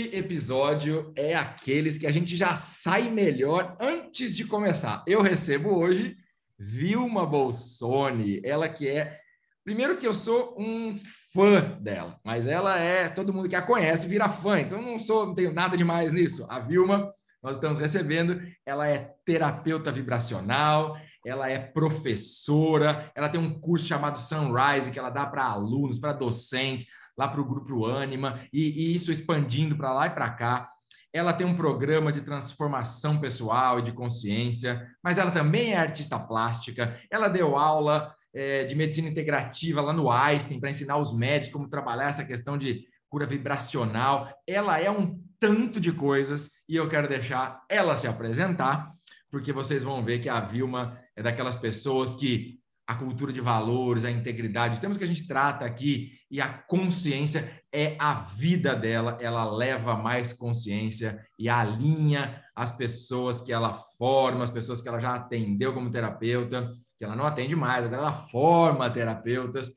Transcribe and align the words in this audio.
Este 0.00 0.16
episódio 0.16 1.12
é 1.14 1.34
aqueles 1.34 1.98
que 1.98 2.06
a 2.06 2.10
gente 2.10 2.34
já 2.34 2.56
sai 2.56 3.10
melhor 3.10 3.76
antes 3.78 4.34
de 4.34 4.46
começar. 4.46 5.04
Eu 5.06 5.20
recebo 5.20 5.76
hoje 5.76 6.16
Vilma 6.58 7.26
Bolsoni, 7.26 8.40
ela 8.42 8.66
que 8.66 8.88
é. 8.88 9.18
Primeiro 9.62 9.98
que 9.98 10.06
eu 10.06 10.14
sou 10.14 10.56
um 10.58 10.94
fã 11.34 11.76
dela, 11.82 12.18
mas 12.24 12.46
ela 12.46 12.78
é. 12.78 13.10
Todo 13.10 13.30
mundo 13.30 13.46
que 13.46 13.54
a 13.54 13.60
conhece 13.60 14.08
vira 14.08 14.26
fã, 14.26 14.60
então 14.60 14.80
não 14.80 14.98
sou, 14.98 15.26
não 15.26 15.34
tenho 15.34 15.52
nada 15.52 15.76
demais 15.76 16.14
nisso. 16.14 16.46
A 16.48 16.58
Vilma, 16.58 17.12
nós 17.42 17.58
estamos 17.58 17.78
recebendo, 17.78 18.40
ela 18.64 18.88
é 18.88 19.12
terapeuta 19.26 19.92
vibracional, 19.92 20.96
ela 21.26 21.50
é 21.50 21.58
professora, 21.58 23.12
ela 23.14 23.28
tem 23.28 23.38
um 23.38 23.60
curso 23.60 23.86
chamado 23.86 24.16
Sunrise 24.16 24.90
que 24.90 24.98
ela 24.98 25.10
dá 25.10 25.26
para 25.26 25.44
alunos, 25.44 25.98
para 25.98 26.14
docentes 26.14 26.86
lá 27.20 27.28
para 27.28 27.40
o 27.40 27.44
grupo 27.44 27.84
Anima, 27.86 28.40
e, 28.50 28.62
e 28.62 28.94
isso 28.94 29.12
expandindo 29.12 29.76
para 29.76 29.92
lá 29.92 30.06
e 30.06 30.10
para 30.10 30.30
cá. 30.30 30.70
Ela 31.12 31.34
tem 31.34 31.46
um 31.46 31.56
programa 31.56 32.10
de 32.10 32.22
transformação 32.22 33.18
pessoal 33.18 33.78
e 33.78 33.82
de 33.82 33.92
consciência, 33.92 34.88
mas 35.02 35.18
ela 35.18 35.30
também 35.30 35.72
é 35.72 35.76
artista 35.76 36.18
plástica. 36.18 36.98
Ela 37.10 37.28
deu 37.28 37.56
aula 37.56 38.14
é, 38.32 38.64
de 38.64 38.74
medicina 38.74 39.08
integrativa 39.08 39.82
lá 39.82 39.92
no 39.92 40.10
Einstein 40.10 40.60
para 40.60 40.70
ensinar 40.70 40.96
os 40.96 41.14
médicos 41.14 41.52
como 41.52 41.68
trabalhar 41.68 42.08
essa 42.08 42.24
questão 42.24 42.56
de 42.56 42.84
cura 43.08 43.26
vibracional. 43.26 44.32
Ela 44.46 44.80
é 44.80 44.90
um 44.90 45.20
tanto 45.38 45.80
de 45.80 45.92
coisas 45.92 46.50
e 46.66 46.76
eu 46.76 46.88
quero 46.88 47.08
deixar 47.08 47.60
ela 47.68 47.96
se 47.98 48.06
apresentar, 48.06 48.90
porque 49.30 49.52
vocês 49.52 49.82
vão 49.82 50.02
ver 50.02 50.20
que 50.20 50.28
a 50.28 50.40
Vilma 50.40 50.98
é 51.14 51.22
daquelas 51.22 51.56
pessoas 51.56 52.14
que 52.14 52.59
a 52.90 52.94
cultura 52.96 53.32
de 53.32 53.40
valores, 53.40 54.04
a 54.04 54.10
integridade, 54.10 54.74
os 54.74 54.80
temas 54.80 54.98
que 54.98 55.04
a 55.04 55.06
gente 55.06 55.24
trata 55.24 55.64
aqui 55.64 56.10
e 56.28 56.40
a 56.40 56.48
consciência 56.48 57.48
é 57.72 57.94
a 58.00 58.14
vida 58.14 58.74
dela, 58.74 59.16
ela 59.20 59.48
leva 59.48 59.94
mais 59.94 60.32
consciência 60.32 61.24
e 61.38 61.48
alinha 61.48 62.42
as 62.52 62.72
pessoas 62.72 63.40
que 63.40 63.52
ela 63.52 63.72
forma, 63.96 64.42
as 64.42 64.50
pessoas 64.50 64.80
que 64.80 64.88
ela 64.88 64.98
já 64.98 65.14
atendeu 65.14 65.72
como 65.72 65.88
terapeuta, 65.88 66.68
que 66.98 67.04
ela 67.04 67.14
não 67.14 67.26
atende 67.26 67.54
mais, 67.54 67.84
agora 67.84 68.02
ela 68.02 68.12
forma 68.12 68.90
terapeutas, 68.90 69.70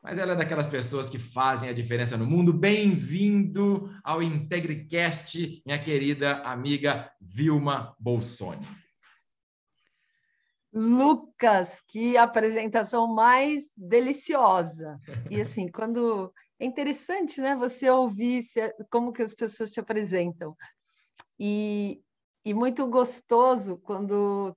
mas 0.00 0.16
ela 0.16 0.34
é 0.34 0.36
daquelas 0.36 0.68
pessoas 0.68 1.10
que 1.10 1.18
fazem 1.18 1.68
a 1.68 1.72
diferença 1.72 2.16
no 2.16 2.24
mundo. 2.24 2.52
Bem-vindo 2.52 3.90
ao 4.04 4.22
IntegriCast, 4.22 5.60
minha 5.66 5.78
querida 5.80 6.34
amiga 6.44 7.10
Vilma 7.20 7.96
Bolsoni. 7.98 8.64
Lucas, 10.72 11.82
que 11.86 12.16
apresentação 12.16 13.06
mais 13.06 13.72
deliciosa. 13.76 15.00
E 15.28 15.40
assim, 15.40 15.68
quando 15.68 16.32
é 16.58 16.64
interessante, 16.64 17.40
né, 17.40 17.56
você 17.56 17.90
ouvir 17.90 18.42
se, 18.42 18.60
como 18.90 19.12
que 19.12 19.22
as 19.22 19.34
pessoas 19.34 19.70
te 19.70 19.80
apresentam. 19.80 20.56
E, 21.38 22.00
e 22.44 22.54
muito 22.54 22.86
gostoso 22.86 23.78
quando 23.78 24.54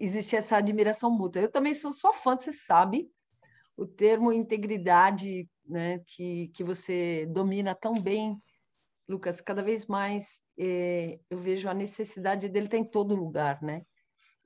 existe 0.00 0.36
essa 0.36 0.56
admiração 0.56 1.10
mútua. 1.10 1.42
Eu 1.42 1.50
também 1.50 1.74
sou 1.74 1.90
sua 1.90 2.12
fã, 2.12 2.36
você 2.36 2.52
sabe. 2.52 3.10
O 3.76 3.86
termo 3.86 4.32
integridade, 4.32 5.48
né, 5.66 5.98
que, 6.06 6.48
que 6.48 6.64
você 6.64 7.26
domina 7.26 7.74
tão 7.74 8.00
bem, 8.00 8.40
Lucas, 9.08 9.40
cada 9.40 9.62
vez 9.62 9.86
mais 9.86 10.42
é, 10.58 11.18
eu 11.28 11.38
vejo 11.38 11.68
a 11.68 11.74
necessidade 11.74 12.48
dele 12.48 12.66
estar 12.66 12.78
em 12.78 12.84
todo 12.84 13.14
lugar, 13.14 13.62
né? 13.62 13.82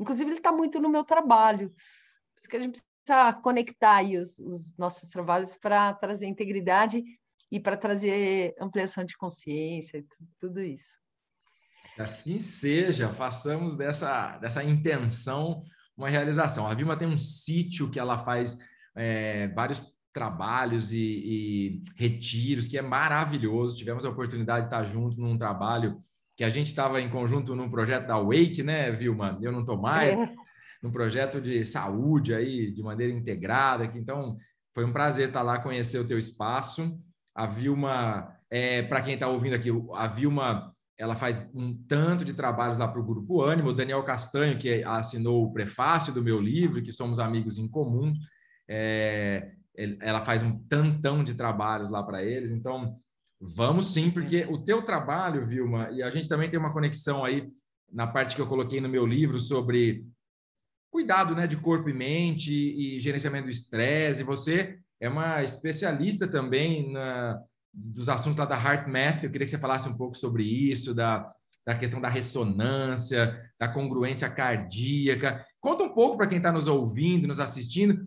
Inclusive, 0.01 0.31
ele 0.31 0.39
está 0.39 0.51
muito 0.51 0.81
no 0.81 0.89
meu 0.89 1.05
trabalho. 1.05 1.69
Por 1.69 2.41
isso 2.41 2.49
que 2.49 2.57
a 2.57 2.63
gente 2.63 2.81
precisa 2.81 3.33
conectar 3.43 4.03
os, 4.03 4.39
os 4.39 4.77
nossos 4.79 5.11
trabalhos 5.11 5.55
para 5.57 5.93
trazer 5.93 6.27
integridade 6.27 7.05
e 7.53 7.61
para 7.61 7.77
trazer 7.77 8.55
ampliação 8.59 9.05
de 9.05 9.17
consciência, 9.17 10.05
tudo 10.39 10.61
isso. 10.61 10.99
Assim 11.99 12.39
seja, 12.39 13.13
façamos 13.13 13.77
dessa, 13.77 14.39
dessa 14.39 14.65
intenção 14.65 15.63
uma 15.97 16.09
realização. 16.09 16.67
A 16.67 16.75
Vilma 16.75 16.97
tem 16.97 17.09
um 17.09 17.19
sítio 17.19 17.91
que 17.91 17.99
ela 17.99 18.19
faz 18.19 18.59
é, 18.97 19.49
vários 19.49 19.93
trabalhos 20.13 20.93
e, 20.93 20.99
e, 20.99 21.85
retiros, 21.97 22.67
que 22.67 22.79
é 22.79 22.83
maravilhoso. 22.83 23.77
Tivemos 23.77 24.05
a 24.05 24.09
oportunidade 24.11 24.63
de 24.63 24.67
estar 24.67 24.85
junto 24.85 25.21
num 25.21 25.37
trabalho 25.37 26.03
que 26.41 26.45
a 26.45 26.49
gente 26.49 26.69
estava 26.69 26.99
em 27.03 27.11
conjunto 27.11 27.55
num 27.55 27.69
projeto 27.69 28.07
da 28.07 28.19
Wake, 28.19 28.63
né, 28.63 28.91
Vilma? 28.91 29.39
Eu 29.43 29.53
não 29.53 29.61
estou 29.61 29.77
mais. 29.77 30.15
É. 30.15 30.35
Num 30.83 30.91
projeto 30.91 31.39
de 31.39 31.67
saúde 31.67 32.33
aí, 32.33 32.73
de 32.73 32.83
maneira 32.83 33.13
integrada. 33.13 33.87
Que, 33.87 33.99
então, 33.99 34.39
foi 34.75 34.87
um 34.87 34.91
prazer 34.91 35.29
estar 35.29 35.43
lá, 35.43 35.59
conhecer 35.59 35.99
o 35.99 36.07
teu 36.07 36.17
espaço. 36.17 36.99
A 37.35 37.45
Vilma, 37.45 38.35
é, 38.49 38.81
para 38.81 39.03
quem 39.03 39.13
está 39.13 39.29
ouvindo 39.29 39.53
aqui, 39.53 39.69
a 39.93 40.07
Vilma 40.07 40.75
ela 40.97 41.15
faz 41.15 41.47
um 41.55 41.77
tanto 41.87 42.25
de 42.25 42.33
trabalhos 42.33 42.79
lá 42.79 42.89
para 42.89 43.03
o 43.03 43.05
Grupo 43.05 43.43
Ânimo. 43.43 43.69
O 43.69 43.75
Daniel 43.75 44.03
Castanho, 44.03 44.57
que 44.57 44.83
assinou 44.83 45.45
o 45.45 45.53
prefácio 45.53 46.11
do 46.11 46.25
meu 46.25 46.41
livro, 46.41 46.83
que 46.83 46.91
somos 46.91 47.19
amigos 47.19 47.59
em 47.59 47.69
comum, 47.69 48.15
é, 48.67 49.53
ela 50.01 50.23
faz 50.23 50.43
um 50.43 50.59
tantão 50.59 51.23
de 51.23 51.35
trabalhos 51.35 51.91
lá 51.91 52.03
para 52.03 52.25
eles. 52.25 52.51
Então, 52.51 52.99
Vamos 53.41 53.95
sim, 53.95 54.11
porque 54.11 54.45
o 54.51 54.59
teu 54.59 54.83
trabalho, 54.83 55.47
Vilma, 55.47 55.91
e 55.91 56.03
a 56.03 56.11
gente 56.11 56.29
também 56.29 56.51
tem 56.51 56.59
uma 56.59 56.73
conexão 56.73 57.25
aí 57.25 57.51
na 57.91 58.07
parte 58.07 58.37
que 58.37 58.43
eu 58.43 58.47
coloquei 58.47 58.81
no 58.81 58.89
meu 58.89 59.07
livro 59.07 59.41
sobre 59.41 60.05
cuidado 60.91 61.35
né, 61.35 61.47
de 61.47 61.57
corpo 61.57 61.89
e 61.89 61.95
mente 61.95 62.53
e 62.53 63.01
gerenciamento 63.01 63.45
do 63.45 63.51
estresse. 63.51 64.23
Você 64.25 64.79
é 65.01 65.09
uma 65.09 65.43
especialista 65.43 66.29
também 66.29 66.93
na, 66.93 67.41
dos 67.73 68.09
assuntos 68.09 68.37
lá 68.37 68.45
da 68.45 68.61
Heart 68.61 68.89
Math. 68.89 69.25
Eu 69.25 69.31
queria 69.31 69.47
que 69.47 69.51
você 69.51 69.59
falasse 69.59 69.89
um 69.89 69.97
pouco 69.97 70.17
sobre 70.17 70.43
isso, 70.45 70.95
da, 70.95 71.33
da 71.67 71.75
questão 71.75 72.01
da 72.01 72.09
ressonância, 72.09 73.41
da 73.59 73.69
congruência 73.69 74.29
cardíaca. 74.29 75.45
Conta 75.61 75.85
um 75.85 75.95
pouco 75.95 76.19
para 76.19 76.27
quem 76.27 76.39
está 76.39 76.53
nos 76.53 76.67
ouvindo, 76.67 77.27
nos 77.27 77.41
assistindo, 77.41 78.07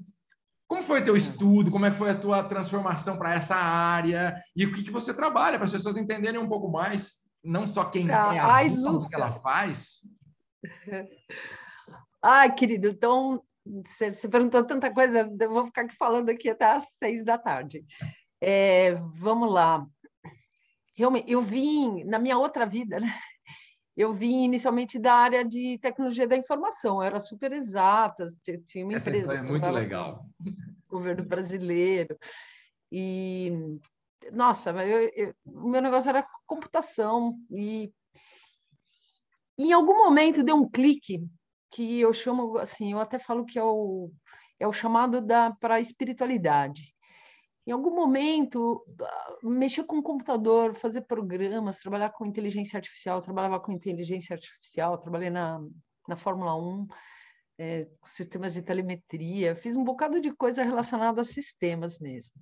como 0.73 0.84
foi 0.84 1.01
o 1.01 1.03
teu 1.03 1.16
estudo? 1.16 1.69
Como 1.69 1.85
é 1.85 1.91
que 1.91 1.97
foi 1.97 2.09
a 2.09 2.17
tua 2.17 2.44
transformação 2.44 3.16
para 3.16 3.35
essa 3.35 3.56
área? 3.56 4.35
E 4.56 4.66
o 4.66 4.73
que, 4.73 4.81
que 4.81 4.89
você 4.89 5.13
trabalha 5.13 5.57
para 5.57 5.66
as 5.66 5.72
pessoas 5.72 5.97
entenderem 5.97 6.39
um 6.39 6.50
pouco 6.50 6.67
mais, 6.67 7.19
não 7.44 7.67
só 7.67 7.85
quem 7.85 8.09
ah, 8.09 8.34
é 8.34 8.39
a 8.39 8.47
ai, 8.47 8.69
Luca. 8.69 9.07
que 9.07 9.13
ela 9.13 9.31
faz? 9.33 10.00
Ai, 12.25 12.56
querido, 12.56 12.88
então 12.88 13.44
você, 13.85 14.13
você, 14.13 14.29
perguntou 14.29 14.63
tanta 14.63 14.91
coisa, 14.91 15.29
eu 15.39 15.50
vou 15.51 15.66
ficar 15.66 15.81
aqui 15.81 15.95
falando 15.95 16.29
aqui 16.29 16.50
até 16.50 16.66
às 16.66 16.95
seis 16.97 17.25
da 17.25 17.38
tarde. 17.38 17.83
É, 18.41 18.95
vamos 19.16 19.51
lá. 19.51 19.85
Realmente, 20.95 21.29
eu 21.29 21.41
vim 21.41 22.03
na 22.06 22.17
minha 22.17 22.38
outra 22.38 22.66
vida, 22.66 23.00
né? 23.00 23.13
Eu 23.95 24.12
vim 24.12 24.45
inicialmente 24.45 24.97
da 24.97 25.13
área 25.13 25.45
de 25.45 25.78
tecnologia 25.79 26.27
da 26.27 26.36
informação, 26.38 26.95
eu 26.95 27.03
era 27.03 27.19
super 27.19 27.51
exata, 27.51 28.25
tinha 28.65 28.86
uma 28.86 28.95
Essa 28.95 29.09
empresa. 29.09 29.33
História 29.33 29.48
é 29.48 29.51
muito 29.51 29.69
legal. 29.69 30.25
Governo 30.94 31.24
brasileiro. 31.25 32.18
E, 32.92 33.51
nossa, 34.31 34.72
eu, 34.72 35.12
eu, 35.16 35.34
o 35.45 35.69
meu 35.69 35.81
negócio 35.81 36.10
era 36.10 36.28
computação. 36.45 37.38
E 37.51 37.92
em 39.57 39.72
algum 39.72 39.98
momento 39.98 40.44
deu 40.44 40.56
um 40.56 40.69
clique 40.69 41.28
que 41.72 42.00
eu 42.00 42.13
chamo, 42.13 42.57
assim, 42.57 42.92
eu 42.92 43.00
até 43.00 43.18
falo 43.19 43.45
que 43.45 43.57
é 43.57 43.63
o, 43.63 44.12
é 44.60 44.68
o 44.68 44.74
chamado 44.74 45.25
para 45.60 45.75
a 45.75 45.80
espiritualidade 45.80 46.94
em 47.66 47.72
algum 47.72 47.96
momento, 47.96 48.86
mexer 49.42 49.86
com 49.86 49.98
o 49.98 50.04
computador, 50.04 50.75
fazer 50.75 51.01
programas, 51.01 51.80
trabalhar 51.80 52.10
com 52.10 52.25
inteligência 52.25 52.78
artificial, 52.78 53.22
trabalhava 53.22 53.60
com 53.60 53.72
inteligência 53.72 54.34
artificial, 54.34 54.98
trabalhei 54.98 55.30
na, 55.30 55.62
na 56.07 56.18
Fórmula 56.18 56.56
1, 56.56 56.88
é, 57.57 57.88
sistemas 58.03 58.53
de 58.53 58.61
telemetria, 58.61 59.55
fiz 59.55 59.75
um 59.75 59.83
bocado 59.83 60.19
de 60.19 60.31
coisa 60.31 60.63
relacionada 60.63 61.21
a 61.21 61.25
sistemas 61.25 61.97
mesmo. 62.00 62.33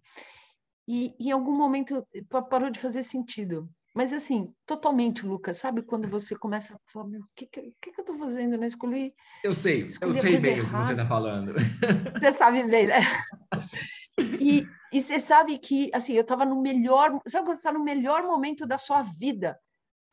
E 0.88 1.16
em 1.20 1.32
algum 1.32 1.56
momento 1.56 2.06
parou 2.50 2.70
de 2.70 2.80
fazer 2.80 3.04
sentido. 3.04 3.70
Mas 3.94 4.14
assim, 4.14 4.54
totalmente, 4.66 5.26
Lucas, 5.26 5.58
sabe 5.58 5.82
quando 5.82 6.08
você 6.08 6.34
começa 6.36 6.74
a 6.74 6.80
falar, 6.92 7.08
meu, 7.08 7.22
o 7.22 7.26
que, 7.36 7.46
que, 7.46 7.62
que, 7.82 7.90
eu 7.90 8.02
estou 8.02 8.18
fazendo? 8.18 8.58
Né? 8.58 8.68
Escolhi. 8.68 9.14
Eu 9.44 9.54
sei, 9.54 9.84
eu 9.84 10.18
sei 10.18 10.40
bem 10.40 10.62
o 10.62 10.66
que 10.66 10.72
você 10.72 10.94
está 10.94 11.06
falando. 11.06 11.54
Você 12.20 12.32
sabe 12.32 12.64
bem, 12.64 12.88
né? 12.88 13.00
E, 14.40 14.68
e 14.92 15.02
você 15.02 15.20
sabe 15.20 15.58
que, 15.58 15.90
assim, 15.94 16.14
eu 16.14 16.22
estava 16.22 16.46
no 16.46 16.62
melhor... 16.62 17.20
Sabe 17.26 17.46
quando 17.46 17.56
você 17.56 17.62
está 17.62 17.72
no 17.72 17.84
melhor 17.84 18.24
momento 18.24 18.68
da 18.68 18.78
sua 18.78 19.02
vida? 19.02 19.58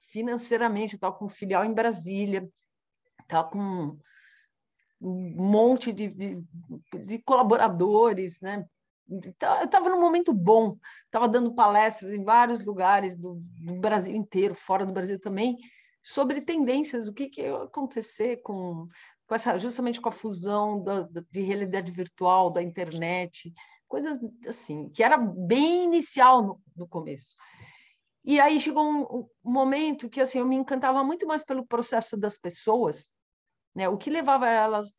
Financeiramente, 0.06 0.94
eu 0.94 0.96
estava 0.98 1.14
com 1.14 1.26
um 1.26 1.28
filial 1.28 1.64
em 1.64 1.74
Brasília, 1.74 2.48
estava 3.20 3.50
com 3.50 3.98
um 5.00 5.34
monte 5.36 5.92
de, 5.92 6.08
de, 6.08 6.42
de 7.04 7.18
colaboradores, 7.18 8.40
né? 8.40 8.64
Então, 9.08 9.58
eu 9.58 9.64
estava 9.64 9.88
num 9.88 10.00
momento 10.00 10.34
bom, 10.34 10.76
estava 11.06 11.26
dando 11.26 11.54
palestras 11.54 12.12
em 12.12 12.22
vários 12.22 12.62
lugares 12.64 13.16
do, 13.16 13.40
do, 13.64 13.76
Brasil 13.76 14.14
inteiro, 14.14 14.54
fora 14.54 14.84
do 14.84 14.92
Brasil 14.92 15.18
também, 15.18 15.56
sobre 16.02 16.42
tendências, 16.42 17.08
o 17.08 17.12
que, 17.14 17.28
que 17.30 17.40
ia 17.42 17.62
acontecer 17.62 18.36
com, 18.42 18.86
com 19.26 19.34
essa, 19.34 19.56
justamente 19.56 20.00
com 20.00 20.10
a 20.10 20.12
fusão 20.12 20.82
da, 20.82 21.08
de 21.30 21.40
realidade 21.40 21.90
virtual, 21.90 22.50
da 22.50 22.62
internet, 22.62 23.52
coisas 23.88 24.18
assim, 24.46 24.90
que 24.90 25.02
era 25.02 25.16
bem 25.16 25.84
inicial 25.84 26.42
no, 26.42 26.60
no 26.76 26.86
começo. 26.86 27.34
E 28.24 28.38
aí 28.38 28.60
chegou 28.60 28.84
um, 28.84 29.02
um, 29.20 29.28
momento 29.42 30.08
que 30.08 30.20
assim 30.20 30.38
eu 30.38 30.46
me 30.46 30.54
encantava 30.54 31.02
muito 31.02 31.26
mais 31.26 31.42
pelo 31.42 31.66
processo 31.66 32.14
das 32.14 32.36
pessoas, 32.36 33.10
né? 33.75 33.88
O 33.88 33.97
que 33.97 34.11
levava 34.11 34.49
elas 34.49 34.99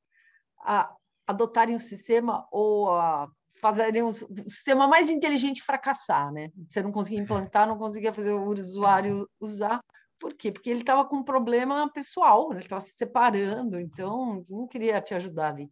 a 0.59 0.93
adotarem 1.27 1.75
o 1.75 1.79
sistema 1.79 2.47
ou 2.51 2.91
a 2.91 3.29
fazerem 3.59 4.03
um 4.03 4.11
sistema 4.11 4.87
mais 4.87 5.09
inteligente 5.09 5.61
fracassar, 5.61 6.31
né? 6.31 6.49
Você 6.69 6.81
não 6.81 6.91
conseguia 6.91 7.19
implantar, 7.19 7.67
não 7.67 7.77
conseguia 7.77 8.13
fazer 8.13 8.31
o 8.31 8.51
usuário 8.51 9.29
usar. 9.39 9.81
Por 10.19 10.33
quê? 10.33 10.51
Porque 10.51 10.69
ele 10.69 10.81
estava 10.81 11.05
com 11.05 11.17
um 11.17 11.23
problema 11.23 11.89
pessoal, 11.91 12.49
né? 12.49 12.55
ele 12.55 12.65
estava 12.65 12.81
se 12.81 12.91
separando, 12.91 13.79
então 13.79 14.45
não 14.49 14.67
queria 14.67 15.01
te 15.01 15.13
ajudar 15.13 15.49
ali. 15.49 15.69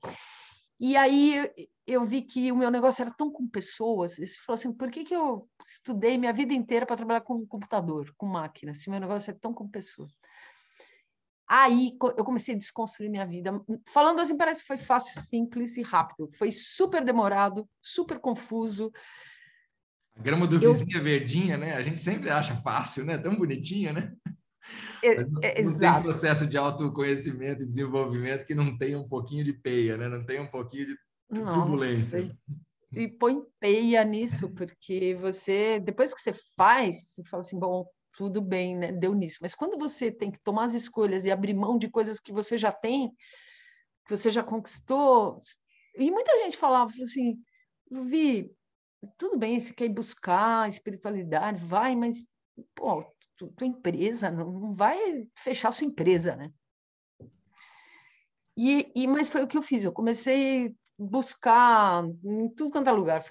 E 0.80 0.96
aí 0.96 1.50
eu 1.86 2.06
vi 2.06 2.22
que 2.22 2.52
o 2.52 2.56
meu 2.56 2.70
negócio 2.70 3.02
era 3.02 3.12
tão 3.12 3.32
com 3.32 3.48
pessoas. 3.48 4.20
Ele 4.20 4.28
falou 4.46 4.56
assim: 4.56 4.72
por 4.72 4.92
que, 4.92 5.04
que 5.04 5.16
eu 5.16 5.50
estudei 5.66 6.18
minha 6.18 6.34
vida 6.34 6.54
inteira 6.54 6.86
para 6.86 6.98
trabalhar 6.98 7.22
com 7.22 7.46
computador, 7.48 8.14
com 8.18 8.28
máquina, 8.28 8.74
se 8.74 8.90
meu 8.90 9.00
negócio 9.00 9.32
é 9.32 9.34
tão 9.34 9.54
com 9.54 9.68
pessoas? 9.68 10.18
Aí 11.48 11.92
eu 12.18 12.26
comecei 12.26 12.54
a 12.54 12.58
desconstruir 12.58 13.10
minha 13.10 13.26
vida. 13.26 13.52
Falando 13.86 14.20
assim, 14.20 14.36
parece 14.36 14.62
que 14.62 14.68
foi 14.68 14.78
fácil, 14.78 15.22
simples 15.22 15.78
e 15.78 15.82
rápido. 15.82 16.30
Foi 16.34 16.52
super 16.52 17.04
demorado, 17.06 17.68
super 17.82 18.20
confuso. 18.20 18.92
A 20.16 20.22
grama 20.22 20.46
do 20.46 20.62
eu... 20.62 20.74
vizinho 20.74 20.98
é 20.98 21.02
verdinha, 21.02 21.58
né? 21.58 21.74
A 21.74 21.82
gente 21.82 22.02
sempre 22.02 22.30
acha 22.30 22.56
fácil, 22.58 23.06
né? 23.06 23.18
Tão 23.18 23.38
bonitinha, 23.38 23.94
né? 23.94 24.14
É, 25.02 25.24
não, 25.24 25.42
é, 25.42 25.62
não 25.62 25.78
tem 25.78 26.02
processo 26.02 26.46
de 26.46 26.58
autoconhecimento 26.58 27.62
e 27.62 27.66
desenvolvimento 27.66 28.46
que 28.46 28.54
não 28.54 28.78
tenha 28.78 29.00
um 29.00 29.08
pouquinho 29.08 29.44
de 29.44 29.54
peia, 29.54 29.96
né? 29.96 30.10
Não 30.10 30.26
tem 30.26 30.42
um 30.42 30.48
pouquinho 30.48 30.88
de 30.88 30.98
turbulência. 31.34 32.24
Nossa, 32.24 32.38
e 32.92 33.08
põe 33.08 33.42
peia 33.60 34.04
nisso, 34.04 34.50
porque 34.50 35.16
você, 35.16 35.80
depois 35.80 36.14
que 36.14 36.22
você 36.22 36.34
faz, 36.56 37.14
você 37.14 37.24
fala 37.24 37.42
assim, 37.42 37.60
bom, 37.60 37.86
tudo 38.18 38.42
bem, 38.42 38.76
né? 38.76 38.92
deu 38.92 39.14
nisso. 39.14 39.38
Mas 39.42 39.54
quando 39.54 39.78
você 39.78 40.12
tem 40.12 40.32
que 40.32 40.40
tomar 40.40 40.66
as 40.66 40.74
escolhas 40.74 41.24
e 41.24 41.32
abrir 41.32 41.54
mão 41.54 41.78
de 41.78 41.88
coisas 41.88 42.20
que 42.20 42.34
você 42.34 42.58
já 42.58 42.72
tem, 42.72 43.12
que 44.06 44.18
você 44.18 44.32
já 44.32 44.42
conquistou, 44.42 45.40
e 45.96 46.10
muita 46.10 46.32
gente 46.44 46.58
falava 46.58 46.92
assim, 47.02 47.40
Vi, 47.90 48.52
tudo 49.18 49.38
bem, 49.38 49.60
você 49.60 49.72
quer 49.72 49.86
ir 49.86 49.94
buscar 49.94 50.68
espiritualidade, 50.68 51.64
vai, 51.64 51.96
mas, 51.96 52.30
pô, 52.76 53.06
tua 53.38 53.68
empresa 53.68 54.30
não, 54.30 54.74
vai 54.74 55.28
fechar 55.38 55.72
sua 55.72 55.88
empresa, 55.88 56.36
né? 56.36 56.52
E, 58.58 58.92
e, 58.96 59.08
mas 59.08 59.30
foi 59.30 59.44
o 59.44 59.48
que 59.48 59.58
eu 59.58 59.62
fiz. 59.62 59.84
Eu 59.84 59.94
comecei 59.94 60.68
a 60.68 60.72
buscar 60.98 62.04
em 62.24 62.50
tudo 62.50 62.72
quanto 62.72 62.90
é 62.90 62.92
lugar 62.92 63.24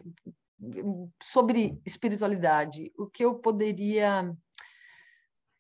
sobre 1.20 1.78
espiritualidade, 1.84 2.92
o 2.96 3.06
que 3.06 3.24
eu 3.24 3.34
poderia 3.34 4.32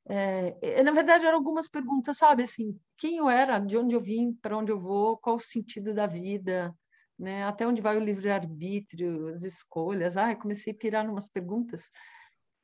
é, 0.08 0.82
na 0.82 0.92
verdade, 0.92 1.26
eram 1.26 1.38
algumas 1.38 1.68
perguntas, 1.68 2.18
sabe? 2.18 2.44
Assim, 2.44 2.78
quem 2.96 3.16
eu 3.16 3.28
era, 3.28 3.58
de 3.58 3.76
onde 3.76 3.94
eu 3.94 4.00
vim, 4.00 4.32
para 4.40 4.56
onde 4.56 4.70
eu 4.70 4.78
vou, 4.78 5.16
qual 5.16 5.36
o 5.36 5.40
sentido 5.40 5.92
da 5.92 6.06
vida, 6.06 6.72
né? 7.18 7.44
Até 7.44 7.66
onde 7.66 7.82
vai 7.82 7.96
o 7.96 8.04
livre-arbítrio, 8.04 9.28
as 9.28 9.42
escolhas. 9.42 10.16
Ah, 10.16 10.34
comecei 10.36 10.72
a 10.72 10.76
pirar 10.76 11.10
umas 11.10 11.28
perguntas. 11.28 11.90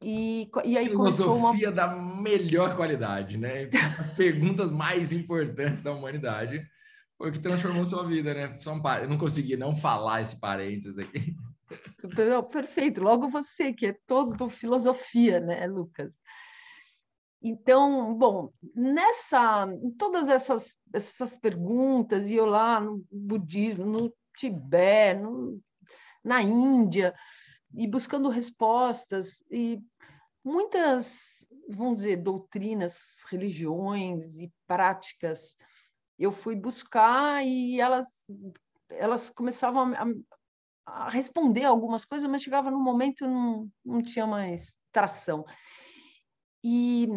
E, 0.03 0.51
e 0.65 0.77
aí 0.77 0.93
começou 0.93 1.37
uma... 1.37 1.55
da 1.71 1.95
melhor 1.95 2.77
qualidade, 2.77 3.39
né? 3.39 3.69
As 3.99 4.11
perguntas 4.17 4.71
mais 4.71 5.13
importantes 5.13 5.83
da 5.83 5.93
humanidade 5.93 6.65
foi 7.17 7.31
o 7.31 7.33
que 7.33 7.39
transformou 7.39 7.87
sua 7.87 8.07
vida, 8.07 8.35
né? 8.35 8.55
Só 8.57 8.73
um 8.73 8.83
par... 8.83 9.03
Eu 9.03 9.09
não 9.09 9.19
consegui 9.19 9.57
não 9.57 9.75
falar 9.75 10.23
esse 10.23 10.39
parênteses 10.41 10.99
aqui. 10.99 11.37
Perfeito. 12.51 13.01
Logo 13.01 13.29
você, 13.29 13.73
que 13.73 13.87
é 13.87 13.97
todo 14.07 14.51
filosofia, 14.51 15.39
né, 15.39 15.67
Lucas? 15.67 16.19
Então, 17.43 18.15
bom, 18.15 18.53
nessa, 18.73 19.67
todas 19.99 20.29
essas, 20.29 20.77
essas 20.93 21.35
perguntas, 21.35 22.31
e 22.31 22.37
eu 22.37 22.47
lá 22.47 22.81
no 22.81 23.05
budismo, 23.11 23.85
no 23.85 24.15
Tibete, 24.37 25.21
no, 25.21 25.61
na 26.23 26.41
Índia, 26.41 27.13
e 27.75 27.87
buscando 27.89 28.29
respostas, 28.29 29.43
e 29.51 29.81
muitas, 30.45 31.45
vamos 31.69 31.97
dizer, 31.97 32.17
doutrinas, 32.17 33.25
religiões 33.29 34.39
e 34.39 34.53
práticas, 34.67 35.57
eu 36.19 36.31
fui 36.31 36.55
buscar 36.55 37.45
e 37.45 37.81
elas, 37.81 38.25
elas 38.89 39.31
começavam 39.31 39.93
a, 39.95 40.07
a 40.87 41.11
responder 41.11 41.65
algumas 41.65 42.05
coisas, 42.05 42.31
mas 42.31 42.43
chegava 42.43 42.71
num 42.71 42.83
momento 42.83 43.27
não, 43.27 43.69
não 43.85 44.01
tinha 44.01 44.27
mais 44.27 44.77
tração. 44.93 45.45
E, 46.63 47.09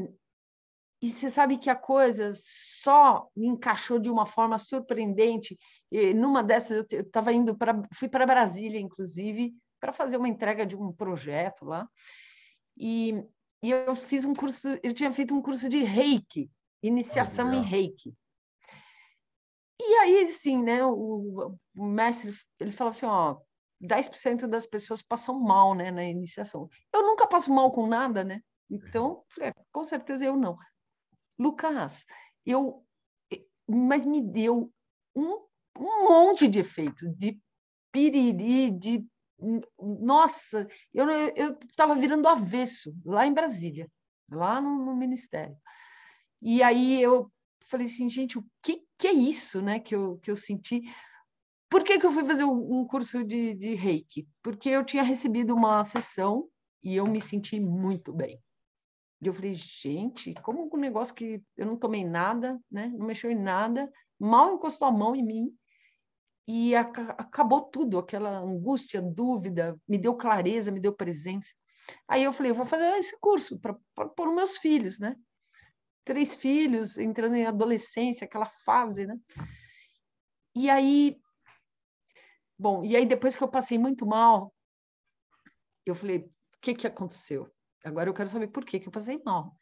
e 1.01 1.09
você 1.09 1.29
sabe 1.29 1.57
que 1.57 1.69
a 1.69 1.75
coisa 1.75 2.31
só 2.35 3.27
me 3.35 3.47
encaixou 3.47 3.99
de 3.99 4.09
uma 4.09 4.25
forma 4.25 4.57
surpreendente. 4.57 5.57
E 5.91 6.13
numa 6.13 6.43
dessas, 6.43 6.85
eu 6.91 7.01
estava 7.01 7.31
indo 7.31 7.57
para. 7.57 7.81
Fui 7.93 8.07
para 8.07 8.25
Brasília, 8.25 8.79
inclusive, 8.79 9.53
para 9.79 9.93
fazer 9.93 10.17
uma 10.17 10.27
entrega 10.27 10.65
de 10.65 10.75
um 10.75 10.91
projeto 10.91 11.65
lá. 11.65 11.87
E, 12.77 13.23
e 13.63 13.71
eu 13.71 13.95
fiz 13.95 14.25
um 14.25 14.33
curso, 14.33 14.67
eu 14.83 14.93
tinha 14.93 15.11
feito 15.11 15.33
um 15.33 15.41
curso 15.41 15.69
de 15.69 15.83
reiki, 15.83 16.49
iniciação 16.83 17.49
oh, 17.49 17.53
em 17.53 17.61
reiki. 17.61 18.13
E 19.79 19.93
aí, 19.97 20.31
sim, 20.31 20.63
né, 20.63 20.83
o, 20.85 21.55
o 21.75 21.85
mestre, 21.85 22.33
ele 22.59 22.71
falou 22.71 22.91
assim, 22.91 23.05
ó, 23.05 23.37
10% 23.81 24.47
das 24.47 24.65
pessoas 24.65 25.01
passam 25.01 25.39
mal, 25.39 25.75
né, 25.75 25.91
na 25.91 26.03
iniciação. 26.03 26.69
Eu 26.93 27.03
nunca 27.03 27.27
passo 27.27 27.51
mal 27.51 27.71
com 27.71 27.85
nada, 27.87 28.23
né? 28.23 28.41
Então, 28.69 29.23
falei, 29.29 29.49
é, 29.49 29.53
com 29.71 29.83
certeza 29.83 30.25
eu 30.25 30.35
não. 30.35 30.57
Lucas, 31.37 32.05
eu. 32.45 32.83
Mas 33.67 34.05
me 34.05 34.21
deu 34.21 34.71
um, 35.15 35.45
um 35.77 36.07
monte 36.07 36.47
de 36.47 36.59
efeito, 36.59 37.07
de 37.15 37.39
piriri, 37.91 38.71
de. 38.71 39.05
Nossa, 39.79 40.67
eu 40.93 41.05
estava 41.69 41.95
virando 41.95 42.27
avesso 42.27 42.95
lá 43.03 43.27
em 43.27 43.33
Brasília, 43.33 43.91
lá 44.31 44.61
no, 44.61 44.85
no, 44.85 44.95
Ministério. 44.95 45.57
E 46.41 46.63
aí 46.63 47.01
eu 47.01 47.29
falei 47.65 47.87
assim, 47.87 48.07
gente, 48.07 48.37
o 48.37 48.45
que, 48.61 48.81
que 48.97 49.07
é 49.07 49.13
isso 49.13 49.61
né, 49.61 49.79
que, 49.79 49.93
eu, 49.93 50.17
que 50.19 50.31
eu 50.31 50.37
senti? 50.37 50.81
Por 51.69 51.83
que, 51.83 51.99
que 51.99 52.05
eu 52.05 52.13
fui 52.13 52.23
fazer 52.23 52.45
um 52.45 52.85
curso 52.85 53.25
de, 53.25 53.53
de 53.55 53.75
reiki? 53.75 54.25
Porque 54.41 54.69
eu 54.69 54.85
tinha 54.85 55.03
recebido 55.03 55.53
uma 55.53 55.83
sessão 55.83 56.47
e 56.81 56.95
eu 56.95 57.05
me 57.05 57.19
senti 57.19 57.59
muito 57.59 58.13
bem. 58.13 58.39
E 59.21 59.27
eu 59.27 59.33
falei, 59.33 59.53
gente, 59.53 60.33
como 60.35 60.69
um 60.71 60.77
negócio 60.77 61.15
que 61.15 61.41
eu 61.55 61.65
não 61.65 61.77
tomei 61.77 62.03
nada, 62.03 62.59
né? 62.69 62.91
Não 62.95 63.05
mexeu 63.05 63.31
em 63.31 63.39
nada, 63.39 63.91
mal 64.19 64.53
encostou 64.53 64.87
a 64.87 64.91
mão 64.91 65.15
em 65.15 65.23
mim 65.23 65.57
e 66.47 66.75
ac 66.75 66.99
acabou 67.17 67.61
tudo, 67.61 67.97
aquela 67.97 68.37
angústia, 68.37 69.01
dúvida, 69.01 69.79
me 69.87 69.97
deu 69.97 70.15
clareza, 70.15 70.71
me 70.71 70.79
deu 70.79 70.93
presença. 70.93 71.53
Aí 72.07 72.23
eu 72.23 72.33
falei, 72.33 72.51
eu 72.51 72.55
vou 72.55 72.65
fazer 72.65 72.85
esse 72.97 73.17
curso 73.19 73.59
para 73.59 73.75
pôr 74.09 74.33
meus 74.33 74.57
filhos, 74.57 74.99
né? 74.99 75.15
Três 76.03 76.35
filhos, 76.35 76.97
entrando 76.97 77.35
em 77.35 77.45
adolescência, 77.45 78.25
aquela 78.25 78.45
fase, 78.63 79.07
né? 79.07 79.17
E 80.55 80.69
aí, 80.69 81.19
bom, 82.57 82.83
e 82.83 82.95
aí 82.95 83.05
depois 83.05 83.35
que 83.35 83.43
eu 83.43 83.49
passei 83.49 83.77
muito 83.77 84.05
mal, 84.05 84.53
eu 85.85 85.95
falei, 85.95 86.19
o 86.19 86.31
que 86.61 86.75
que 86.75 86.87
aconteceu? 86.87 87.51
Agora 87.85 88.09
eu 88.09 88.13
quero 88.13 88.27
saber 88.27 88.47
por 88.47 88.65
que, 88.65 88.79
que 88.79 88.87
eu 88.87 88.91
passei 88.91 89.21
mal. 89.23 89.55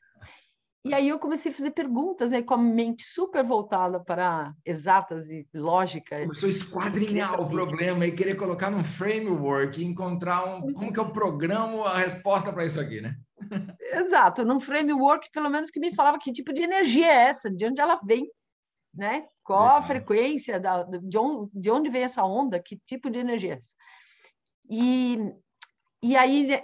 E 0.85 0.93
aí 0.93 1.07
eu 1.07 1.17
comecei 1.17 1.49
a 1.49 1.55
fazer 1.55 1.71
perguntas, 1.71 2.31
né, 2.31 2.41
com 2.41 2.53
a 2.53 2.57
mente 2.57 3.03
super 3.03 3.41
voltada 3.43 4.01
para 4.01 4.53
exatas 4.65 5.29
e 5.29 5.47
lógica. 5.53 6.19
Começou 6.21 6.47
a 6.47 6.51
esquadrinhar 6.51 7.39
o 7.39 7.49
problema 7.49 8.05
e 8.05 8.11
querer 8.11 8.35
colocar 8.35 8.69
num 8.69 8.83
framework 8.83 9.81
e 9.81 9.85
encontrar 9.85 10.43
um, 10.45 10.73
como 10.73 10.91
que 10.91 10.99
eu 10.99 11.09
programo 11.11 11.85
a 11.85 11.99
resposta 11.99 12.51
para 12.51 12.65
isso 12.65 12.81
aqui, 12.81 12.99
né? 12.99 13.15
Exato, 13.93 14.43
num 14.43 14.59
framework 14.59 15.29
pelo 15.31 15.49
menos 15.49 15.69
que 15.69 15.79
me 15.79 15.95
falava 15.95 16.19
que 16.19 16.33
tipo 16.33 16.51
de 16.51 16.63
energia 16.63 17.07
é 17.07 17.27
essa, 17.29 17.49
de 17.49 17.65
onde 17.65 17.79
ela 17.79 17.97
vem, 18.05 18.29
né? 18.93 19.25
Qual 19.41 19.77
a 19.77 19.81
frequência, 19.81 20.59
da, 20.59 20.83
de, 20.83 21.17
onde, 21.17 21.49
de 21.53 21.71
onde 21.71 21.89
vem 21.89 22.03
essa 22.03 22.25
onda, 22.25 22.61
que 22.61 22.77
tipo 22.85 23.09
de 23.09 23.19
energia 23.19 23.53
é 23.53 23.57
essa. 23.57 23.73
E, 24.69 25.17
e 26.01 26.15
aí 26.17 26.47
né, 26.47 26.63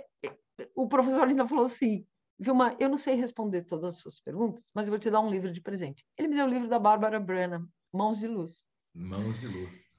o 0.76 0.88
professor 0.88 1.28
ainda 1.28 1.48
falou 1.48 1.66
assim, 1.66 2.06
Vilma, 2.40 2.76
eu 2.80 2.88
não 2.88 2.98
sei 2.98 3.16
responder 3.16 3.64
todas 3.64 3.96
as 3.96 4.02
suas 4.02 4.22
perguntas, 4.22 4.72
mas 4.74 4.88
eu 4.88 4.92
vou 4.92 5.00
te 5.00 5.12
dar 5.12 5.20
um 5.20 5.30
livro 5.30 5.52
de 5.52 5.62
presente. 5.62 6.06
Ele 6.18 6.30
me 6.30 6.36
deu 6.36 6.46
o 6.46 6.50
livro 6.50 6.70
da 6.70 6.80
Bárbara 6.80 7.20
Branham, 7.20 7.68
Mãos 7.94 8.18
de 8.20 8.28
Luz. 8.28 8.66
Mãos 8.94 9.38
de 9.40 9.48
Luz. 9.48 9.98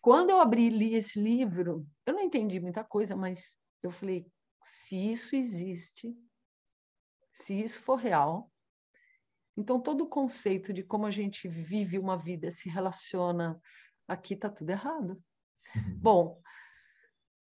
Quando 0.00 0.30
eu 0.30 0.40
abri 0.40 0.66
e 0.66 0.70
li 0.70 0.94
esse 0.94 1.20
livro, 1.20 1.86
eu 2.06 2.14
não 2.14 2.20
entendi 2.20 2.60
muita 2.60 2.84
coisa, 2.84 3.16
mas 3.16 3.58
eu 3.82 3.90
falei, 3.90 4.26
se 4.64 4.96
isso 4.96 5.34
existe, 5.34 6.16
se 7.32 7.54
isso 7.54 7.82
for 7.82 7.96
real, 7.96 8.50
então 9.56 9.80
todo 9.80 10.04
o 10.04 10.08
conceito 10.08 10.72
de 10.72 10.82
como 10.82 11.06
a 11.06 11.10
gente 11.10 11.48
vive 11.48 11.98
uma 11.98 12.16
vida, 12.16 12.50
se 12.50 12.68
relaciona, 12.68 13.60
aqui 14.06 14.34
está 14.34 14.48
tudo 14.48 14.70
errado. 14.70 15.22
Uhum. 15.74 15.98
Bom, 15.98 16.42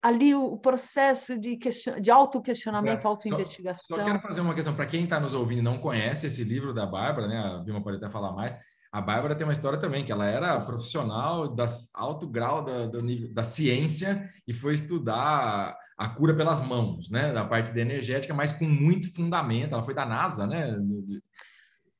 ali 0.01 0.34
o, 0.34 0.58
processo 0.58 1.38
de, 1.38 1.58
question... 1.58 2.00
de 2.00 2.10
auto-questionamento, 2.10 3.06
auto-investigação. 3.06 3.86
Só, 3.89 3.98
só 3.98 4.06
quero 4.06 4.22
fazer 4.22 4.41
uma 4.41 4.56
questão 4.56 4.75
para 4.75 4.86
quem 4.86 5.03
está 5.03 5.20
nos 5.20 5.34
ouvindo 5.34 5.60
e 5.60 5.63
não 5.63 5.77
conhece 5.77 6.27
esse 6.27 6.44
livro 6.44 6.74
da 6.74 6.86
Bárbara, 6.86 7.27
né? 7.27 7.38
A 7.38 7.63
Vilma 7.63 7.84
pode 7.84 7.98
até 7.98 8.10
falar 8.10 8.32
mais. 8.32 8.56
A 8.91 9.01
Bárbara 9.01 9.36
tem 9.36 9.46
uma 9.46 9.53
história 9.53 9.77
também, 9.77 10.03
que 10.03 10.12
ela 10.12 10.25
era 10.25 10.60
profissional 10.62 11.53
das 11.53 11.94
alto 11.94 12.27
grau 12.27 12.63
da, 12.63 12.88
da, 12.88 13.00
da 13.34 13.44
ciência 13.44 14.27
e 14.48 14.53
foi 14.53 14.74
estudar 14.74 15.77
a 15.96 16.10
cura 16.10 16.36
pelas 16.36 16.65
mãos, 16.65 17.12
né? 17.12 17.32
Da 17.32 17.46
parte 17.46 17.72
da 17.72 17.82
energética, 17.82 18.34
mas 18.34 18.51
com 18.51 18.65
muito 18.65 19.13
fundamento. 19.13 19.74
Ela 19.74 19.84
foi 19.84 19.94
da 19.94 20.06
NASA, 20.06 20.48
né? 20.48 20.75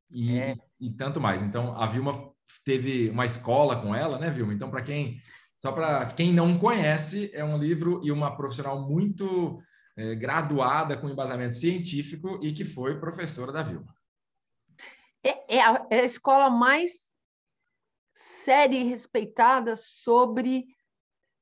E, 0.10 0.40
é. 0.40 0.56
e 0.80 0.90
tanto 0.92 1.20
mais. 1.22 1.44
Então, 1.44 1.80
a 1.80 1.86
Vilma 1.86 2.32
teve 2.66 3.10
uma 3.10 3.26
escola 3.26 3.82
com 3.82 3.94
ela, 3.94 4.18
né, 4.18 4.30
Vilma? 4.30 4.54
Então, 4.54 4.72
para 4.72 4.82
quem 4.82 5.20
só 5.60 5.74
para 5.74 6.06
quem 6.14 6.32
não 6.32 6.58
conhece, 6.58 7.30
é 7.34 7.44
um 7.44 7.58
livro 7.58 8.00
e 8.04 8.12
uma 8.12 8.36
profissional 8.36 8.82
muito 8.88 9.62
é, 9.98 10.16
graduada 10.16 10.98
com 10.98 11.10
embasamento 11.10 11.56
científico 11.56 12.40
e 12.42 12.54
que 12.54 12.64
foi 12.64 13.00
professora 13.00 13.52
da 13.52 13.62
Vilma. 13.62 13.94
É, 15.22 15.58
é, 15.58 15.62
a, 15.62 15.86
é 15.90 16.00
a 16.00 16.06
escola 16.06 16.50
mais 16.50 17.12
séria 18.16 18.78
e 18.78 18.84
respeitada 18.84 19.76
sobre 19.76 20.66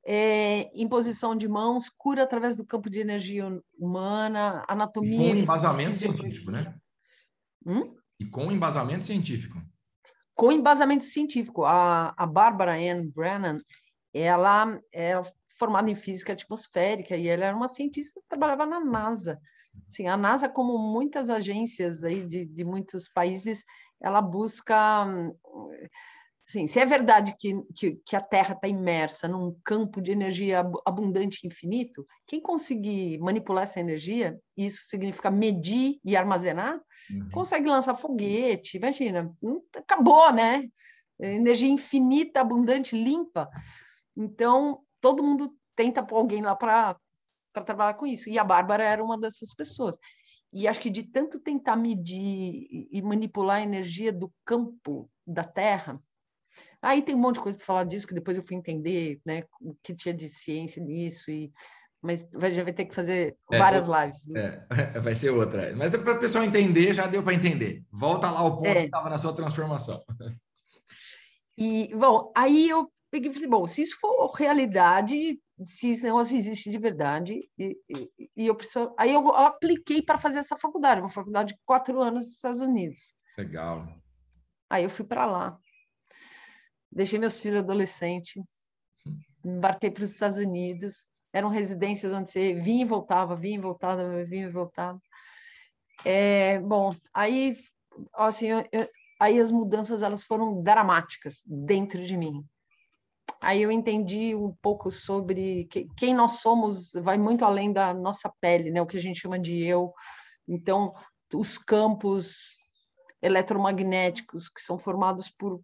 é, 0.03 0.71
imposição 0.73 1.35
de 1.35 1.47
mãos, 1.47 1.87
cura 1.87 2.23
através 2.23 2.55
do 2.55 2.65
campo 2.65 2.89
de 2.89 2.99
energia 2.99 3.45
humana, 3.77 4.65
anatomia. 4.67 5.29
E 5.29 5.33
com 5.33 5.39
embasamento 5.41 5.95
científico, 5.95 6.49
né? 6.49 6.75
Hum? 7.65 7.95
E 8.19 8.25
com 8.25 8.51
embasamento 8.51 9.05
científico. 9.05 9.61
Com 10.33 10.51
embasamento 10.51 11.03
científico. 11.03 11.65
A, 11.65 12.13
a 12.17 12.25
Barbara 12.25 12.73
Ann 12.73 13.11
Brennan, 13.13 13.61
ela 14.19 14.79
é 14.93 15.13
formada 15.57 15.89
em 15.89 15.95
física 15.95 16.33
atmosférica 16.33 17.15
e 17.15 17.27
ela 17.27 17.45
era 17.45 17.55
uma 17.55 17.67
cientista 17.67 18.19
que 18.19 18.27
trabalhava 18.27 18.65
na 18.65 18.79
NASA. 18.79 19.39
Assim, 19.87 20.07
a 20.07 20.17
NASA, 20.17 20.49
como 20.49 20.77
muitas 20.77 21.29
agências 21.29 22.03
aí 22.03 22.25
de, 22.25 22.45
de 22.45 22.63
muitos 22.63 23.07
países, 23.07 23.63
ela 24.01 24.21
busca 24.21 25.05
Assim, 26.47 26.65
se 26.65 26.79
é 26.79 26.85
verdade 26.85 27.35
que, 27.37 27.61
que, 27.75 27.99
que 28.05 28.15
a 28.15 28.21
Terra 28.21 28.53
está 28.55 28.69
imersa 28.69 29.27
num 29.27 29.53
campo 29.65 30.01
de 30.01 30.13
energia 30.13 30.63
abundante 30.85 31.41
e 31.43 31.47
infinito, 31.47 32.07
quem 32.25 32.39
conseguir 32.39 33.17
manipular 33.17 33.65
essa 33.65 33.81
energia, 33.81 34.39
isso 34.55 34.83
significa 34.85 35.29
medir 35.29 35.99
e 36.05 36.15
armazenar, 36.15 36.79
uhum. 37.11 37.29
consegue 37.33 37.67
lançar 37.67 37.95
foguete, 37.95 38.77
imagina, 38.77 39.29
hum, 39.43 39.61
acabou, 39.75 40.31
né? 40.31 40.69
Energia 41.19 41.67
infinita, 41.67 42.39
abundante, 42.39 42.95
limpa. 42.95 43.49
Então, 44.17 44.81
todo 44.99 45.23
mundo 45.23 45.55
tenta 45.75 46.01
pôr 46.01 46.17
alguém 46.17 46.41
lá 46.41 46.55
para 46.55 46.97
trabalhar 47.63 47.93
com 47.93 48.07
isso. 48.07 48.29
E 48.29 48.39
a 48.39 48.43
Bárbara 48.43 48.83
era 48.83 49.03
uma 49.03 49.17
dessas 49.17 49.53
pessoas. 49.53 49.95
E 50.51 50.67
acho 50.67 50.79
que 50.79 50.89
de 50.89 51.03
tanto 51.03 51.39
tentar 51.39 51.75
medir 51.75 52.67
e 52.91 53.01
manipular 53.01 53.57
a 53.57 53.63
energia 53.63 54.11
do 54.11 54.33
campo 54.43 55.09
da 55.25 55.43
Terra, 55.43 56.01
aí 56.81 57.01
tem 57.01 57.13
um 57.13 57.19
monte 57.19 57.35
de 57.35 57.41
coisa 57.41 57.57
para 57.57 57.67
falar 57.67 57.83
disso 57.83 58.07
que 58.07 58.13
depois 58.13 58.37
eu 58.37 58.43
fui 58.43 58.55
entender, 58.55 59.19
né, 59.25 59.43
o 59.61 59.75
que 59.83 59.93
tinha 59.93 60.13
de 60.13 60.27
ciência 60.27 60.81
nisso 60.81 61.29
e 61.29 61.51
mas 62.01 62.27
já 62.53 62.63
vai 62.63 62.71
ter 62.71 62.85
que 62.85 62.95
fazer 62.95 63.35
é, 63.51 63.57
várias 63.57 63.87
lives. 63.87 64.29
É, 64.29 64.65
vai 65.01 65.15
ser 65.15 65.31
outra. 65.31 65.75
Mas 65.75 65.95
para 65.95 66.13
o 66.13 66.19
pessoal 66.19 66.43
entender, 66.43 66.93
já 66.93 67.07
deu 67.07 67.23
para 67.23 67.33
entender. 67.33 67.83
Volta 67.91 68.29
lá 68.31 68.39
ao 68.39 68.55
ponto 68.55 68.67
é. 68.67 68.75
que 68.75 68.85
estava 68.85 69.09
na 69.09 69.17
sua 69.17 69.35
transformação. 69.35 70.01
E, 71.57 71.93
bom, 71.95 72.31
aí 72.35 72.69
eu 72.69 72.89
bom, 73.49 73.65
se 73.67 73.81
isso 73.81 73.97
for 73.99 74.31
realidade, 74.31 75.39
se 75.63 75.91
esse 75.91 76.03
negócio 76.03 76.35
existe 76.35 76.69
de 76.69 76.77
verdade, 76.77 77.49
e, 77.57 77.77
e, 77.89 78.29
e 78.35 78.47
eu 78.47 78.55
preciso... 78.55 78.93
Aí 78.97 79.13
eu, 79.13 79.23
eu 79.23 79.35
apliquei 79.35 80.01
para 80.01 80.17
fazer 80.17 80.39
essa 80.39 80.57
faculdade, 80.57 81.01
uma 81.01 81.09
faculdade 81.09 81.53
de 81.53 81.59
quatro 81.65 82.01
anos 82.01 82.25
nos 82.25 82.35
Estados 82.35 82.61
Unidos. 82.61 83.13
Legal. 83.37 83.87
Aí 84.69 84.83
eu 84.83 84.89
fui 84.89 85.05
para 85.05 85.25
lá. 85.25 85.57
Deixei 86.91 87.19
meus 87.19 87.39
filhos 87.39 87.59
adolescentes, 87.59 88.41
embarquei 89.43 89.91
para 89.91 90.03
os 90.03 90.11
Estados 90.11 90.37
Unidos. 90.37 91.09
Eram 91.33 91.49
residências 91.49 92.11
onde 92.11 92.31
você 92.31 92.53
vinha 92.53 92.83
e 92.83 92.87
voltava, 92.87 93.35
vinha 93.35 93.57
e 93.57 93.61
voltava, 93.61 94.25
vinha 94.25 94.47
e 94.47 94.51
voltava. 94.51 94.99
É, 96.05 96.59
bom, 96.59 96.95
aí, 97.13 97.57
assim, 98.13 98.47
eu, 98.47 98.67
eu, 98.71 98.89
aí 99.19 99.39
as 99.39 99.51
mudanças 99.51 100.01
elas 100.01 100.23
foram 100.23 100.61
dramáticas 100.61 101.43
dentro 101.45 102.01
de 102.03 102.17
mim. 102.17 102.45
Aí 103.41 103.61
eu 103.61 103.71
entendi 103.71 104.35
um 104.35 104.53
pouco 104.61 104.91
sobre 104.91 105.65
que, 105.65 105.87
quem 105.95 106.13
nós 106.13 106.39
somos, 106.39 106.91
vai 106.93 107.17
muito 107.17 107.45
além 107.45 107.71
da 107.71 107.93
nossa 107.93 108.31
pele, 108.41 108.71
né? 108.71 108.81
O 108.81 108.87
que 108.87 108.97
a 108.97 109.01
gente 109.01 109.19
chama 109.19 109.39
de 109.39 109.63
eu. 109.63 109.93
Então, 110.47 110.93
os 111.33 111.57
campos 111.57 112.57
eletromagnéticos 113.21 114.49
que 114.49 114.61
são 114.61 114.77
formados 114.77 115.29
por, 115.29 115.61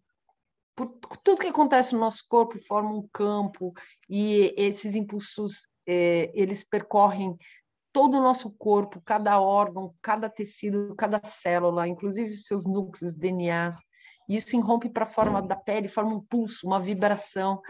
por 0.75 0.87
tudo 1.23 1.41
que 1.41 1.47
acontece 1.47 1.93
no 1.93 1.99
nosso 1.99 2.25
corpo 2.27 2.57
forma 2.59 2.91
um 2.91 3.07
campo 3.13 3.73
e 4.09 4.53
esses 4.57 4.95
impulsos 4.95 5.67
é, 5.87 6.31
eles 6.33 6.63
percorrem 6.63 7.37
todo 7.91 8.17
o 8.17 8.21
nosso 8.21 8.51
corpo, 8.51 9.01
cada 9.05 9.39
órgão, 9.39 9.93
cada 10.01 10.27
tecido, 10.27 10.95
cada 10.95 11.21
célula, 11.23 11.87
inclusive 11.87 12.29
seus 12.29 12.65
núcleos, 12.65 13.15
DNAs. 13.15 13.77
Isso 14.27 14.55
irrompe 14.55 14.89
para 14.89 15.03
a 15.03 15.07
forma 15.07 15.41
da 15.41 15.55
pele, 15.55 15.87
forma 15.87 16.15
um 16.15 16.21
pulso, 16.21 16.65
uma 16.65 16.79
vibração. 16.79 17.61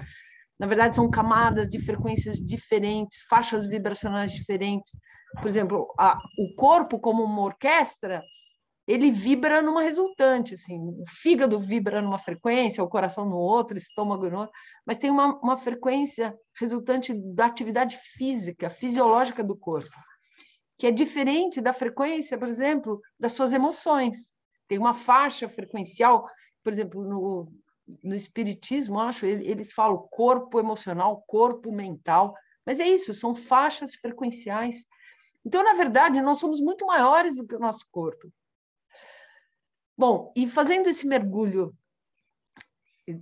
Na 0.59 0.67
verdade, 0.67 0.95
são 0.95 1.09
camadas 1.09 1.69
de 1.69 1.79
frequências 1.79 2.37
diferentes, 2.37 3.23
faixas 3.29 3.67
vibracionais 3.67 4.31
diferentes. 4.31 4.91
Por 5.35 5.47
exemplo, 5.47 5.93
a, 5.97 6.19
o 6.37 6.53
corpo, 6.55 6.99
como 6.99 7.23
uma 7.23 7.41
orquestra, 7.41 8.23
ele 8.87 9.11
vibra 9.11 9.61
numa 9.61 9.81
resultante, 9.81 10.55
assim, 10.55 10.77
o 10.77 11.05
fígado 11.07 11.59
vibra 11.59 12.01
numa 12.01 12.19
frequência, 12.19 12.83
o 12.83 12.89
coração 12.89 13.25
no 13.25 13.37
outro, 13.37 13.75
o 13.75 13.77
estômago 13.77 14.29
no 14.29 14.39
outro, 14.39 14.53
mas 14.85 14.97
tem 14.97 15.09
uma, 15.09 15.39
uma 15.39 15.57
frequência 15.57 16.35
resultante 16.59 17.13
da 17.13 17.45
atividade 17.45 17.97
física, 17.97 18.69
fisiológica 18.69 19.41
do 19.41 19.55
corpo, 19.55 19.95
que 20.77 20.85
é 20.85 20.91
diferente 20.91 21.61
da 21.61 21.71
frequência, 21.71 22.37
por 22.37 22.47
exemplo, 22.47 23.01
das 23.17 23.31
suas 23.31 23.53
emoções. 23.53 24.33
Tem 24.67 24.77
uma 24.77 24.93
faixa 24.93 25.47
frequencial 25.47 26.27
por 26.63 26.71
exemplo, 26.71 27.03
no, 27.03 27.51
no 28.03 28.15
espiritismo, 28.15 28.99
acho, 28.99 29.25
eles 29.25 29.73
falam 29.73 30.07
corpo 30.09 30.59
emocional, 30.59 31.23
corpo 31.27 31.71
mental, 31.71 32.35
mas 32.65 32.79
é 32.79 32.87
isso, 32.87 33.13
são 33.13 33.35
faixas 33.35 33.95
frequenciais. 33.95 34.87
Então, 35.45 35.63
na 35.63 35.73
verdade, 35.73 36.21
nós 36.21 36.39
somos 36.39 36.61
muito 36.61 36.85
maiores 36.85 37.35
do 37.35 37.45
que 37.45 37.55
o 37.55 37.59
nosso 37.59 37.85
corpo. 37.91 38.31
Bom, 39.97 40.33
e 40.35 40.47
fazendo 40.47 40.87
esse 40.87 41.05
mergulho 41.05 41.75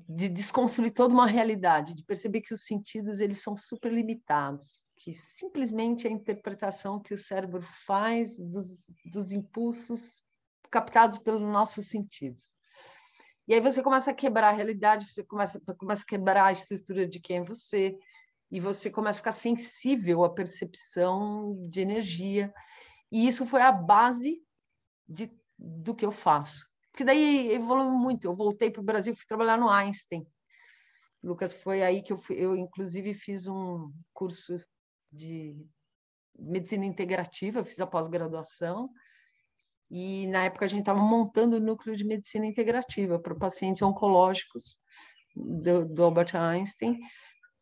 de 0.07 0.29
desconstruir 0.29 0.91
toda 0.91 1.13
uma 1.13 1.25
realidade, 1.25 1.95
de 1.95 2.03
perceber 2.03 2.41
que 2.41 2.53
os 2.53 2.65
sentidos 2.65 3.19
eles 3.19 3.41
são 3.41 3.57
super 3.57 3.91
limitados, 3.91 4.85
que 4.95 5.11
simplesmente 5.11 6.07
a 6.07 6.11
interpretação 6.11 6.99
que 6.99 7.13
o 7.13 7.17
cérebro 7.17 7.61
faz 7.61 8.37
dos, 8.37 8.93
dos 9.05 9.31
impulsos 9.31 10.23
captados 10.69 11.17
pelos 11.17 11.41
nossos 11.41 11.87
sentidos. 11.87 12.55
E 13.47 13.53
aí 13.53 13.59
você 13.59 13.81
começa 13.81 14.11
a 14.11 14.13
quebrar 14.13 14.49
a 14.49 14.55
realidade, 14.55 15.11
você 15.11 15.23
começa, 15.23 15.59
começa 15.77 16.03
a 16.03 16.05
quebrar 16.05 16.45
a 16.45 16.51
estrutura 16.51 17.07
de 17.07 17.19
quem 17.19 17.37
é 17.37 17.43
você, 17.43 17.97
e 18.51 18.59
você 18.59 18.89
começa 18.89 19.17
a 19.17 19.21
ficar 19.21 19.31
sensível 19.31 20.23
à 20.23 20.29
percepção 20.29 21.55
de 21.69 21.79
energia. 21.79 22.53
E 23.11 23.27
isso 23.27 23.45
foi 23.45 23.61
a 23.61 23.71
base 23.71 24.43
de, 25.07 25.31
do 25.57 25.95
que 25.95 26.05
eu 26.05 26.11
faço. 26.11 26.69
Porque 26.91 27.05
daí 27.05 27.51
evoluiu 27.53 27.91
muito. 27.91 28.25
Eu 28.25 28.35
voltei 28.35 28.69
para 28.69 28.81
o 28.81 28.85
Brasil, 28.85 29.15
fui 29.15 29.25
trabalhar 29.25 29.57
no 29.57 29.69
Einstein. 29.69 30.27
Lucas, 31.23 31.53
foi 31.53 31.81
aí 31.81 32.01
que 32.01 32.11
eu, 32.11 32.17
fui, 32.17 32.35
eu 32.35 32.55
inclusive 32.55 33.13
fiz 33.13 33.47
um 33.47 33.91
curso 34.13 34.59
de 35.11 35.55
medicina 36.37 36.85
integrativa, 36.85 37.63
fiz 37.63 37.79
a 37.79 37.87
pós-graduação, 37.87 38.89
e 39.91 40.25
na 40.27 40.45
época 40.45 40.65
a 40.65 40.67
gente 40.67 40.79
estava 40.79 41.01
montando 41.01 41.57
o 41.57 41.59
núcleo 41.59 41.95
de 41.95 42.05
medicina 42.05 42.45
integrativa 42.45 43.19
para 43.19 43.35
pacientes 43.35 43.81
oncológicos 43.81 44.79
do, 45.35 45.85
do 45.85 46.03
Albert 46.03 46.35
Einstein. 46.35 46.97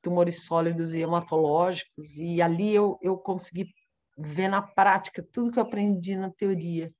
tumores 0.01 0.45
sólidos 0.45 0.93
e 0.93 0.99
hematológicos, 0.99 2.17
e 2.17 2.41
ali 2.41 2.73
eu, 2.73 2.97
eu 3.01 3.17
consegui 3.17 3.73
ver 4.17 4.47
na 4.47 4.61
prática 4.61 5.25
tudo 5.31 5.51
que 5.51 5.59
eu 5.59 5.63
aprendi 5.63 6.15
na 6.15 6.29
teoria. 6.29 6.91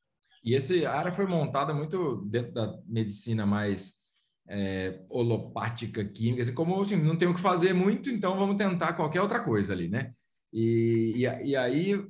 E 0.44 0.56
essa 0.56 0.74
área 0.90 1.12
foi 1.12 1.26
montada 1.26 1.74
muito 1.74 2.18
dentro 2.26 2.54
da 2.54 2.78
medicina 2.86 3.46
mais 3.46 4.00
é, 4.48 5.02
holopática, 5.10 6.04
química, 6.04 6.42
assim, 6.42 6.54
como 6.54 6.82
assim, 6.82 6.96
não 6.96 7.18
tem 7.18 7.28
o 7.28 7.34
que 7.34 7.42
fazer 7.42 7.74
muito, 7.74 8.10
então 8.10 8.38
vamos 8.38 8.58
tentar 8.58 8.94
qualquer 8.94 9.22
outra 9.22 9.42
coisa 9.42 9.74
ali, 9.74 9.88
né? 9.88 10.10
E, 10.52 11.14
e, 11.16 11.50
e 11.50 11.56
aí 11.56 12.04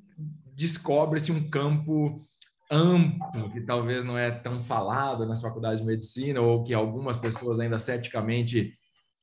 descobre-se 0.56 1.32
um 1.32 1.50
campo 1.50 2.26
amplo, 2.70 3.50
que 3.52 3.62
talvez 3.62 4.04
não 4.04 4.18
é 4.18 4.32
tão 4.32 4.64
falado 4.64 5.26
nas 5.26 5.42
faculdades 5.42 5.80
de 5.80 5.86
medicina, 5.86 6.42
ou 6.42 6.64
que 6.64 6.74
algumas 6.74 7.18
pessoas 7.18 7.60
ainda 7.60 7.80
ceticamente 7.80 8.78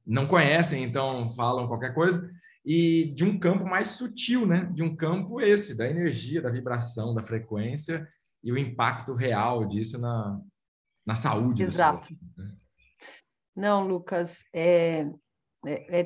não 0.07 0.27
conhecem, 0.27 0.83
então 0.85 1.31
falam 1.33 1.67
qualquer 1.67 1.95
coisa, 1.95 2.31
e 2.65 3.13
de 3.15 3.25
um 3.25 3.39
campo 3.39 3.65
mais 3.65 3.91
sutil, 3.91 4.47
né? 4.47 4.69
De 4.73 4.83
um 4.83 4.95
campo 4.97 5.41
esse, 5.41 5.77
da 5.77 5.89
energia, 5.89 6.43
da 6.43 6.51
vibração, 6.51 7.15
da 7.15 7.23
frequência 7.23 8.09
e 8.43 8.53
o 8.53 8.59
impacto 8.59 9.15
real 9.15 9.65
disso 9.67 9.99
na, 9.99 10.41
na 11.07 11.15
saúde. 11.15 11.63
Exato. 11.63 12.13
Né? 12.37 12.53
Não, 13.55 13.87
Lucas, 13.87 14.45
é, 14.53 15.07
é, 15.65 16.01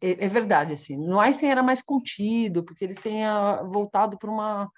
é, 0.00 0.24
é, 0.24 0.28
verdade, 0.28 0.72
assim, 0.72 0.96
no 0.96 1.20
Einstein 1.20 1.50
era 1.50 1.62
mais 1.62 1.82
contido, 1.82 2.64
porque 2.64 2.84
eles 2.84 2.98
têm 2.98 3.22
voltado 3.70 4.18
para 4.18 4.30
uma, 4.30 4.70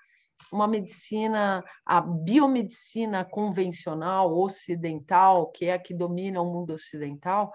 uma 0.53 0.67
medicina, 0.67 1.65
a 1.85 2.01
biomedicina 2.01 3.25
convencional, 3.25 4.37
ocidental, 4.37 5.51
que 5.51 5.67
é 5.67 5.75
a 5.75 5.79
que 5.79 5.93
domina 5.95 6.41
o 6.41 6.53
mundo 6.53 6.73
ocidental, 6.73 7.53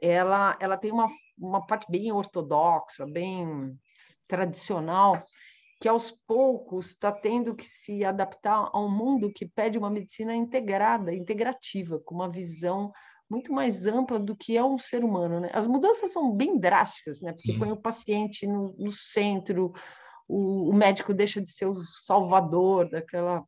ela, 0.00 0.56
ela 0.60 0.76
tem 0.76 0.92
uma, 0.92 1.08
uma 1.38 1.66
parte 1.66 1.90
bem 1.90 2.12
ortodoxa, 2.12 3.06
bem 3.06 3.78
tradicional, 4.28 5.24
que 5.80 5.88
aos 5.88 6.10
poucos 6.10 6.88
está 6.88 7.12
tendo 7.12 7.54
que 7.54 7.64
se 7.64 8.04
adaptar 8.04 8.70
a 8.72 8.80
um 8.80 8.90
mundo 8.90 9.32
que 9.32 9.46
pede 9.46 9.78
uma 9.78 9.90
medicina 9.90 10.34
integrada, 10.34 11.14
integrativa, 11.14 12.00
com 12.00 12.14
uma 12.14 12.30
visão 12.30 12.92
muito 13.28 13.52
mais 13.52 13.86
ampla 13.86 14.18
do 14.18 14.36
que 14.36 14.56
é 14.56 14.64
um 14.64 14.78
ser 14.78 15.04
humano. 15.04 15.40
Né? 15.40 15.50
As 15.52 15.66
mudanças 15.66 16.12
são 16.12 16.32
bem 16.32 16.58
drásticas, 16.58 17.20
né? 17.20 17.32
porque 17.32 17.52
Sim. 17.52 17.58
põe 17.58 17.72
o 17.72 17.76
paciente 17.76 18.46
no, 18.46 18.74
no 18.78 18.92
centro, 18.92 19.72
o, 20.28 20.70
o, 20.70 20.72
médico 20.74 21.14
deixa 21.14 21.40
de 21.40 21.50
ser 21.50 21.66
o 21.66 21.74
salvador 21.74 22.88
daquela, 22.88 23.44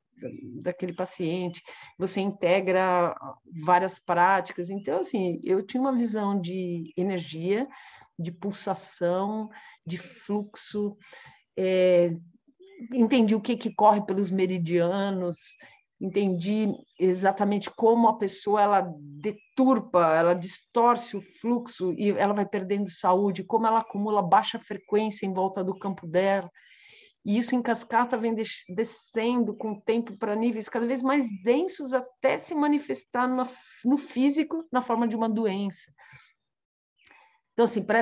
daquele 0.62 0.92
paciente, 0.92 1.62
você 1.99 2.20
integra 2.20 3.16
várias 3.64 3.99
práticas. 3.99 4.70
Então, 4.70 5.00
assim, 5.00 5.40
eu 5.42 5.62
tinha 5.62 5.80
uma 5.80 5.97
visão 5.97 6.40
de 6.40 6.92
energia, 6.97 7.66
de 8.18 8.32
pulsação, 8.32 9.49
de 9.87 9.97
fluxo, 9.97 10.97
é, 11.56 12.12
entendi 12.92 13.35
o 13.35 13.40
que, 13.40 13.56
que 13.56 13.75
corre 13.75 14.00
pelos 14.04 14.30
meridianos, 14.30 15.56
entendi 16.00 16.73
exatamente 16.99 17.70
como 17.70 18.08
a 18.08 18.16
pessoa 18.16 18.62
ela 18.62 18.94
deturpa, 18.97 20.14
ela 20.14 20.35
distorce 20.35 21.16
o 21.16 21.20
fluxo 21.20 21.92
e 21.94 22.11
ela 22.11 22.32
vai 22.32 22.47
perdendo 22.47 22.88
saúde, 22.88 23.42
como 23.42 23.66
ela 23.66 23.80
acumula 23.80 24.23
baixa 24.23 24.58
frequência 24.58 25.26
em 25.26 25.32
volta 25.32 25.64
do 25.64 25.76
campo 25.76 26.06
dela. 26.06 26.50
E 27.25 27.37
isso 27.37 27.54
em 27.54 27.60
cascata 27.60 28.16
vem 28.16 28.34
descendo 28.34 29.54
com 29.54 29.72
o 29.72 29.80
tempo 29.80 30.16
para 30.16 30.37
níveis 30.37 30.68
cada 30.68 30.87
vez 30.87 31.02
mais 31.02 31.26
densos 31.42 31.92
até 31.92 32.38
se 32.38 32.54
manifestar 32.54 33.28
no, 33.28 33.46
no 33.84 33.98
físico 33.98 34.66
na 34.72 34.80
forma 34.80 35.06
de 35.06 35.16
uma 35.16 35.28
doença. 35.28 35.92
Então, 37.52 37.64
assim, 37.64 37.82
para 37.82 37.98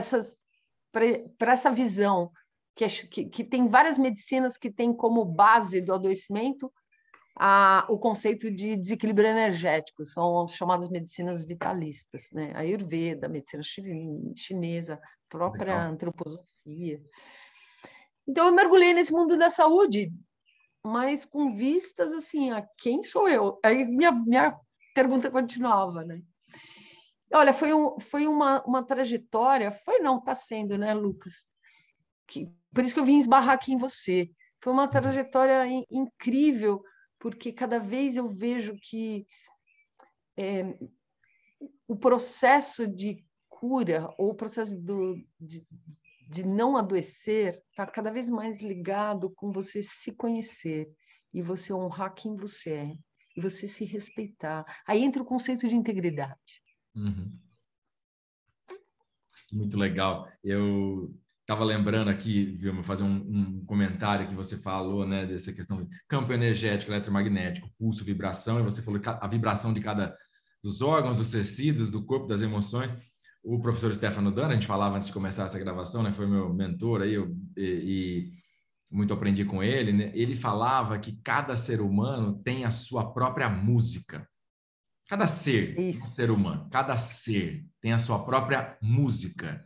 essa 1.53 1.71
visão, 1.71 2.31
que, 2.75 2.85
é, 2.85 2.89
que, 2.89 3.25
que 3.25 3.43
tem 3.43 3.69
várias 3.69 3.97
medicinas 3.97 4.57
que 4.57 4.71
têm 4.71 4.93
como 4.93 5.25
base 5.25 5.81
do 5.81 5.95
adoecimento 5.95 6.71
a, 7.39 7.87
o 7.89 7.99
conceito 7.99 8.51
de 8.51 8.77
desequilíbrio 8.77 9.29
energético, 9.29 10.05
são 10.05 10.49
chamadas 10.49 10.89
medicinas 10.89 11.43
vitalistas, 11.43 12.29
né? 12.33 12.53
A 12.55 12.61
Ayurveda, 12.61 13.27
a 13.27 13.31
medicina 13.31 13.63
chinesa, 14.35 14.99
própria 15.29 15.75
Legal. 15.75 15.93
antroposofia. 15.93 17.01
Então 18.27 18.47
eu 18.47 18.53
mergulhei 18.53 18.93
nesse 18.93 19.13
mundo 19.13 19.37
da 19.37 19.51
saúde, 19.51 20.13
mas 20.85 21.25
com 21.25 21.55
vistas 21.55 22.13
assim, 22.13 22.51
a 22.51 22.67
quem 22.79 23.05
sou 23.05 23.29
eu? 23.29 23.59
Aí 23.65 23.85
minha, 23.85 24.13
minha 24.13 24.57
pergunta 24.95 25.31
continuava, 25.31 26.05
né? 26.05 26.23
Olha, 27.33 27.53
foi, 27.53 27.73
um, 27.73 27.99
foi 27.99 28.27
uma, 28.27 28.63
uma 28.65 28.85
trajetória, 28.85 29.73
foi 29.73 29.99
não, 29.99 30.19
está 30.19 30.35
sendo, 30.35 30.79
né, 30.79 30.95
Lucas? 30.95 31.49
Que, 32.27 32.49
por 32.73 32.85
isso 32.85 32.95
que 32.95 33.01
eu 33.01 33.05
vim 33.05 33.19
esbarrar 33.19 33.55
aqui 33.55 33.73
em 33.73 33.79
você. 33.79 34.31
Foi 34.63 34.73
uma 34.73 34.85
uhum. 34.85 34.91
trajetória 34.91 35.67
in, 35.67 35.85
incrível, 35.91 36.83
porque 37.19 37.53
cada 37.53 37.79
vez 37.79 38.17
eu 38.17 38.29
vejo 38.29 38.77
que 38.81 39.27
é, 40.37 40.77
o 41.89 41.97
processo 41.97 42.87
de 42.87 43.25
cura 43.49 44.13
ou 44.19 44.31
o 44.31 44.35
processo 44.35 44.77
do, 44.77 45.17
de, 45.41 45.67
de 46.27 46.45
não 46.45 46.77
adoecer 46.77 47.63
está 47.71 47.87
cada 47.87 48.11
vez 48.11 48.29
mais 48.29 48.61
ligado 48.61 49.31
com 49.31 49.53
você 49.53 49.83
se 49.83 50.13
conhecer 50.13 50.91
e 51.33 51.41
você 51.41 51.73
honrar 51.73 52.15
quem 52.15 52.37
você 52.37 52.71
é 52.71 52.97
e 53.37 53.41
você 53.41 53.69
se 53.69 53.85
respeitar. 53.85 54.65
Aí 54.87 55.03
entra 55.03 55.23
o 55.23 55.27
conceito 55.27 55.69
de 55.69 55.77
integridade. 55.77 56.63
Uhum. 56.95 57.39
Muito 59.53 59.79
legal. 59.79 60.29
Eu 60.43 61.15
estava 61.43 61.63
lembrando 61.63 62.09
aqui, 62.09 62.47
viu, 62.47 62.83
fazer 62.83 63.05
um, 63.05 63.17
um, 63.17 63.65
comentário 63.65 64.27
que 64.27 64.35
você 64.35 64.57
falou, 64.59 65.07
né, 65.07 65.25
dessa 65.27 65.53
questão 65.53 65.85
de 65.85 65.89
campo 66.09 66.33
energético, 66.33 66.91
eletromagnético, 66.91 67.71
pulso, 67.79 68.05
vibração, 68.05 68.59
e 68.59 68.65
você 68.65 68.83
falou 68.83 69.01
a 69.05 69.29
vibração 69.29 69.73
de 69.73 69.81
cada 69.81 70.17
dos 70.63 70.83
órgãos, 70.83 71.19
dos 71.19 71.31
tecidos, 71.31 71.91
do 71.91 72.05
corpo, 72.05 72.27
das 72.27 72.43
emoções. 72.43 72.91
O 73.49 73.61
professor 73.61 73.95
Stefano 73.95 74.33
Dana, 74.33 74.49
a 74.49 74.55
gente 74.55 74.67
falava 74.67 74.97
antes 74.97 75.07
de 75.07 75.15
começar 75.15 75.45
essa 75.45 75.59
gravação, 75.59 76.03
né, 76.03 76.13
foi 76.13 76.27
meu 76.27 76.53
mentor 76.53 77.03
aí, 77.03 77.15
eu, 77.15 77.33
e, 77.57 77.63
e 77.63 78.33
muito 78.91 79.15
aprendi 79.15 79.45
com 79.45 79.63
ele, 79.63 79.93
né? 79.93 80.11
Ele 80.15 80.35
falava 80.35 80.99
que 80.99 81.21
cada 81.23 81.57
ser 81.57 81.81
humano 81.81 82.41
tem 82.43 82.65
a 82.65 82.73
sua 82.73 83.13
própria 83.13 83.49
música. 83.49 84.29
Cada 85.09 85.29
ser, 85.29 85.77
ser 85.93 86.33
humano, 86.33 86.69
cada 86.71 86.97
ser 86.97 87.65
tem 87.81 87.93
a 87.93 88.01
sua 88.01 88.25
própria 88.25 88.77
música. 88.83 89.65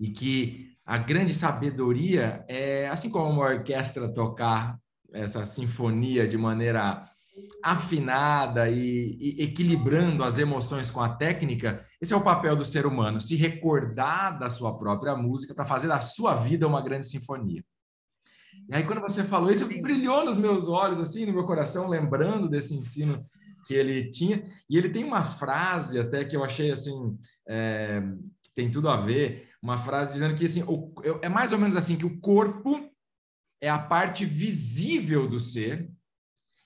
E 0.00 0.10
que 0.10 0.76
a 0.84 0.98
grande 0.98 1.32
sabedoria 1.32 2.44
é, 2.48 2.88
assim 2.88 3.08
como 3.08 3.30
uma 3.30 3.44
orquestra 3.44 4.12
tocar 4.12 4.76
essa 5.12 5.44
sinfonia 5.44 6.26
de 6.26 6.36
maneira 6.36 7.08
afinada 7.62 8.68
e, 8.68 9.16
e, 9.20 9.42
equilibrando 9.42 10.22
as 10.22 10.38
emoções 10.38 10.90
com 10.90 11.00
a 11.00 11.08
técnica, 11.08 11.84
esse 12.00 12.12
é 12.12 12.16
o 12.16 12.22
papel 12.22 12.54
do 12.54 12.64
ser 12.64 12.86
humano, 12.86 13.20
se 13.20 13.36
recordar 13.36 14.38
da 14.38 14.50
sua 14.50 14.76
própria 14.76 15.16
música 15.16 15.54
para 15.54 15.66
fazer 15.66 15.88
da 15.88 16.00
sua 16.00 16.34
vida 16.34 16.66
uma 16.66 16.82
grande 16.82 17.06
sinfonia. 17.06 17.64
E 18.68 18.74
aí, 18.74 18.84
quando 18.84 19.00
você 19.00 19.24
falou 19.24 19.50
isso, 19.50 19.66
brilhou 19.66 20.24
nos 20.24 20.36
meus 20.36 20.68
olhos, 20.68 21.00
assim, 21.00 21.26
no 21.26 21.32
meu 21.32 21.44
coração, 21.44 21.88
lembrando 21.88 22.48
desse 22.48 22.74
ensino 22.74 23.20
que 23.66 23.74
ele 23.74 24.10
tinha. 24.10 24.44
E 24.68 24.76
ele 24.76 24.90
tem 24.90 25.04
uma 25.04 25.24
frase 25.24 25.98
até 25.98 26.24
que 26.24 26.36
eu 26.36 26.44
achei, 26.44 26.70
assim, 26.70 27.18
é, 27.48 28.02
que 28.42 28.50
tem 28.54 28.70
tudo 28.70 28.88
a 28.88 28.96
ver, 28.96 29.48
uma 29.62 29.78
frase 29.78 30.12
dizendo 30.12 30.34
que 30.34 30.44
assim, 30.44 30.62
o, 30.64 30.92
é 31.22 31.28
mais 31.28 31.52
ou 31.52 31.58
menos 31.58 31.76
assim 31.76 31.96
que 31.96 32.06
o 32.06 32.20
corpo 32.20 32.90
é 33.60 33.68
a 33.68 33.78
parte 33.78 34.24
visível 34.24 35.28
do 35.28 35.38
ser 35.38 35.88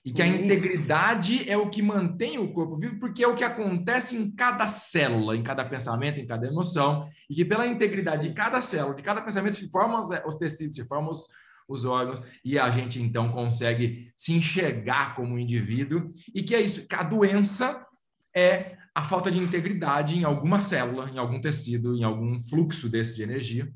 e 0.07 0.11
que 0.13 0.21
a 0.21 0.25
integridade 0.27 1.49
é 1.49 1.57
o 1.57 1.69
que 1.69 1.81
mantém 1.81 2.39
o 2.39 2.53
corpo 2.53 2.77
vivo, 2.77 2.97
porque 2.97 3.21
é 3.21 3.27
o 3.27 3.35
que 3.35 3.43
acontece 3.43 4.15
em 4.15 4.31
cada 4.31 4.65
célula, 4.69 5.35
em 5.35 5.43
cada 5.43 5.65
pensamento, 5.65 6.17
em 6.17 6.25
cada 6.25 6.47
emoção, 6.47 7.05
e 7.29 7.35
que 7.35 7.43
pela 7.43 7.67
integridade 7.67 8.29
de 8.29 8.33
cada 8.33 8.61
célula, 8.61 8.95
de 8.95 9.03
cada 9.03 9.21
pensamento, 9.21 9.57
se 9.57 9.69
formam 9.69 9.99
os, 9.99 10.07
os 10.25 10.35
tecidos, 10.35 10.75
se 10.75 10.87
formam 10.87 11.11
os, 11.11 11.27
os 11.67 11.83
órgãos, 11.83 12.21
e 12.41 12.57
a 12.57 12.69
gente 12.69 13.01
então 13.01 13.33
consegue 13.33 14.09
se 14.15 14.31
enxergar 14.31 15.13
como 15.13 15.37
indivíduo, 15.37 16.09
e 16.33 16.41
que 16.41 16.55
é 16.55 16.61
isso, 16.61 16.87
que 16.87 16.95
a 16.95 17.03
doença 17.03 17.85
é 18.33 18.77
a 18.95 19.03
falta 19.03 19.29
de 19.29 19.39
integridade 19.39 20.17
em 20.17 20.23
alguma 20.23 20.61
célula, 20.61 21.09
em 21.09 21.17
algum 21.17 21.41
tecido, 21.41 21.97
em 21.97 22.05
algum 22.05 22.39
fluxo 22.39 22.87
desse 22.87 23.13
de 23.13 23.23
energia. 23.23 23.69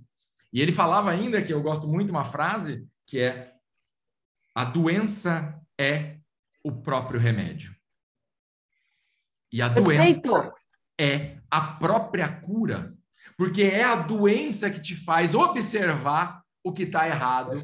E 0.54 0.62
ele 0.62 0.72
falava 0.72 1.12
ainda, 1.12 1.42
que 1.42 1.52
eu 1.52 1.62
gosto 1.62 1.90
muito, 1.90 2.10
uma 2.10 2.24
frase 2.24 2.88
que 3.06 3.20
é: 3.20 3.52
a 4.56 4.64
doença 4.64 5.62
é 5.78 6.21
o 6.64 6.72
próprio 6.72 7.20
remédio. 7.20 7.76
E 9.52 9.62
a 9.62 9.70
Perfeito. 9.70 10.22
doença 10.24 10.54
é 11.00 11.38
a 11.50 11.62
própria 11.62 12.40
cura, 12.42 12.96
porque 13.38 13.64
é 13.64 13.84
a 13.84 13.96
doença 13.96 14.70
que 14.70 14.80
te 14.80 14.96
faz 14.96 15.36
observar 15.36 16.42
o 16.64 16.72
que 16.72 16.84
está 16.84 17.08
errado 17.08 17.64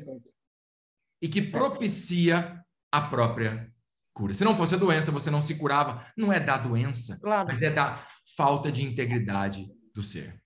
e 1.21 1.27
que 1.27 1.41
propicia 1.41 2.63
a 2.91 3.01
própria 3.01 3.71
cura. 4.13 4.33
Se 4.33 4.43
não 4.43 4.55
fosse 4.55 4.75
a 4.75 4.77
doença, 4.77 5.11
você 5.11 5.29
não 5.29 5.41
se 5.41 5.55
curava. 5.55 6.05
Não 6.17 6.33
é 6.33 6.39
da 6.39 6.57
doença, 6.57 7.19
claro. 7.21 7.47
mas 7.47 7.61
é 7.61 7.69
da 7.69 8.03
falta 8.35 8.71
de 8.71 8.83
integridade 8.83 9.71
do 9.93 10.03
ser. 10.03 10.41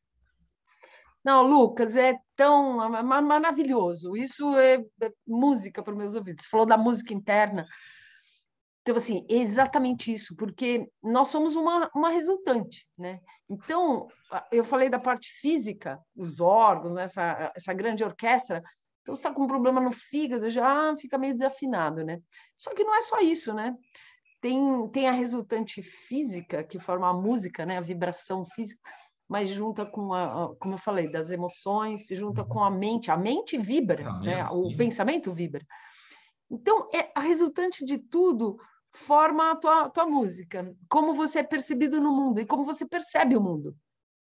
Não, 1.23 1.43
Lucas, 1.43 1.95
é 1.95 2.17
tão 2.35 2.77
maravilhoso. 3.03 4.17
Isso 4.17 4.55
é, 4.57 4.83
é 5.01 5.11
música 5.25 5.83
para 5.83 5.91
os 5.91 5.97
meus 5.97 6.15
ouvidos. 6.15 6.43
Você 6.43 6.49
falou 6.49 6.65
da 6.65 6.77
música 6.77 7.13
interna. 7.13 7.65
Então, 8.82 8.96
assim, 8.96 9.26
é 9.30 9.36
exatamente 9.36 10.12
isso, 10.12 10.36
porque 10.36 10.88
nós 11.04 11.28
somos 11.28 11.56
uma, 11.56 11.89
uma 11.94 12.10
resultante, 12.10 12.88
né? 12.98 13.20
Então, 13.48 14.08
eu 14.52 14.63
falei 14.63 14.89
da 14.89 14.98
parte 14.98 15.30
física, 15.39 16.00
os 16.15 16.39
órgãos, 16.39 16.96
né? 16.96 17.04
essa, 17.04 17.52
essa 17.56 17.74
grande 17.74 18.04
orquestra, 18.04 18.63
então, 19.02 19.15
você 19.15 19.20
está 19.20 19.34
com 19.34 19.44
um 19.44 19.48
problema 19.48 19.82
no 19.82 19.91
fígado, 19.91 20.50
já 20.50 20.96
fica 20.98 21.17
meio 21.17 21.34
desafinado, 21.34 22.04
né? 22.04 22.20
Só 22.58 22.74
que 22.74 22.84
não 22.84 22.96
é 22.96 23.02
só 23.02 23.20
isso, 23.20 23.54
né? 23.54 23.76
Tem, 24.39 24.88
tem 24.89 25.08
a 25.08 25.12
resultante 25.12 25.82
física, 25.82 26.63
que 26.63 26.80
forma 26.80 27.10
a 27.10 27.13
música, 27.13 27.65
né? 27.65 27.78
A 27.78 27.82
vibração 27.82 28.46
física, 28.46 28.80
mas 29.28 29.50
junta 29.50 29.86
com, 29.86 30.13
a, 30.13 30.56
como 30.60 30.76
eu 30.76 30.78
falei, 30.78 31.10
das 31.10 31.32
emoções, 31.32 32.06
se 32.06 32.15
junta 32.15 32.44
com 32.44 32.63
a 32.63 32.70
mente. 32.70 33.10
A 33.10 33.17
mente 33.17 33.58
vibra, 33.58 34.04
né? 34.22 34.46
o 34.52 34.76
pensamento 34.76 35.34
vibra. 35.34 35.65
Então, 36.50 36.88
é, 36.94 37.12
a 37.15 37.22
resultante 37.22 37.84
de 37.84 37.98
tudo 37.98 38.60
forma 38.93 39.51
a 39.51 39.56
tua, 39.56 39.89
tua 39.89 40.06
música, 40.06 40.75
como 40.89 41.13
você 41.13 41.39
é 41.39 41.43
percebido 41.43 41.99
no 41.99 42.12
mundo 42.12 42.39
e 42.39 42.45
como 42.45 42.63
você 42.63 42.86
percebe 42.86 43.36
o 43.36 43.41
mundo. 43.41 43.75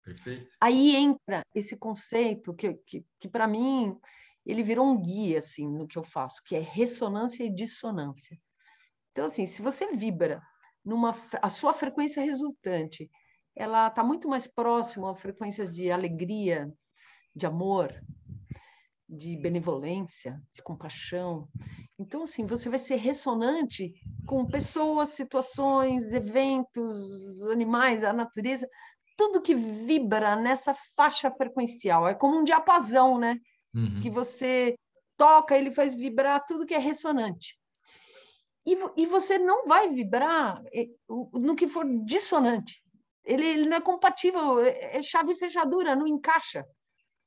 Perfeito. 0.03 0.55
Aí 0.61 0.95
entra 0.95 1.41
esse 1.53 1.75
conceito 1.75 2.53
que, 2.53 2.73
que, 2.85 3.05
que 3.19 3.27
para 3.27 3.47
mim, 3.47 3.97
ele 4.45 4.63
virou 4.63 4.85
um 4.85 5.01
guia 5.01 5.39
assim 5.39 5.67
no 5.67 5.87
que 5.87 5.97
eu 5.97 6.03
faço, 6.03 6.41
que 6.43 6.55
é 6.55 6.59
ressonância 6.59 7.43
e 7.43 7.53
dissonância. 7.53 8.39
Então, 9.11 9.25
assim, 9.25 9.45
se 9.45 9.61
você 9.61 9.91
vibra 9.93 10.41
numa 10.83 11.15
a 11.41 11.49
sua 11.49 11.73
frequência 11.73 12.23
resultante 12.23 13.09
ela 13.55 13.87
está 13.87 14.03
muito 14.03 14.27
mais 14.27 14.47
próxima 14.47 15.09
a 15.09 15.15
frequências 15.15 15.71
de 15.71 15.89
alegria, 15.89 16.71
de 17.33 17.45
amor, 17.45 17.93
de 19.07 19.37
benevolência, 19.37 20.41
de 20.53 20.61
compaixão. 20.61 21.47
Então, 21.97 22.23
assim, 22.23 22.45
você 22.45 22.69
vai 22.69 22.79
ser 22.79 22.95
ressonante 22.95 23.93
com 24.25 24.45
pessoas, 24.45 25.09
situações, 25.09 26.11
eventos, 26.11 27.41
animais, 27.51 28.03
a 28.03 28.11
natureza, 28.11 28.67
tudo 29.17 29.41
que 29.41 29.55
vibra 29.55 30.35
nessa 30.35 30.73
faixa 30.95 31.31
frequencial. 31.31 32.07
É 32.07 32.13
como 32.13 32.39
um 32.39 32.43
diapasão, 32.43 33.17
né? 33.17 33.39
Uhum. 33.73 34.01
Que 34.01 34.09
você 34.09 34.75
toca, 35.15 35.57
ele 35.57 35.71
faz 35.71 35.95
vibrar 35.95 36.43
tudo 36.45 36.65
que 36.65 36.73
é 36.73 36.79
ressonante. 36.79 37.57
E, 38.65 38.77
e 38.97 39.05
você 39.05 39.37
não 39.37 39.67
vai 39.67 39.89
vibrar 39.89 40.61
eh, 40.73 40.87
no 41.33 41.55
que 41.55 41.67
for 41.67 41.85
dissonante 42.03 42.83
ele, 43.25 43.47
ele 43.47 43.69
não 43.69 43.77
é 43.77 43.81
compatível, 43.81 44.61
é, 44.61 44.97
é 44.97 45.01
chave 45.01 45.33
e 45.33 45.35
fechadura, 45.35 45.95
não 45.95 46.07
encaixa. 46.07 46.65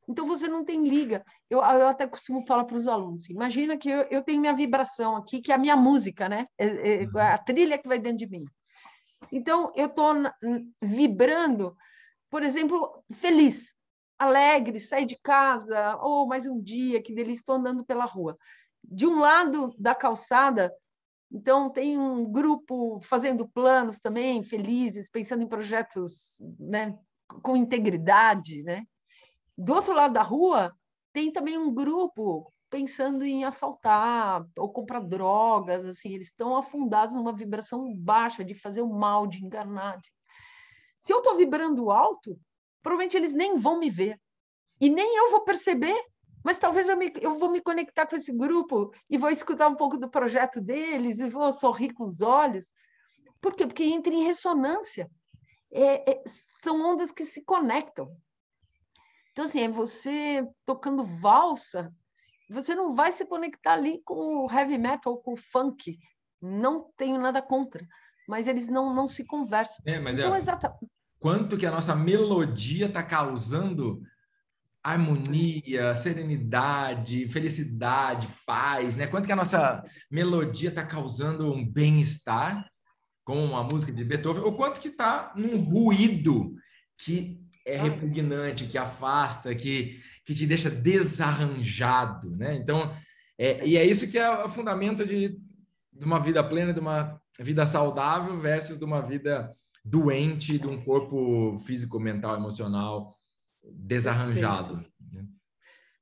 Então 0.08 0.26
você 0.26 0.48
não 0.48 0.64
tem 0.64 0.88
liga. 0.88 1.24
Eu, 1.50 1.58
eu 1.58 1.88
até 1.88 2.06
costumo 2.06 2.44
falar 2.46 2.64
para 2.64 2.76
os 2.76 2.88
alunos: 2.88 3.28
imagina 3.28 3.76
que 3.76 3.88
eu, 3.88 4.02
eu, 4.10 4.22
tenho 4.22 4.40
minha 4.40 4.54
vibração 4.54 5.16
aqui, 5.16 5.40
que 5.40 5.52
é 5.52 5.54
a 5.54 5.58
minha 5.58 5.76
música, 5.76 6.28
né? 6.28 6.46
É, 6.56 7.02
é 7.02 7.04
uhum. 7.04 7.18
a 7.18 7.38
trilha 7.38 7.78
que 7.78 7.88
vai 7.88 7.98
dentro 7.98 8.18
de 8.18 8.28
mim. 8.28 8.44
Então 9.30 9.72
eu 9.76 9.86
estou 9.86 10.14
vibrando, 10.80 11.76
por 12.30 12.42
exemplo, 12.42 13.04
feliz, 13.12 13.74
alegre, 14.18 14.80
sair 14.80 15.06
de 15.06 15.18
casa, 15.22 15.96
ou 15.96 16.24
oh, 16.24 16.26
mais 16.26 16.46
um 16.46 16.60
dia, 16.60 17.02
que 17.02 17.14
delícia, 17.14 17.40
estou 17.40 17.56
andando 17.56 17.84
pela 17.84 18.04
rua. 18.04 18.36
De 18.82 19.06
um 19.06 19.18
lado 19.18 19.74
da 19.78 19.94
calçada 19.94 20.72
então, 21.30 21.68
tem 21.68 21.98
um 21.98 22.24
grupo 22.24 23.00
fazendo 23.02 23.46
planos 23.46 24.00
também, 24.00 24.42
felizes, 24.42 25.10
pensando 25.10 25.42
em 25.42 25.48
projetos 25.48 26.42
né, 26.58 26.98
com 27.42 27.54
integridade. 27.56 28.62
Né? 28.62 28.84
Do 29.58 29.74
outro 29.74 29.92
lado 29.92 30.14
da 30.14 30.22
rua, 30.22 30.72
tem 31.12 31.32
também 31.32 31.58
um 31.58 31.74
grupo 31.74 32.52
pensando 32.70 33.24
em 33.24 33.44
assaltar 33.44 34.46
ou 34.56 34.72
comprar 34.72 35.00
drogas. 35.00 35.84
assim 35.84 36.14
Eles 36.14 36.28
estão 36.28 36.56
afundados 36.56 37.16
numa 37.16 37.32
vibração 37.32 37.92
baixa 37.94 38.44
de 38.44 38.54
fazer 38.54 38.82
o 38.82 38.88
mal, 38.88 39.26
de 39.26 39.44
enganar. 39.44 39.98
Se 40.98 41.12
eu 41.12 41.18
estou 41.18 41.36
vibrando 41.36 41.90
alto, 41.90 42.38
provavelmente 42.82 43.16
eles 43.16 43.34
nem 43.34 43.56
vão 43.56 43.78
me 43.78 43.90
ver. 43.90 44.20
E 44.80 44.88
nem 44.88 45.16
eu 45.16 45.30
vou 45.30 45.40
perceber 45.40 46.00
mas 46.44 46.58
talvez 46.58 46.88
eu, 46.88 46.96
me, 46.96 47.12
eu 47.20 47.34
vou 47.34 47.50
me 47.50 47.60
conectar 47.60 48.06
com 48.06 48.16
esse 48.16 48.32
grupo 48.32 48.90
e 49.10 49.18
vou 49.18 49.30
escutar 49.30 49.68
um 49.68 49.74
pouco 49.74 49.98
do 49.98 50.08
projeto 50.08 50.60
deles 50.60 51.18
e 51.18 51.28
vou 51.28 51.52
sorrir 51.52 51.92
com 51.92 52.04
os 52.04 52.22
olhos. 52.22 52.72
Por 53.40 53.54
quê? 53.54 53.66
Porque 53.66 53.84
entra 53.84 54.14
em 54.14 54.24
ressonância. 54.24 55.10
É, 55.70 56.10
é, 56.10 56.22
são 56.62 56.80
ondas 56.80 57.12
que 57.12 57.26
se 57.26 57.44
conectam. 57.44 58.10
Então, 59.38 59.46
assim, 59.46 59.60
é 59.60 59.68
você 59.68 60.44
tocando 60.66 61.04
valsa, 61.04 61.94
você 62.50 62.74
não 62.74 62.92
vai 62.92 63.12
se 63.12 63.24
conectar 63.24 63.74
ali 63.74 64.02
com 64.04 64.44
o 64.44 64.50
heavy 64.50 64.76
metal, 64.76 65.16
com 65.18 65.34
o 65.34 65.36
funk. 65.36 65.96
Não 66.42 66.90
tenho 66.96 67.20
nada 67.20 67.40
contra. 67.40 67.86
Mas 68.28 68.48
eles 68.48 68.66
não, 68.66 68.92
não 68.92 69.06
se 69.06 69.22
conversam. 69.24 69.76
É, 69.86 70.00
mas 70.00 70.18
então, 70.18 70.34
é... 70.34 70.38
exata... 70.38 70.74
Quanto 71.20 71.56
que 71.56 71.64
a 71.64 71.70
nossa 71.70 71.94
melodia 71.94 72.86
está 72.86 73.00
causando 73.00 74.02
harmonia, 74.82 75.94
serenidade, 75.94 77.28
felicidade, 77.28 78.28
paz, 78.44 78.96
né? 78.96 79.06
Quanto 79.06 79.26
que 79.26 79.32
a 79.32 79.36
nossa 79.36 79.84
melodia 80.10 80.70
está 80.70 80.84
causando 80.84 81.52
um 81.52 81.64
bem-estar 81.64 82.68
com 83.24 83.56
a 83.56 83.62
música 83.62 83.92
de 83.92 84.02
Beethoven, 84.02 84.42
ou 84.42 84.56
quanto 84.56 84.80
que 84.80 84.88
está 84.88 85.32
num 85.36 85.60
ruído 85.60 86.56
que 86.96 87.40
é 87.68 87.76
repugnante, 87.76 88.66
que 88.66 88.78
afasta, 88.78 89.54
que, 89.54 90.00
que 90.24 90.34
te 90.34 90.46
deixa 90.46 90.70
desarranjado, 90.70 92.36
né? 92.36 92.56
Então, 92.56 92.92
é, 93.36 93.66
e 93.66 93.76
é 93.76 93.84
isso 93.84 94.10
que 94.10 94.18
é 94.18 94.44
o 94.44 94.48
fundamento 94.48 95.06
de, 95.06 95.38
de 95.92 96.04
uma 96.04 96.18
vida 96.18 96.42
plena, 96.42 96.72
de 96.72 96.80
uma 96.80 97.20
vida 97.38 97.64
saudável 97.66 98.38
versus 98.40 98.78
de 98.78 98.84
uma 98.84 99.00
vida 99.00 99.54
doente, 99.84 100.58
de 100.58 100.66
um 100.66 100.82
corpo 100.82 101.56
físico, 101.58 102.00
mental, 102.00 102.36
emocional 102.36 103.14
desarranjado. 103.62 104.74
Perfeito. 104.74 104.92
Né? 105.12 105.26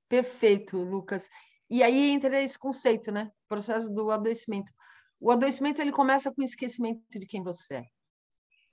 Perfeito, 0.09 0.79
Lucas. 0.79 1.29
E 1.69 1.83
aí 1.83 2.11
entra 2.11 2.43
esse 2.43 2.59
conceito, 2.59 3.11
né? 3.11 3.31
Processo 3.49 3.93
do 3.93 4.11
adoecimento. 4.11 4.73
O 5.21 5.31
adoecimento 5.31 5.81
ele 5.81 5.93
começa 5.93 6.33
com 6.33 6.43
o 6.43 6.45
esquecimento 6.45 7.03
de 7.11 7.27
quem 7.27 7.43
você 7.43 7.75
é. 7.75 7.85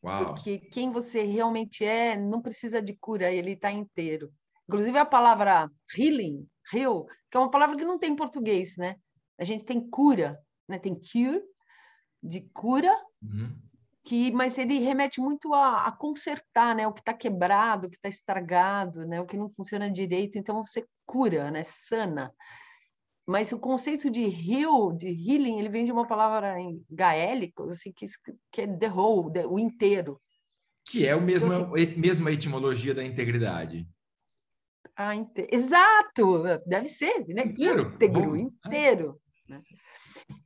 Uau. 0.04 0.26
Porque 0.26 0.58
quem 0.58 0.92
você 0.92 1.24
realmente 1.24 1.86
é 1.86 2.18
não 2.18 2.42
precisa 2.42 2.82
de 2.82 2.94
cura, 2.96 3.32
ele 3.32 3.52
está 3.52 3.72
inteiro. 3.72 4.32
Inclusive 4.68 4.98
a 4.98 5.06
palavra 5.06 5.70
healing, 5.98 6.48
heal, 6.74 7.06
que 7.30 7.38
é 7.38 7.40
uma 7.40 7.52
palavra 7.52 7.78
que 7.78 7.86
não 7.86 8.00
tem 8.00 8.12
em 8.12 8.16
português, 8.16 8.78
né? 8.78 8.96
A 9.38 9.44
gente 9.44 9.64
tem 9.64 9.80
cura, 9.90 10.40
né? 10.68 10.78
Tem 10.78 10.94
cure, 10.94 11.42
de 12.22 12.42
cura, 12.54 12.94
uhum 13.22 13.56
que 14.04 14.32
mas 14.32 14.58
ele 14.58 14.80
remete 14.80 15.22
muito 15.22 15.54
a, 15.54 15.88
a 15.88 15.92
consertar 15.92 16.76
né 16.76 16.86
o 16.88 16.94
que 16.94 17.00
está 17.00 17.14
quebrado 17.14 17.88
o 17.88 17.90
que 17.90 17.96
está 17.96 18.10
estragado 18.10 19.06
né 19.08 19.22
o 19.22 19.26
que 19.26 19.38
não 19.38 19.50
funciona 19.50 19.90
direito 19.90 20.38
então 20.38 20.64
você 20.64 20.86
cura 21.06 21.50
né 21.50 21.64
sana 21.64 22.34
mas 23.26 23.52
o 23.52 23.60
conceito 23.60 24.10
de 24.10 24.22
heal 24.22 24.92
de 24.92 25.08
healing 25.08 25.60
ele 25.60 25.70
vem 25.70 25.86
de 25.86 25.92
uma 25.92 26.06
palavra 26.06 26.60
em 26.60 26.84
gaélico 26.90 27.70
assim 27.70 27.92
que, 27.94 28.06
que 28.52 28.62
é 28.62 28.68
the 28.68 28.90
whole 28.90 29.32
the, 29.32 29.46
o 29.46 29.58
inteiro. 29.58 30.20
Que 30.90 31.08
é 31.08 31.16
o 31.16 31.22
mesmo 31.22 31.52
então, 31.52 31.74
assim, 31.74 31.96
mesma 31.96 32.32
etimologia 32.32 32.94
da 32.94 33.04
integridade. 33.04 33.88
Ah, 34.96 35.16
inte... 35.16 35.48
exato! 35.52 36.44
Deve 36.68 36.86
ser 36.88 37.26
né? 37.30 37.46
Inteiro? 37.46 37.94
íntegro 37.96 38.36
inteiro 38.38 39.22
né? 39.48 39.62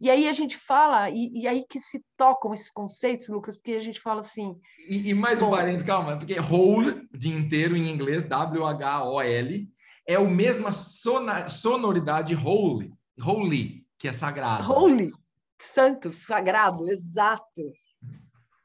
E 0.01 0.09
aí 0.09 0.27
a 0.27 0.31
gente 0.31 0.57
fala, 0.57 1.09
e, 1.09 1.41
e, 1.41 1.47
aí 1.47 1.65
que 1.69 1.79
se 1.79 2.03
tocam 2.17 2.53
esses 2.53 2.69
conceitos, 2.69 3.27
Lucas, 3.29 3.55
porque 3.55 3.73
a 3.73 3.79
gente 3.79 3.99
fala 3.99 4.21
assim. 4.21 4.55
E, 4.89 5.09
e 5.09 5.13
mais 5.13 5.39
bom, 5.39 5.47
um 5.47 5.51
parênteses, 5.51 5.85
calma, 5.85 6.17
porque 6.17 6.39
whole, 6.39 7.07
de 7.11 7.29
inteiro 7.29 7.75
em 7.75 7.89
inglês, 7.89 8.23
W-H-O-L, 8.25 9.69
é 10.07 10.17
o 10.17 10.29
mesma 10.29 10.71
sonoridade 10.71 12.33
holy, 12.33 12.93
holy, 13.21 13.85
que 13.99 14.07
é 14.07 14.13
sagrado. 14.13 14.71
Holy, 14.71 15.11
santo, 15.59 16.11
sagrado, 16.13 16.89
exato. 16.89 17.73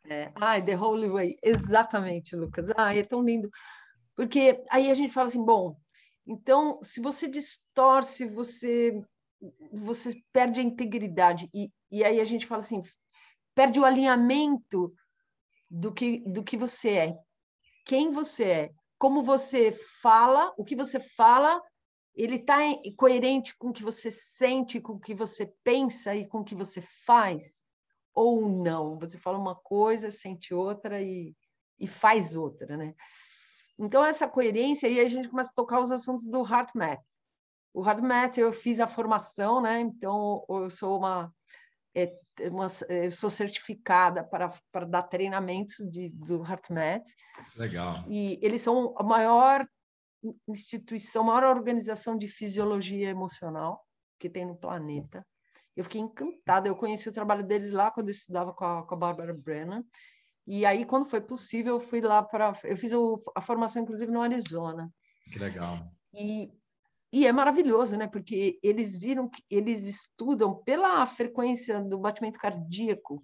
É, 0.09 0.31
ai, 0.37 0.64
the 0.64 0.74
holy 0.74 1.09
way, 1.09 1.37
exatamente, 1.42 2.37
Lucas. 2.37 2.66
Ai, 2.76 3.00
é 3.00 3.02
tão 3.02 3.22
lindo. 3.22 3.50
Porque 4.14 4.62
aí 4.70 4.90
a 4.90 4.94
gente 4.94 5.12
fala 5.12 5.26
assim, 5.26 5.44
bom, 5.44 5.76
então, 6.26 6.78
se 6.83 7.00
você 7.00 7.28
distorce, 7.28 8.26
você 8.26 9.02
você 9.72 10.22
perde 10.33 10.61
a 10.61 10.62
integridade. 10.62 11.50
E, 11.52 11.68
e 11.90 12.05
aí 12.05 12.20
a 12.20 12.24
gente 12.24 12.46
fala 12.46 12.61
assim, 12.61 12.81
perde 13.55 13.81
o 13.81 13.85
alinhamento 13.85 14.94
do 15.68 15.92
que, 15.92 16.20
do 16.20 16.44
que 16.44 16.57
você 16.57 16.90
é. 16.90 17.18
Quem 17.85 18.12
você 18.12 18.44
é. 18.44 18.70
Como 19.02 19.20
você 19.20 19.72
fala, 19.72 20.54
o 20.56 20.62
que 20.62 20.76
você 20.76 21.00
fala, 21.00 21.60
ele 22.14 22.36
está 22.36 22.58
coerente 22.96 23.52
com 23.58 23.70
o 23.70 23.72
que 23.72 23.82
você 23.82 24.12
sente, 24.12 24.80
com 24.80 24.92
o 24.92 25.00
que 25.00 25.12
você 25.12 25.52
pensa 25.64 26.14
e 26.14 26.24
com 26.24 26.38
o 26.38 26.44
que 26.44 26.54
você 26.54 26.80
faz? 27.04 27.64
Ou 28.14 28.48
não? 28.48 28.96
Você 29.00 29.18
fala 29.18 29.36
uma 29.36 29.56
coisa, 29.56 30.08
sente 30.08 30.54
outra 30.54 31.02
e, 31.02 31.34
e 31.80 31.88
faz 31.88 32.36
outra, 32.36 32.76
né? 32.76 32.94
Então, 33.76 34.04
essa 34.04 34.28
coerência, 34.28 34.88
aí 34.88 35.00
a 35.00 35.08
gente 35.08 35.28
começa 35.28 35.50
a 35.50 35.56
tocar 35.56 35.80
os 35.80 35.90
assuntos 35.90 36.28
do 36.28 36.46
HeartMath. 36.46 37.02
O 37.74 37.84
HeartMath, 37.84 38.38
eu 38.38 38.52
fiz 38.52 38.78
a 38.78 38.86
formação, 38.86 39.60
né? 39.60 39.80
Então, 39.80 40.44
eu 40.48 40.70
sou 40.70 40.98
uma, 40.98 41.34
é, 41.92 42.06
uma 42.50 42.66
eu 42.88 43.11
sou 43.11 43.31
certificada 43.31 44.24
para, 44.24 44.52
para 44.70 44.87
dar 44.87 45.02
treinamentos 45.05 45.76
de, 45.90 46.11
do 46.11 46.42
HeartMath. 46.42 47.05
Legal. 47.57 48.05
E 48.09 48.38
eles 48.42 48.62
são 48.62 48.94
a 48.96 49.02
maior 49.02 49.66
instituição, 50.48 51.22
a 51.22 51.26
maior 51.26 51.57
organização 51.57 52.16
de 52.16 52.28
fisiologia 52.28 53.09
emocional 53.09 53.85
que 54.18 54.31
tem 54.31 54.46
no 54.46 54.57
planeta. 54.57 55.26
Eu 55.76 55.85
fiquei 55.85 56.00
encantada. 56.00 56.68
Eu 56.68 56.76
conheci 56.76 57.09
o 57.09 57.12
trabalho 57.12 57.44
deles 57.44 57.72
lá 57.72 57.90
quando 57.90 58.09
eu 58.09 58.12
estudava 58.12 58.52
com 58.52 58.64
a, 58.64 58.87
com 58.87 58.94
a 58.94 58.98
Barbara 58.98 59.35
Brennan. 59.37 59.83
E 60.46 60.66
aí, 60.66 60.85
quando 60.85 61.09
foi 61.09 61.20
possível, 61.20 61.74
eu 61.74 61.81
fui 61.81 62.00
lá 62.00 62.22
para. 62.22 62.52
Eu 62.64 62.76
fiz 62.76 62.92
o, 62.92 63.20
a 63.35 63.40
formação, 63.40 63.83
inclusive, 63.83 64.11
no 64.11 64.20
Arizona. 64.20 64.92
Que 65.33 65.38
legal. 65.38 65.78
E, 66.12 66.52
e 67.12 67.27
é 67.27 67.33
maravilhoso, 67.33 67.96
né? 67.96 68.07
Porque 68.07 68.59
eles 68.62 68.96
viram 68.96 69.29
que 69.29 69.42
eles 69.51 69.87
estudam 69.87 70.55
pela 70.64 71.05
frequência 71.05 71.81
do 71.81 71.98
batimento 71.98 72.38
cardíaco, 72.38 73.22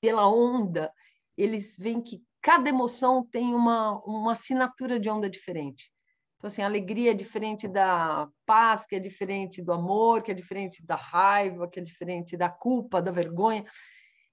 pela 0.00 0.28
onda, 0.28 0.92
eles 1.36 1.76
veem 1.78 2.02
que 2.02 2.22
cada 2.42 2.68
emoção 2.68 3.24
tem 3.24 3.54
uma, 3.54 3.98
uma 4.04 4.32
assinatura 4.32 5.00
de 5.00 5.08
onda 5.08 5.30
diferente. 5.30 5.90
Então, 6.36 6.48
assim, 6.48 6.60
a 6.60 6.66
alegria 6.66 7.12
é 7.12 7.14
diferente 7.14 7.66
da 7.66 8.28
paz, 8.44 8.84
que 8.84 8.94
é 8.94 8.98
diferente 8.98 9.62
do 9.62 9.72
amor, 9.72 10.22
que 10.22 10.30
é 10.30 10.34
diferente 10.34 10.84
da 10.84 10.94
raiva, 10.94 11.66
que 11.66 11.80
é 11.80 11.82
diferente 11.82 12.36
da 12.36 12.50
culpa, 12.50 13.00
da 13.00 13.10
vergonha. 13.10 13.64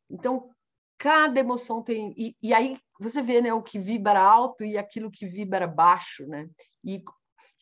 Então, 0.10 0.50
cada 0.98 1.40
emoção 1.40 1.82
tem. 1.82 2.14
E, 2.18 2.36
e 2.42 2.54
aí 2.54 2.78
você 3.00 3.22
vê 3.22 3.42
né, 3.42 3.54
o 3.54 3.62
que 3.62 3.80
vibra 3.80 4.20
alto 4.20 4.66
e 4.66 4.78
aquilo 4.78 5.10
que 5.10 5.26
vibra 5.26 5.66
baixo. 5.66 6.28
Né? 6.28 6.50
E 6.84 7.02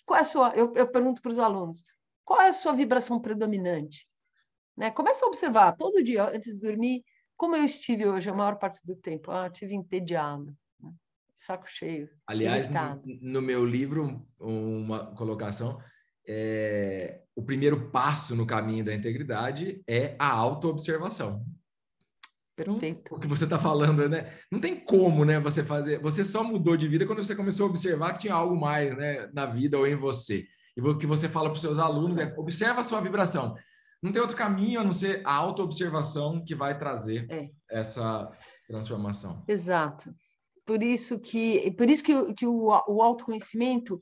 qual 0.09 0.17
é 0.17 0.21
a 0.21 0.25
sua. 0.25 0.49
Eu, 0.55 0.73
eu 0.75 0.87
pergunto 0.87 1.21
para 1.21 1.29
os 1.29 1.37
alunos: 1.37 1.85
qual 2.25 2.41
é 2.41 2.47
a 2.47 2.53
sua 2.53 2.73
vibração 2.73 3.21
predominante? 3.21 4.07
Né? 4.75 4.89
Começa 4.89 5.23
a 5.23 5.27
observar 5.27 5.73
todo 5.73 6.03
dia, 6.03 6.25
antes 6.35 6.53
de 6.53 6.59
dormir, 6.59 7.03
como 7.37 7.55
eu 7.55 7.63
estive 7.63 8.07
hoje 8.07 8.27
a 8.27 8.33
maior 8.33 8.57
parte 8.57 8.85
do 8.85 8.95
tempo. 8.95 9.29
Ah, 9.29 9.47
estive 9.47 9.75
entediado 9.75 10.55
saco 11.37 11.69
cheio. 11.69 12.09
Aliás, 12.27 12.67
no, 12.69 13.01
no, 13.21 13.41
meu 13.41 13.65
livro, 13.65 14.27
uma 14.37 15.15
colocação, 15.15 15.81
é, 16.27 17.21
o 17.33 17.41
primeiro 17.41 17.89
passo 17.91 18.35
no 18.35 18.45
caminho 18.45 18.83
da 18.83 18.93
integridade 18.93 19.81
é 19.87 20.17
a 20.19 20.27
autoobservação. 20.27 21.45
Perfeito. 22.63 23.15
O 23.15 23.19
que 23.19 23.27
você 23.27 23.43
está 23.43 23.57
falando, 23.57 24.07
né? 24.07 24.33
Não 24.51 24.59
tem 24.59 24.75
como, 24.75 25.25
né? 25.25 25.39
Você 25.39 25.63
fazer. 25.63 26.01
Você 26.01 26.23
só 26.25 26.43
mudou 26.43 26.75
de 26.77 26.87
vida 26.87 27.05
quando 27.05 27.23
você 27.23 27.35
começou 27.35 27.67
a 27.67 27.69
observar 27.69 28.13
que 28.13 28.19
tinha 28.19 28.33
algo 28.33 28.59
mais, 28.59 28.95
né, 28.97 29.29
na 29.33 29.45
vida 29.45 29.77
ou 29.77 29.87
em 29.87 29.95
você. 29.95 30.45
E 30.75 30.81
o 30.81 30.97
que 30.97 31.07
você 31.07 31.27
fala 31.27 31.49
para 31.49 31.55
os 31.55 31.61
seus 31.61 31.77
alunos 31.77 32.17
é: 32.17 32.33
observa 32.37 32.81
a 32.81 32.83
sua 32.83 33.01
vibração. 33.01 33.55
Não 34.01 34.11
tem 34.11 34.21
outro 34.21 34.37
caminho 34.37 34.79
a 34.79 34.83
não 34.83 34.93
ser 34.93 35.21
a 35.25 35.33
autoobservação 35.33 36.43
que 36.43 36.55
vai 36.55 36.77
trazer 36.77 37.27
é. 37.29 37.49
essa 37.69 38.31
transformação. 38.67 39.43
Exato. 39.47 40.13
Por 40.65 40.81
isso 40.83 41.19
que, 41.19 41.71
por 41.71 41.89
isso 41.89 42.03
que, 42.03 42.33
que 42.33 42.45
o, 42.45 42.67
o 42.67 43.01
autoconhecimento 43.01 43.99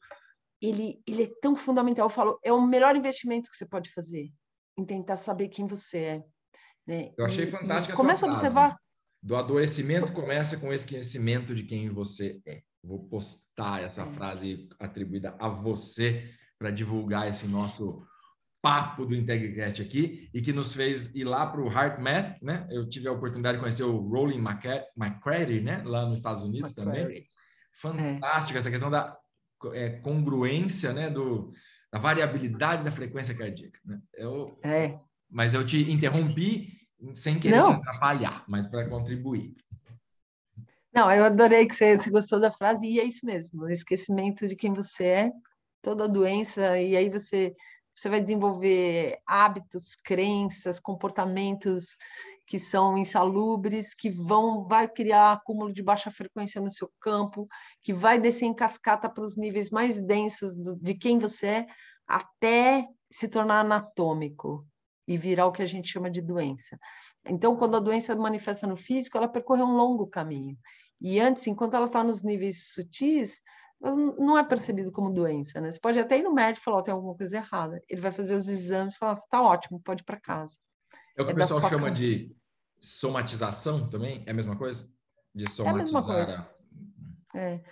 ele, 0.61 1.01
ele 1.07 1.23
é 1.23 1.31
tão 1.41 1.55
fundamental. 1.55 2.05
Eu 2.05 2.09
falo, 2.09 2.39
é 2.43 2.51
o 2.51 2.61
melhor 2.61 2.95
investimento 2.95 3.49
que 3.49 3.57
você 3.57 3.65
pode 3.65 3.91
fazer 3.91 4.31
em 4.77 4.85
tentar 4.85 5.17
saber 5.17 5.47
quem 5.47 5.65
você 5.65 5.97
é. 5.97 6.23
Né? 6.87 7.11
Eu 7.17 7.25
achei 7.25 7.45
fantástico. 7.47 7.95
Começa 7.95 8.25
a 8.25 8.29
observar. 8.29 8.77
Do 9.21 9.35
adoecimento 9.35 10.13
começa 10.13 10.57
com 10.57 10.69
o 10.69 10.73
esquecimento 10.73 11.53
de 11.53 11.63
quem 11.63 11.89
você 11.89 12.39
é. 12.45 12.61
Vou 12.83 13.07
postar 13.09 13.83
essa 13.83 14.03
é. 14.03 14.13
frase 14.13 14.69
atribuída 14.79 15.35
a 15.39 15.49
você 15.49 16.29
para 16.57 16.71
divulgar 16.71 17.27
esse 17.27 17.47
nosso 17.47 18.05
papo 18.61 19.05
do 19.05 19.15
IntegriCast 19.15 19.81
aqui 19.81 20.29
e 20.33 20.41
que 20.41 20.53
nos 20.53 20.73
fez 20.73 21.13
ir 21.15 21.23
lá 21.23 21.45
para 21.45 21.61
o 21.61 21.71
Heart 21.71 21.99
Math, 21.99 22.41
né? 22.41 22.65
Eu 22.69 22.87
tive 22.87 23.07
a 23.07 23.11
oportunidade 23.11 23.57
de 23.57 23.61
conhecer 23.61 23.83
o 23.83 23.97
Rolling 23.97 24.43
McCready, 24.95 25.61
né? 25.61 25.83
Lá 25.85 26.05
nos 26.05 26.15
Estados 26.15 26.43
Unidos 26.43 26.73
também. 26.73 27.27
Fantástico 27.73 28.57
é. 28.57 28.59
essa 28.59 28.71
questão 28.71 28.89
da 28.89 29.17
é, 29.73 29.89
congruência, 29.99 30.93
né? 30.93 31.09
Do, 31.09 31.51
da 31.91 31.99
variabilidade 31.99 32.83
da 32.83 32.91
frequência 32.91 33.35
cardíaca. 33.35 33.79
Né? 33.85 33.99
Eu, 34.15 34.59
é. 34.63 34.99
Mas 35.29 35.53
eu 35.53 35.65
te 35.65 35.91
interrompi 35.91 36.76
sem 37.13 37.39
querer 37.39 37.57
Não. 37.57 37.73
atrapalhar, 37.73 38.43
mas 38.47 38.67
para 38.67 38.87
contribuir. 38.87 39.55
Não, 40.93 41.11
eu 41.11 41.25
adorei 41.25 41.67
que 41.67 41.75
você, 41.75 41.97
você, 41.97 42.09
gostou 42.09 42.39
da 42.39 42.51
frase, 42.51 42.87
e 42.87 42.99
é 42.99 43.03
isso 43.03 43.25
mesmo, 43.25 43.63
o 43.63 43.69
esquecimento 43.69 44.47
de 44.47 44.55
quem 44.55 44.73
você 44.73 45.05
é, 45.05 45.31
toda 45.81 46.07
doença, 46.07 46.79
e 46.79 46.95
aí 46.95 47.09
você 47.09 47.55
você 47.97 48.09
vai 48.09 48.21
desenvolver 48.21 49.17
hábitos, 49.25 49.95
crenças, 49.95 50.79
comportamentos 50.79 51.97
que 52.45 52.59
são 52.59 52.95
insalubres, 52.95 53.95
que 53.95 54.07
vão 54.09 54.67
vai 54.67 54.87
criar 54.87 55.33
acúmulo 55.33 55.73
de 55.73 55.81
baixa 55.81 56.11
frequência 56.11 56.61
no 56.61 56.69
seu 56.69 56.91
campo, 57.01 57.47
que 57.81 57.91
vai 57.91 58.19
descer 58.19 58.45
em 58.45 58.53
cascata 58.53 59.09
para 59.09 59.23
os 59.23 59.35
níveis 59.35 59.71
mais 59.71 59.99
densos 59.99 60.55
do, 60.55 60.75
de 60.75 60.93
quem 60.93 61.17
você 61.17 61.47
é, 61.47 61.65
até 62.07 62.87
se 63.11 63.27
tornar 63.27 63.61
anatômico 63.61 64.63
e 65.07 65.17
virar 65.17 65.45
o 65.45 65.51
que 65.51 65.61
a 65.61 65.65
gente 65.65 65.89
chama 65.89 66.09
de 66.09 66.21
doença. 66.21 66.77
Então, 67.25 67.55
quando 67.55 67.77
a 67.77 67.79
doença 67.79 68.15
manifesta 68.15 68.67
no 68.67 68.75
físico, 68.75 69.17
ela 69.17 69.27
percorre 69.27 69.63
um 69.63 69.75
longo 69.75 70.05
caminho. 70.07 70.57
E 70.99 71.19
antes, 71.19 71.47
enquanto 71.47 71.75
ela 71.75 71.85
está 71.85 72.03
nos 72.03 72.23
níveis 72.23 72.73
sutis, 72.73 73.41
mas 73.79 73.95
não 73.95 74.37
é 74.37 74.43
percebido 74.43 74.91
como 74.91 75.13
doença, 75.13 75.61
né? 75.61 75.71
Você 75.71 75.79
pode 75.79 75.99
até 75.99 76.17
ir 76.17 76.23
no 76.23 76.33
médico 76.33 76.63
e 76.63 76.65
falar, 76.65 76.77
oh, 76.79 76.81
tem 76.81 76.93
alguma 76.93 77.15
coisa 77.15 77.37
errada. 77.37 77.79
Ele 77.87 78.01
vai 78.01 78.11
fazer 78.11 78.35
os 78.35 78.47
exames 78.47 78.95
e 78.95 78.97
falar, 78.97 79.13
está 79.13 79.41
ótimo, 79.41 79.79
pode 79.79 80.01
ir 80.01 80.05
para 80.05 80.19
casa. 80.19 80.57
É 81.15 81.21
o 81.21 81.25
que 81.25 81.31
é 81.31 81.33
o 81.33 81.37
pessoal 81.37 81.61
chama 81.61 81.91
de 81.91 82.35
somatização 82.79 83.89
também? 83.89 84.23
É 84.25 84.31
a 84.31 84.33
mesma 84.33 84.57
coisa? 84.57 84.89
De 85.33 85.49
somatizar. 85.49 85.67
É 85.67 85.69
a 85.69 85.83
mesma 85.83 86.03
coisa. 86.03 86.49
A... 87.33 87.39
É. 87.39 87.63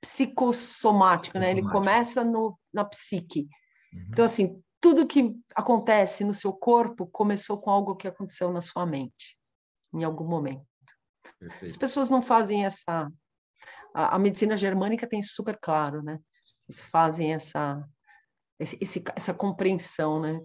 Psicossomático, 0.00 1.38
né? 1.38 1.50
Ele 1.50 1.62
começa 1.62 2.24
no, 2.24 2.58
na 2.72 2.84
psique. 2.84 3.46
Uhum. 3.92 4.06
Então, 4.08 4.24
assim, 4.24 4.62
tudo 4.80 5.06
que 5.06 5.34
acontece 5.54 6.24
no 6.24 6.32
seu 6.32 6.52
corpo 6.52 7.06
começou 7.06 7.60
com 7.60 7.70
algo 7.70 7.96
que 7.96 8.08
aconteceu 8.08 8.52
na 8.52 8.62
sua 8.62 8.86
mente, 8.86 9.36
em 9.94 10.04
algum 10.04 10.26
momento. 10.26 10.66
Perfeito. 11.38 11.72
As 11.72 11.76
pessoas 11.76 12.08
não 12.08 12.22
fazem 12.22 12.64
essa 12.64 13.10
a, 13.94 14.16
a, 14.16 14.18
medicina 14.18 14.56
germânica 14.56 15.06
tem 15.06 15.22
super 15.22 15.58
claro, 15.60 16.02
né? 16.02 16.18
Eles 16.68 16.80
fazem 16.80 17.34
essa 17.34 17.84
esse, 18.58 18.76
esse, 18.80 19.02
essa 19.16 19.32
compreensão, 19.32 20.20
né? 20.20 20.40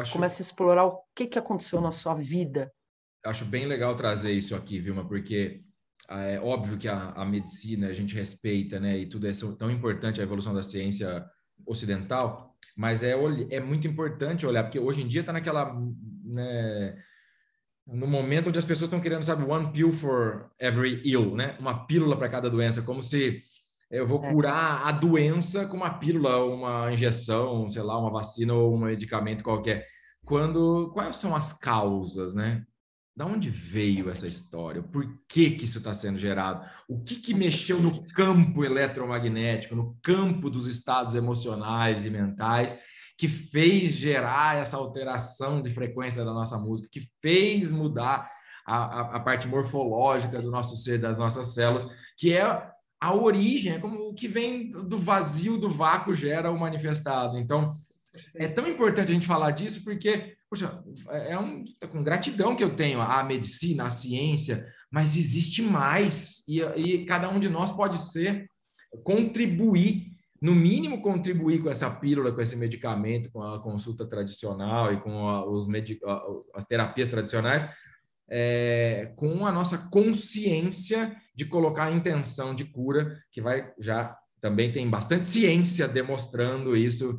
Acho... 0.00 0.12
Começa 0.12 0.42
a 0.42 0.44
explorar 0.44 0.84
o 0.84 1.00
que, 1.14 1.26
que 1.26 1.38
aconteceu 1.38 1.80
na 1.80 1.92
sua 1.92 2.14
vida. 2.14 2.72
Acho 3.24 3.44
bem 3.44 3.66
legal 3.66 3.94
trazer 3.94 4.32
isso 4.32 4.54
aqui, 4.56 4.80
Vilma, 4.80 5.06
porque 5.06 5.62
ah, 6.08 6.22
é 6.22 6.40
óbvio 6.40 6.76
que 6.76 6.88
a, 6.88 7.10
a 7.10 7.24
medicina 7.24 7.86
a 7.86 7.94
gente 7.94 8.14
respeita, 8.14 8.80
né? 8.80 8.98
E 8.98 9.06
tudo 9.06 9.28
é 9.28 9.32
tão 9.56 9.70
importante 9.70 10.20
a 10.20 10.24
evolução 10.24 10.52
da 10.52 10.62
ciência 10.62 11.24
ocidental, 11.64 12.51
mas 12.76 13.02
é, 13.02 13.14
é 13.50 13.60
muito 13.60 13.86
importante 13.86 14.46
olhar, 14.46 14.64
porque 14.64 14.78
hoje 14.78 15.02
em 15.02 15.08
dia 15.08 15.20
está 15.20 15.32
naquela 15.32 15.74
né, 16.24 16.96
no 17.86 18.06
momento 18.06 18.48
onde 18.48 18.58
as 18.58 18.64
pessoas 18.64 18.88
estão 18.88 19.00
querendo, 19.00 19.22
sabe, 19.22 19.44
one 19.44 19.72
pill 19.72 19.92
for 19.92 20.50
every 20.58 21.02
ill, 21.04 21.34
né? 21.34 21.56
Uma 21.58 21.86
pílula 21.86 22.16
para 22.16 22.28
cada 22.28 22.48
doença, 22.48 22.82
como 22.82 23.02
se 23.02 23.42
eu 23.90 24.06
vou 24.06 24.24
é. 24.24 24.32
curar 24.32 24.86
a 24.86 24.92
doença 24.92 25.66
com 25.66 25.76
uma 25.76 25.98
pílula, 25.98 26.44
uma 26.44 26.92
injeção, 26.92 27.68
sei 27.68 27.82
lá, 27.82 27.98
uma 27.98 28.10
vacina 28.10 28.54
ou 28.54 28.74
um 28.74 28.78
medicamento 28.78 29.44
qualquer. 29.44 29.84
Quando 30.24 30.90
quais 30.94 31.16
são 31.16 31.34
as 31.34 31.52
causas, 31.52 32.32
né? 32.32 32.64
Da 33.14 33.26
onde 33.26 33.50
veio 33.50 34.08
essa 34.08 34.26
história? 34.26 34.82
Por 34.82 35.06
que 35.28 35.50
que 35.50 35.64
isso 35.64 35.78
está 35.78 35.92
sendo 35.92 36.18
gerado? 36.18 36.66
O 36.88 37.02
que 37.02 37.16
que 37.16 37.34
mexeu 37.34 37.80
no 37.80 38.06
campo 38.08 38.64
eletromagnético, 38.64 39.76
no 39.76 39.96
campo 40.02 40.48
dos 40.48 40.66
estados 40.66 41.14
emocionais 41.14 42.06
e 42.06 42.10
mentais 42.10 42.78
que 43.18 43.28
fez 43.28 43.92
gerar 43.92 44.56
essa 44.56 44.76
alteração 44.76 45.60
de 45.60 45.70
frequência 45.70 46.24
da 46.24 46.32
nossa 46.32 46.58
música, 46.58 46.88
que 46.90 47.06
fez 47.20 47.70
mudar 47.70 48.26
a, 48.66 48.76
a, 48.76 49.16
a 49.16 49.20
parte 49.20 49.46
morfológica 49.46 50.40
do 50.40 50.50
nosso 50.50 50.76
ser, 50.76 50.98
das 50.98 51.18
nossas 51.18 51.54
células, 51.54 51.86
que 52.16 52.32
é 52.32 52.42
a 53.00 53.14
origem, 53.14 53.72
é 53.72 53.78
como 53.78 54.08
o 54.08 54.14
que 54.14 54.28
vem 54.28 54.70
do 54.70 54.96
vazio, 54.96 55.58
do 55.58 55.68
vácuo 55.68 56.14
gera 56.14 56.50
o 56.50 56.58
manifestado. 56.58 57.36
Então, 57.36 57.72
é 58.34 58.46
tão 58.48 58.66
importante 58.68 59.10
a 59.10 59.14
gente 59.14 59.26
falar 59.26 59.50
disso 59.50 59.82
porque, 59.82 60.36
poxa, 60.52 60.84
é, 61.08 61.38
um, 61.38 61.64
é 61.80 61.86
com 61.86 62.04
gratidão 62.04 62.54
que 62.54 62.62
eu 62.62 62.76
tenho 62.76 63.00
à 63.00 63.24
medicina, 63.24 63.86
à 63.86 63.90
ciência, 63.90 64.66
mas 64.90 65.16
existe 65.16 65.62
mais. 65.62 66.44
E, 66.46 66.60
e 66.60 67.06
cada 67.06 67.30
um 67.30 67.40
de 67.40 67.48
nós 67.48 67.72
pode 67.72 67.96
ser, 67.96 68.46
contribuir 69.02 70.12
no 70.42 70.54
mínimo, 70.54 71.00
contribuir 71.00 71.62
com 71.62 71.70
essa 71.70 71.90
pílula, 71.90 72.32
com 72.32 72.40
esse 72.42 72.54
medicamento, 72.54 73.32
com 73.32 73.42
a 73.42 73.62
consulta 73.62 74.06
tradicional 74.06 74.92
e 74.92 75.00
com 75.00 75.26
a, 75.26 75.42
os 75.48 75.66
as 76.54 76.64
terapias 76.66 77.08
tradicionais, 77.08 77.66
é, 78.28 79.10
com 79.16 79.46
a 79.46 79.52
nossa 79.52 79.78
consciência 79.90 81.16
de 81.34 81.46
colocar 81.46 81.84
a 81.84 81.92
intenção 81.92 82.54
de 82.54 82.66
cura, 82.66 83.18
que 83.30 83.40
vai 83.40 83.72
já 83.80 84.14
também 84.38 84.70
tem 84.70 84.90
bastante 84.90 85.24
ciência 85.24 85.88
demonstrando 85.88 86.76
isso, 86.76 87.18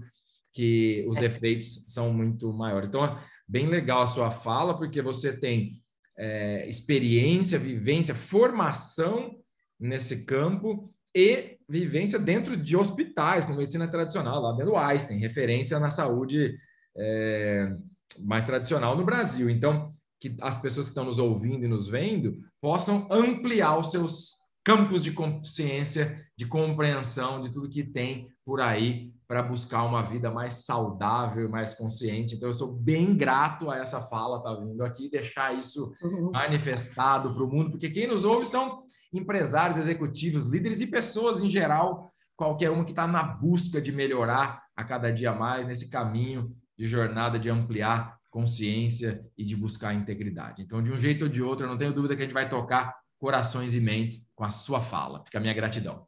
que 0.53 1.03
os 1.07 1.17
é. 1.17 1.25
efeitos 1.25 1.83
são 1.87 2.13
muito 2.13 2.53
maiores. 2.53 2.87
Então, 2.87 3.17
bem 3.47 3.67
legal 3.67 4.03
a 4.03 4.07
sua 4.07 4.31
fala, 4.31 4.77
porque 4.77 5.01
você 5.01 5.33
tem 5.33 5.81
é, 6.17 6.69
experiência, 6.69 7.57
vivência, 7.57 8.13
formação 8.13 9.35
nesse 9.79 10.23
campo 10.23 10.93
e 11.15 11.57
vivência 11.67 12.19
dentro 12.19 12.55
de 12.55 12.77
hospitais, 12.77 13.43
com 13.43 13.53
medicina 13.53 13.87
tradicional, 13.87 14.41
lá 14.41 14.51
dentro 14.51 14.71
do 14.71 14.77
Einstein, 14.77 15.17
referência 15.17 15.79
na 15.79 15.89
saúde 15.89 16.55
é, 16.95 17.75
mais 18.19 18.45
tradicional 18.45 18.95
no 18.95 19.03
Brasil. 19.03 19.49
Então, 19.49 19.91
que 20.19 20.35
as 20.39 20.59
pessoas 20.59 20.85
que 20.85 20.91
estão 20.91 21.05
nos 21.05 21.19
ouvindo 21.19 21.65
e 21.65 21.67
nos 21.67 21.87
vendo 21.87 22.37
possam 22.61 23.07
ampliar 23.11 23.77
os 23.77 23.91
seus 23.91 24.37
campos 24.63 25.03
de 25.03 25.11
consciência, 25.11 26.17
de 26.37 26.45
compreensão 26.45 27.41
de 27.41 27.51
tudo 27.51 27.69
que 27.69 27.83
tem 27.83 28.29
por 28.45 28.61
aí 28.61 29.12
para 29.33 29.41
buscar 29.41 29.81
uma 29.81 30.03
vida 30.03 30.29
mais 30.29 30.63
saudável, 30.63 31.49
mais 31.49 31.73
consciente. 31.73 32.35
Então, 32.35 32.49
eu 32.49 32.53
sou 32.53 32.71
bem 32.71 33.15
grato 33.17 33.71
a 33.71 33.79
essa 33.79 33.99
fala, 33.99 34.43
tá 34.43 34.53
vindo 34.53 34.83
aqui, 34.83 35.09
deixar 35.09 35.57
isso 35.57 35.91
uhum. 36.03 36.29
manifestado 36.31 37.33
para 37.33 37.43
o 37.43 37.49
mundo, 37.49 37.71
porque 37.71 37.89
quem 37.89 38.05
nos 38.05 38.23
ouve 38.23 38.45
são 38.45 38.83
empresários, 39.11 39.75
executivos, 39.75 40.47
líderes 40.51 40.81
e 40.81 40.85
pessoas 40.85 41.41
em 41.41 41.49
geral, 41.49 42.11
qualquer 42.35 42.69
uma 42.69 42.85
que 42.85 42.91
está 42.91 43.07
na 43.07 43.23
busca 43.23 43.81
de 43.81 43.91
melhorar 43.91 44.61
a 44.75 44.83
cada 44.83 45.11
dia 45.11 45.33
mais 45.33 45.65
nesse 45.65 45.89
caminho 45.89 46.55
de 46.77 46.85
jornada 46.85 47.39
de 47.39 47.49
ampliar 47.49 48.19
consciência 48.29 49.25
e 49.35 49.43
de 49.43 49.55
buscar 49.55 49.95
integridade. 49.95 50.61
Então, 50.61 50.83
de 50.83 50.91
um 50.91 50.97
jeito 50.97 51.23
ou 51.23 51.29
de 51.29 51.41
outro, 51.41 51.65
eu 51.65 51.69
não 51.71 51.77
tenho 51.79 51.91
dúvida 51.91 52.15
que 52.15 52.21
a 52.21 52.25
gente 52.25 52.35
vai 52.35 52.47
tocar 52.47 52.95
corações 53.17 53.73
e 53.73 53.79
mentes 53.79 54.29
com 54.35 54.43
a 54.43 54.51
sua 54.51 54.79
fala. 54.79 55.23
Fica 55.25 55.39
a 55.39 55.41
minha 55.41 55.55
gratidão. 55.55 56.05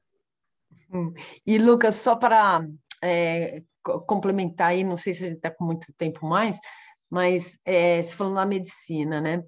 Hum. 0.91 1.11
E, 1.45 1.57
Lucas, 1.57 1.95
só 1.95 2.15
para 2.15 2.63
é, 3.05 3.61
complementar 4.07 4.69
aí, 4.69 4.83
não 4.83 4.97
sei 4.97 5.13
se 5.13 5.23
a 5.23 5.27
gente 5.27 5.37
está 5.37 5.51
com 5.51 5.63
muito 5.63 5.93
tempo 5.97 6.25
mais, 6.25 6.59
mas 7.09 7.57
é, 7.63 8.01
se 8.01 8.15
falando 8.15 8.35
na 8.35 8.45
medicina, 8.45 9.21
né? 9.21 9.43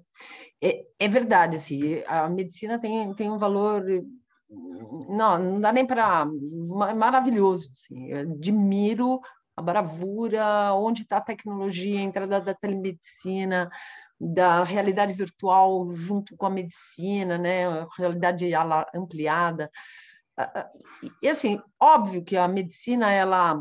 É, 0.62 0.84
é, 0.98 1.08
verdade, 1.08 1.56
assim, 1.56 2.02
a 2.06 2.28
medicina 2.28 2.78
tem, 2.78 3.12
tem 3.14 3.30
um 3.30 3.38
valor 3.38 3.84
não, 4.50 5.38
não 5.38 5.60
dá 5.60 5.72
nem 5.72 5.86
para 5.86 6.26
maravilhoso, 6.96 7.70
assim. 7.72 8.12
Admiro 8.12 9.20
a 9.56 9.62
bravura, 9.62 10.72
onde 10.74 11.02
está 11.02 11.18
a 11.18 11.22
tecnologia, 11.22 11.98
a 11.98 12.02
entrada 12.02 12.40
da 12.40 12.54
telemedicina, 12.54 13.68
da 14.20 14.64
realidade 14.64 15.12
virtual 15.12 15.90
junto 15.92 16.36
com 16.36 16.46
a 16.46 16.50
medicina, 16.50 17.36
né, 17.36 17.66
a 17.66 17.86
realidade 17.96 18.48
ampliada. 18.94 19.70
E 21.22 21.28
assim, 21.28 21.60
óbvio 21.80 22.24
que 22.24 22.36
a 22.36 22.46
medicina 22.46 23.10
ela 23.10 23.60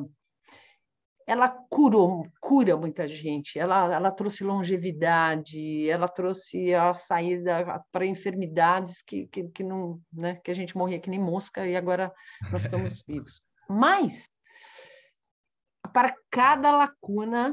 ela 1.28 1.50
curou, 1.50 2.26
cura 2.40 2.78
muita 2.78 3.06
gente, 3.06 3.60
ela, 3.60 3.94
ela 3.94 4.10
trouxe 4.10 4.46
longevidade, 4.46 5.90
ela 5.90 6.08
trouxe 6.08 6.74
a 6.74 6.94
saída 6.94 7.84
para 7.92 8.06
enfermidades 8.06 9.02
que, 9.02 9.28
que, 9.28 9.44
que, 9.50 9.62
não, 9.62 10.00
né, 10.12 10.36
que 10.42 10.50
a 10.50 10.54
gente 10.54 10.78
morria 10.78 11.02
que 11.02 11.10
nem 11.10 11.20
mosca 11.20 11.68
e 11.68 11.76
agora 11.76 12.14
nós 12.50 12.64
estamos 12.64 13.04
vivos. 13.06 13.42
Mas 13.70 14.30
para 15.92 16.16
cada 16.32 16.72
lacuna 16.72 17.52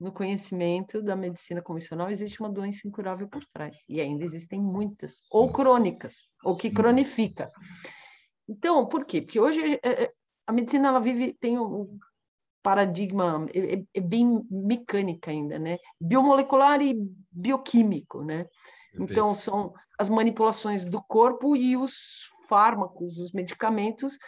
no 0.00 0.10
conhecimento 0.10 1.02
da 1.02 1.14
medicina 1.14 1.60
convencional 1.60 2.10
existe 2.10 2.40
uma 2.40 2.48
doença 2.48 2.88
incurável 2.88 3.28
por 3.28 3.44
trás 3.52 3.84
e 3.86 4.00
ainda 4.00 4.24
existem 4.24 4.58
muitas 4.58 5.20
ou 5.30 5.52
crônicas 5.52 6.26
ou 6.42 6.56
que 6.56 6.70
Sim. 6.70 6.74
cronifica. 6.74 7.50
Então, 8.50 8.86
por 8.86 9.04
quê? 9.04 9.22
Porque 9.22 9.38
hoje 9.38 9.78
é, 9.82 10.04
é, 10.04 10.10
a 10.46 10.52
medicina 10.52 10.88
ela 10.88 11.00
vive 11.00 11.32
tem 11.34 11.58
um 11.58 11.98
paradigma 12.62 13.46
é, 13.54 13.76
é, 13.76 13.84
é 13.94 14.00
bem 14.00 14.44
mecânica 14.50 15.30
ainda, 15.30 15.58
né? 15.58 15.78
Biomolecular 16.00 16.82
e 16.82 16.94
bioquímico, 17.30 18.22
né? 18.22 18.46
Perfeito. 18.90 19.12
Então 19.12 19.34
são 19.34 19.72
as 19.98 20.10
manipulações 20.10 20.84
do 20.84 21.00
corpo 21.02 21.56
e 21.56 21.76
os 21.76 22.30
fármacos, 22.48 23.18
os 23.18 23.32
medicamentos 23.32 24.18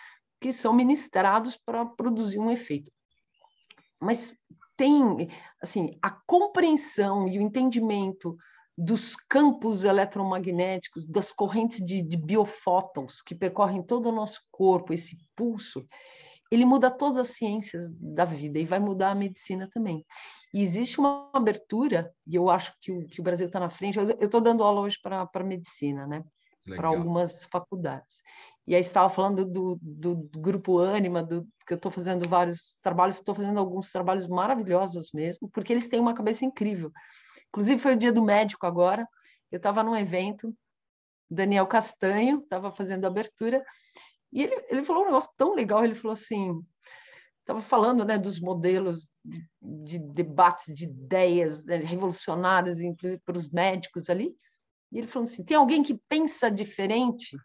que 0.40 0.52
são 0.52 0.72
ministrados 0.72 1.56
para 1.56 1.84
produzir 1.84 2.38
um 2.38 2.50
efeito 2.50 2.90
mas 4.02 4.36
tem 4.76 5.28
assim 5.62 5.96
a 6.02 6.10
compreensão 6.10 7.28
e 7.28 7.38
o 7.38 7.42
entendimento 7.42 8.36
dos 8.76 9.14
campos 9.14 9.84
eletromagnéticos, 9.84 11.06
das 11.06 11.30
correntes 11.30 11.84
de, 11.84 12.02
de 12.02 12.16
biofótons 12.16 13.20
que 13.22 13.34
percorrem 13.34 13.82
todo 13.82 14.08
o 14.08 14.12
nosso 14.12 14.40
corpo, 14.50 14.92
esse 14.92 15.18
pulso, 15.36 15.86
ele 16.50 16.64
muda 16.64 16.90
todas 16.90 17.18
as 17.18 17.28
ciências 17.28 17.90
da 17.90 18.24
vida 18.24 18.58
e 18.58 18.64
vai 18.64 18.78
mudar 18.78 19.10
a 19.10 19.14
medicina 19.14 19.68
também. 19.72 20.04
E 20.52 20.60
existe 20.60 21.00
uma 21.00 21.30
abertura, 21.32 22.12
e 22.26 22.34
eu 22.34 22.50
acho 22.50 22.74
que 22.78 22.92
o, 22.92 23.06
que 23.06 23.20
o 23.20 23.24
Brasil 23.24 23.46
está 23.46 23.58
na 23.58 23.70
frente. 23.70 23.98
Eu 23.98 24.04
estou 24.20 24.40
dando 24.40 24.62
aula 24.62 24.82
hoje 24.82 24.98
para 25.02 25.42
medicina, 25.42 26.06
né? 26.06 26.22
Para 26.76 26.88
algumas 26.88 27.44
faculdades. 27.46 28.22
E 28.66 28.74
aí 28.74 28.80
estava 28.80 29.08
falando 29.08 29.44
do, 29.44 29.78
do, 29.82 30.14
do 30.14 30.38
grupo 30.38 30.78
Anima, 30.78 31.22
do, 31.22 31.44
que 31.66 31.72
eu 31.72 31.76
estou 31.76 31.90
fazendo 31.90 32.28
vários 32.28 32.78
trabalhos, 32.80 33.16
estou 33.16 33.34
fazendo 33.34 33.58
alguns 33.58 33.90
trabalhos 33.90 34.28
maravilhosos 34.28 35.10
mesmo, 35.12 35.48
porque 35.48 35.72
eles 35.72 35.88
têm 35.88 35.98
uma 35.98 36.14
cabeça 36.14 36.44
incrível. 36.44 36.92
Inclusive 37.48 37.80
foi 37.80 37.94
o 37.94 37.98
dia 37.98 38.12
do 38.12 38.22
médico 38.22 38.66
agora, 38.66 39.06
eu 39.50 39.56
estava 39.56 39.82
num 39.82 39.96
evento, 39.96 40.54
Daniel 41.30 41.66
Castanho 41.66 42.38
estava 42.38 42.70
fazendo 42.70 43.04
a 43.04 43.08
abertura, 43.08 43.64
e 44.32 44.42
ele, 44.42 44.54
ele 44.68 44.84
falou 44.84 45.02
um 45.02 45.06
negócio 45.06 45.30
tão 45.36 45.54
legal, 45.54 45.84
ele 45.84 45.94
falou 45.94 46.12
assim, 46.12 46.62
estava 47.40 47.60
falando 47.60 48.04
né, 48.04 48.16
dos 48.16 48.38
modelos 48.38 49.08
de, 49.24 49.44
de 49.60 49.98
debates, 49.98 50.72
de 50.72 50.84
ideias 50.84 51.64
né, 51.64 51.76
revolucionárias, 51.76 52.80
inclusive 52.80 53.20
para 53.24 53.36
os 53.36 53.50
médicos 53.50 54.08
ali, 54.08 54.34
e 54.90 54.98
ele 54.98 55.06
falou 55.06 55.24
assim, 55.24 55.42
tem 55.42 55.56
alguém 55.56 55.82
que 55.82 55.98
pensa 56.08 56.50
diferente? 56.50 57.36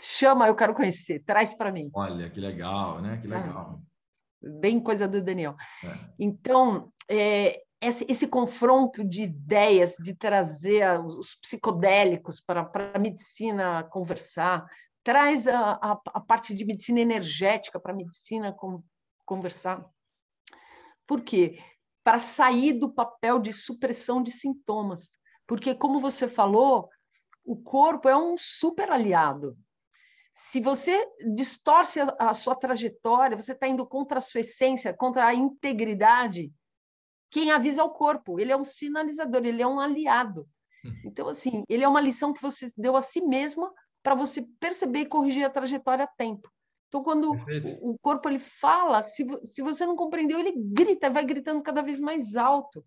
Chama, 0.00 0.48
eu 0.48 0.54
quero 0.54 0.74
conhecer, 0.74 1.22
traz 1.24 1.54
para 1.54 1.72
mim. 1.72 1.90
Olha, 1.94 2.28
que 2.28 2.40
legal, 2.40 3.00
né? 3.00 3.18
Que 3.18 3.26
legal. 3.26 3.80
Ah, 3.80 4.48
bem 4.60 4.80
coisa 4.80 5.08
do 5.08 5.22
Daniel. 5.22 5.56
É. 5.84 5.98
Então, 6.18 6.92
é, 7.08 7.62
esse, 7.80 8.06
esse, 8.08 8.26
confronto 8.26 9.04
de 9.04 9.22
ideias, 9.22 9.94
de 9.98 10.14
trazer 10.14 11.00
os 11.00 11.34
psicodélicos 11.36 12.40
para, 12.40 12.64
para 12.64 12.92
a 12.94 12.98
medicina 12.98 13.84
conversar, 13.84 14.66
traz 15.02 15.46
a, 15.46 15.72
a, 15.72 16.00
a 16.14 16.20
parte 16.20 16.54
de 16.54 16.64
medicina 16.64 17.00
energética 17.00 17.78
para 17.78 17.92
a 17.92 17.96
medicina 17.96 18.52
com, 18.52 18.82
conversar. 19.24 19.84
Por 21.06 21.22
quê? 21.22 21.58
Para 22.02 22.18
sair 22.18 22.72
do 22.72 22.92
papel 22.92 23.38
de 23.38 23.52
supressão 23.52 24.22
de 24.22 24.30
sintomas. 24.30 25.16
Porque, 25.46 25.74
como 25.74 26.00
você 26.00 26.26
falou, 26.26 26.88
o 27.44 27.56
corpo 27.56 28.08
é 28.08 28.16
um 28.16 28.36
super 28.36 28.90
aliado 28.90 29.56
se 30.36 30.60
você 30.60 31.02
distorce 31.34 31.98
a, 31.98 32.14
a 32.18 32.34
sua 32.34 32.54
trajetória, 32.54 33.40
você 33.40 33.52
está 33.52 33.66
indo 33.66 33.86
contra 33.86 34.18
a 34.18 34.20
sua 34.20 34.42
essência, 34.42 34.92
contra 34.92 35.26
a 35.26 35.34
integridade. 35.34 36.52
Quem 37.30 37.50
avisa 37.50 37.80
é 37.80 37.84
o 37.84 37.90
corpo, 37.90 38.38
ele 38.38 38.52
é 38.52 38.56
um 38.56 38.62
sinalizador, 38.62 39.46
ele 39.46 39.62
é 39.62 39.66
um 39.66 39.80
aliado. 39.80 40.46
Uhum. 40.84 41.00
Então, 41.06 41.26
assim, 41.26 41.64
ele 41.70 41.82
é 41.82 41.88
uma 41.88 42.02
lição 42.02 42.34
que 42.34 42.42
você 42.42 42.70
deu 42.76 42.96
a 42.96 43.02
si 43.02 43.22
mesma 43.22 43.72
para 44.02 44.14
você 44.14 44.46
perceber 44.60 45.00
e 45.00 45.06
corrigir 45.06 45.42
a 45.42 45.50
trajetória 45.50 46.04
a 46.04 46.08
tempo. 46.08 46.52
Então, 46.88 47.02
quando 47.02 47.32
o, 47.32 47.92
o 47.92 47.98
corpo 47.98 48.28
ele 48.28 48.38
fala, 48.38 49.00
se, 49.00 49.26
se 49.42 49.62
você 49.62 49.86
não 49.86 49.96
compreendeu, 49.96 50.38
ele 50.38 50.52
grita, 50.54 51.08
vai 51.08 51.24
gritando 51.24 51.62
cada 51.62 51.80
vez 51.80 51.98
mais 51.98 52.36
alto. 52.36 52.84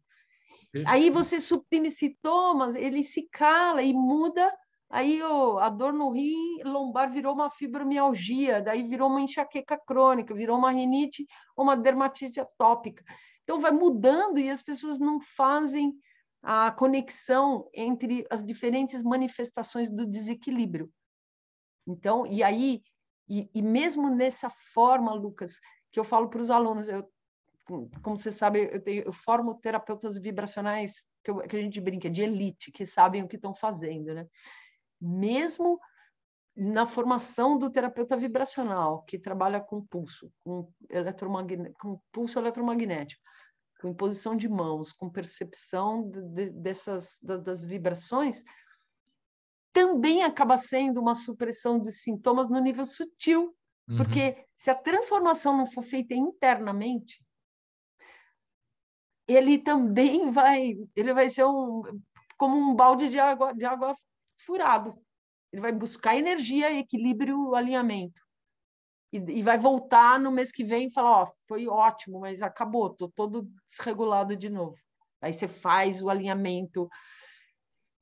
Perfeito. 0.72 0.88
Aí 0.88 1.10
você 1.10 1.40
suprime 1.40 1.90
sintomas, 1.90 2.76
ele 2.76 3.04
se 3.04 3.28
cala 3.32 3.82
e 3.82 3.92
muda 3.92 4.56
Aí 4.90 5.20
a 5.60 5.70
dor 5.70 5.94
no 5.94 6.10
rim 6.10 6.64
lombar 6.64 7.12
virou 7.12 7.34
uma 7.34 7.52
fibromialgia, 7.52 8.60
daí 8.60 8.82
virou 8.84 9.08
uma 9.08 9.22
enxaqueca 9.22 9.78
crônica, 9.78 10.34
virou 10.34 10.58
uma 10.58 10.72
rinite 10.72 11.28
uma 11.56 11.78
dermatite 11.78 12.40
atópica. 12.40 13.04
Então 13.44 13.60
vai 13.60 13.72
mudando 13.72 14.40
e 14.40 14.50
as 14.50 14.64
pessoas 14.64 14.98
não 14.98 15.20
fazem 15.22 15.94
a 16.42 16.72
conexão 16.72 17.70
entre 17.74 18.26
as 18.32 18.44
diferentes 18.44 19.04
manifestações 19.04 19.90
do 19.90 20.06
desequilíbrio. 20.06 20.92
Então, 21.86 22.26
e 22.26 22.42
aí, 22.42 22.82
e, 23.28 23.50
e 23.54 23.62
mesmo 23.62 24.10
nessa 24.10 24.50
forma, 24.50 25.14
Lucas, 25.14 25.60
que 25.92 26.00
eu 26.00 26.04
falo 26.04 26.30
para 26.30 26.42
os 26.42 26.50
alunos, 26.50 26.88
eu, 26.88 27.08
como 28.02 28.18
você 28.18 28.32
sabe, 28.32 28.70
eu, 28.72 28.82
tenho, 28.82 29.04
eu 29.04 29.14
formo 29.14 29.56
terapeutas 29.56 30.18
vibracionais 30.18 31.06
que, 31.24 31.32
eu, 31.32 31.38
que 31.40 31.56
a 31.56 31.62
gente 31.62 31.82
brinca 31.82 32.10
de 32.10 32.22
elite, 32.22 32.72
que 32.72 32.86
sabem 32.86 33.22
o 33.22 33.28
que 33.28 33.36
estão 33.36 33.54
fazendo, 33.54 34.14
né? 34.14 34.26
Mesmo 35.02 35.80
na 36.56 36.86
formação 36.86 37.58
do 37.58 37.70
terapeuta 37.70 38.18
vibracional, 38.18 39.04
que 39.04 39.18
trabalha 39.18 39.62
com 39.62 39.86
pulso, 39.86 40.32
com, 40.44 40.70
com 41.80 42.02
pulso 42.12 42.38
eletromagnético. 42.38 43.22
com 43.82 43.90
imposição 43.90 44.36
de 44.36 44.50
mãos, 44.50 44.92
com 44.92 45.10
percepção 45.10 46.10
de, 46.10 46.22
de, 46.22 46.50
dessas 46.50 47.18
das, 47.22 47.42
das 47.42 47.64
vibrações, 47.64 48.44
também 49.72 50.24
acaba 50.24 50.58
sendo 50.58 51.00
uma 51.00 51.16
supressão 51.16 51.80
de 51.80 51.92
sintomas 51.94 52.50
no 52.50 52.60
nível 52.60 52.86
sutil, 52.86 53.56
uhum. 53.88 53.98
porque 53.98 54.46
se 54.58 54.70
a 54.70 54.76
transformação 54.76 55.56
não 55.56 55.66
for 55.66 55.84
feita 55.84 56.14
internamente, 56.14 57.24
ele 59.26 59.58
também 59.58 60.30
vai, 60.32 60.76
ele 60.96 61.14
vai 61.14 61.30
ser 61.30 61.46
um 61.46 61.84
como 62.38 62.58
um 62.58 62.74
balde 62.74 63.10
de 63.10 63.20
água 63.20 63.54
de 63.54 63.66
água 63.66 63.96
furado. 64.40 64.96
Ele 65.52 65.62
vai 65.62 65.72
buscar 65.72 66.16
energia, 66.16 66.72
equilíbrio, 66.78 67.56
alinhamento. 67.56 68.22
E, 69.12 69.18
e 69.18 69.44
vai 69.44 69.58
voltar 69.58 70.20
no 70.20 70.32
mês 70.32 70.52
que 70.52 70.64
vem 70.64 70.88
e 70.88 70.94
falar, 70.94 71.24
ó, 71.24 71.32
foi 71.48 71.68
ótimo, 71.68 72.20
mas 72.20 72.42
acabou, 72.42 72.90
tô 72.90 73.10
todo 73.10 73.50
desregulado 73.68 74.36
de 74.36 74.50
novo. 74.50 74.78
Aí 75.22 75.34
você 75.34 75.48
faz 75.48 76.02
o 76.02 76.10
alinhamento, 76.10 76.88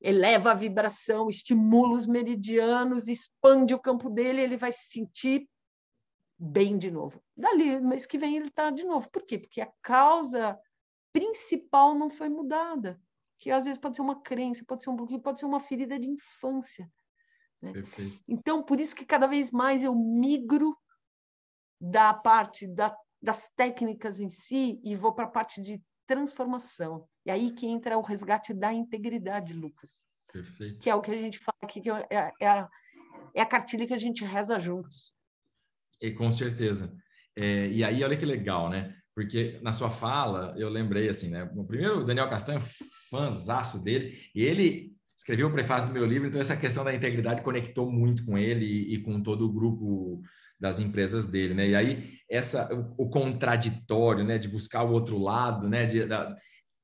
eleva 0.00 0.52
a 0.52 0.54
vibração, 0.54 1.28
estimula 1.28 1.96
os 1.96 2.06
meridianos, 2.06 3.08
expande 3.08 3.74
o 3.74 3.80
campo 3.80 4.08
dele, 4.08 4.40
ele 4.40 4.56
vai 4.56 4.70
se 4.70 4.88
sentir 4.88 5.48
bem 6.38 6.78
de 6.78 6.90
novo. 6.90 7.20
Dali, 7.36 7.80
mês 7.80 8.06
que 8.06 8.18
vem 8.18 8.36
ele 8.36 8.48
está 8.48 8.70
de 8.70 8.84
novo. 8.84 9.10
Por 9.10 9.22
quê? 9.22 9.38
Porque 9.38 9.60
a 9.60 9.72
causa 9.82 10.58
principal 11.12 11.94
não 11.94 12.10
foi 12.10 12.28
mudada. 12.28 13.00
Que 13.38 13.50
às 13.50 13.64
vezes 13.64 13.80
pode 13.80 13.96
ser 13.96 14.02
uma 14.02 14.20
crença, 14.20 14.64
pode 14.66 14.82
ser 14.82 14.90
um 14.90 14.96
bloqueio, 14.96 15.20
pode 15.20 15.38
ser 15.38 15.46
uma 15.46 15.60
ferida 15.60 15.98
de 15.98 16.08
infância. 16.08 16.90
Né? 17.62 17.72
Então, 18.26 18.62
por 18.62 18.80
isso 18.80 18.94
que 18.94 19.04
cada 19.04 19.26
vez 19.26 19.50
mais 19.50 19.82
eu 19.82 19.94
migro 19.94 20.76
da 21.80 22.12
parte 22.12 22.66
da, 22.66 22.94
das 23.22 23.48
técnicas 23.56 24.20
em 24.20 24.28
si 24.28 24.80
e 24.82 24.96
vou 24.96 25.12
para 25.12 25.24
a 25.24 25.30
parte 25.30 25.60
de 25.62 25.82
transformação. 26.06 27.06
E 27.24 27.30
aí 27.30 27.52
que 27.52 27.66
entra 27.66 27.98
o 27.98 28.02
resgate 28.02 28.54
da 28.54 28.72
integridade, 28.72 29.52
Lucas. 29.52 30.04
Perfeito. 30.32 30.80
Que 30.80 30.90
é 30.90 30.94
o 30.94 31.00
que 31.00 31.10
a 31.10 31.16
gente 31.16 31.38
fala 31.38 31.58
aqui, 31.62 31.80
que 31.80 31.90
é, 31.90 32.32
é, 32.40 32.48
a, 32.48 32.68
é 33.34 33.42
a 33.42 33.46
cartilha 33.46 33.86
que 33.86 33.94
a 33.94 33.98
gente 33.98 34.24
reza 34.24 34.58
juntos. 34.58 35.12
E, 36.00 36.12
com 36.12 36.30
certeza. 36.30 36.96
É, 37.36 37.68
e 37.68 37.84
aí, 37.84 38.02
olha 38.02 38.16
que 38.16 38.26
legal, 38.26 38.68
né? 38.68 38.96
Porque 39.18 39.58
na 39.62 39.72
sua 39.72 39.90
fala, 39.90 40.54
eu 40.56 40.68
lembrei 40.68 41.08
assim, 41.08 41.28
né? 41.28 41.42
O 41.56 41.64
primeiro, 41.64 42.02
o 42.02 42.04
Daniel 42.04 42.30
Castanho, 42.30 42.60
fãzaço 43.10 43.82
dele, 43.82 44.16
e 44.32 44.44
ele 44.44 44.92
escreveu 45.16 45.48
o 45.48 45.52
prefácio 45.52 45.88
do 45.88 45.92
meu 45.92 46.06
livro, 46.06 46.28
então 46.28 46.40
essa 46.40 46.56
questão 46.56 46.84
da 46.84 46.94
integridade 46.94 47.42
conectou 47.42 47.90
muito 47.90 48.24
com 48.24 48.38
ele 48.38 48.64
e, 48.64 48.94
e 48.94 49.02
com 49.02 49.20
todo 49.20 49.44
o 49.44 49.52
grupo 49.52 50.22
das 50.56 50.78
empresas 50.78 51.26
dele, 51.26 51.52
né? 51.52 51.68
E 51.70 51.74
aí 51.74 52.10
essa 52.30 52.72
o, 52.72 53.06
o 53.06 53.10
contraditório, 53.10 54.22
né, 54.22 54.38
de 54.38 54.46
buscar 54.46 54.84
o 54.84 54.92
outro 54.92 55.18
lado, 55.18 55.68
né, 55.68 55.84
de, 55.84 56.06
da, 56.06 56.36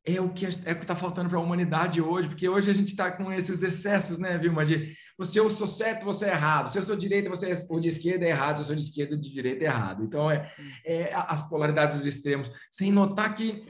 é 0.05 0.20
o 0.20 0.28
que 0.30 0.45
é 0.45 0.49
o 0.49 0.76
que 0.76 0.82
está 0.82 0.97
faltando 0.97 1.28
para 1.28 1.39
a 1.39 1.43
humanidade 1.43 2.03
hoje, 2.03 2.28
porque 2.28 2.49
hoje 2.49 2.68
a 2.68 2.74
gente 2.74 2.89
está 2.89 3.12
com 3.12 3.32
esses 3.32 3.62
excessos, 3.62 4.18
né, 4.18 4.37
Vilma? 4.39 4.64
De 4.64 4.93
você 5.17 5.41
eu 5.41 5.49
sou 5.51 5.69
certo, 5.69 6.05
você 6.05 6.27
é 6.27 6.31
errado. 6.31 6.69
Se 6.69 6.79
eu 6.79 6.83
sou 6.83 6.97
direita, 6.97 7.31
você 7.31 7.51
é 7.51 7.55
ou 7.71 7.81
de 7.81 7.89
esquerda 7.89 8.25
é 8.25 8.31
errado. 8.31 8.57
Se 8.57 8.62
eu 8.62 8.67
sou 8.67 8.77
de 8.77 8.83
esquerda, 8.83 9.17
de 9.17 9.31
direita 9.31 9.65
é 9.65 9.69
errado. 9.69 10.05
Então 10.05 10.31
é, 10.31 10.53
é 10.85 11.15
as 11.15 11.49
polaridades 11.49 11.97
dos 11.97 12.07
extremos, 12.07 12.51
sem 12.71 12.91
notar 12.91 13.33
que 13.35 13.65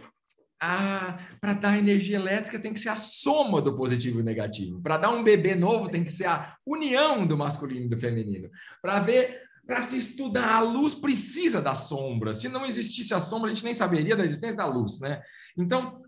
para 0.59 1.53
dar 1.53 1.79
energia 1.79 2.17
elétrica 2.17 2.59
tem 2.59 2.73
que 2.73 2.81
ser 2.81 2.89
a 2.89 2.97
soma 2.97 3.61
do 3.61 3.77
positivo 3.77 4.21
e 4.21 4.23
negativo. 4.23 4.81
Para 4.81 4.97
dar 4.97 5.11
um 5.11 5.23
bebê 5.23 5.55
novo 5.55 5.91
tem 5.91 6.03
que 6.03 6.13
ser 6.13 6.27
a 6.27 6.57
união 6.67 7.27
do 7.27 7.37
masculino 7.37 7.87
e 7.87 7.89
do 7.89 7.99
feminino. 7.99 8.51
Para 8.81 9.01
ver 9.01 9.43
para 9.67 9.83
se 9.83 9.97
estudar 9.97 10.57
a 10.57 10.61
luz 10.61 10.95
precisa 10.95 11.61
da 11.61 11.75
sombra. 11.75 12.35
Se 12.35 12.49
não 12.49 12.67
existisse 12.67 13.15
a 13.15 13.21
sombra, 13.21 13.51
a 13.51 13.55
gente 13.55 13.65
nem 13.65 13.73
saberia 13.73 14.15
da 14.15 14.25
existência 14.25 14.57
da 14.57 14.67
luz, 14.67 15.01
né? 15.01 15.23
Então, 15.57 16.03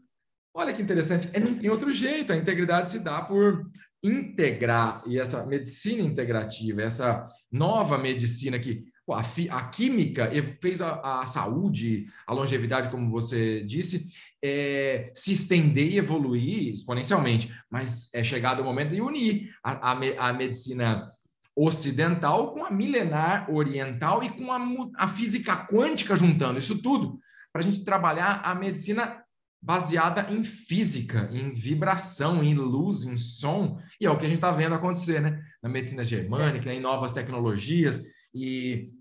olha 0.54 0.74
que 0.74 0.82
interessante, 0.82 1.30
é, 1.32 1.40
não 1.40 1.54
tem 1.54 1.70
outro 1.70 1.90
jeito. 1.90 2.32
A 2.32 2.36
integridade 2.36 2.90
se 2.90 2.98
dá 2.98 3.22
por 3.22 3.66
integrar 4.06 5.02
e 5.06 5.18
essa 5.18 5.44
medicina 5.44 6.02
integrativa, 6.02 6.82
essa 6.82 7.26
nova 7.50 7.98
medicina 7.98 8.58
que 8.58 8.84
pô, 9.04 9.14
a, 9.14 9.22
a, 9.50 9.68
química 9.68 10.30
fez 10.60 10.80
a, 10.80 11.20
a, 11.20 11.26
saúde, 11.26 12.06
a 12.26 12.32
longevidade, 12.32 12.90
como 12.90 13.10
você 13.10 13.62
disse, 13.64 14.08
é, 14.42 15.12
se 15.14 15.32
estender 15.32 15.92
e 15.92 15.98
evoluir 15.98 16.72
exponencialmente, 16.72 17.52
mas 17.70 18.08
é 18.12 18.22
chegado 18.22 18.60
o 18.60 18.64
momento 18.64 18.90
de 18.90 19.00
unir 19.00 19.50
a, 19.62 19.92
a, 19.92 20.28
a 20.28 20.32
medicina 20.32 21.10
ocidental 21.54 22.52
com 22.52 22.64
a 22.64 22.70
milenar 22.70 23.50
oriental 23.50 24.22
e 24.22 24.28
com 24.28 24.52
a, 24.52 24.60
a 24.96 25.08
física 25.08 25.66
quântica 25.66 26.14
juntando 26.14 26.58
isso 26.58 26.82
tudo 26.82 27.18
para 27.50 27.62
a 27.62 27.64
gente 27.64 27.82
trabalhar 27.84 28.42
a 28.44 28.54
medicina 28.54 29.24
baseada 29.66 30.32
em 30.32 30.44
física, 30.44 31.28
em 31.32 31.52
vibração, 31.52 32.44
em 32.44 32.54
luz, 32.54 33.04
em 33.04 33.16
som, 33.16 33.80
e 34.00 34.06
é 34.06 34.10
o 34.10 34.16
que 34.16 34.24
a 34.24 34.28
gente 34.28 34.36
está 34.36 34.52
vendo 34.52 34.76
acontecer, 34.76 35.20
né? 35.20 35.42
Na 35.60 35.68
medicina 35.68 36.04
germânica, 36.04 36.72
em 36.72 36.80
novas 36.80 37.12
tecnologias, 37.12 38.00
e 38.32 38.92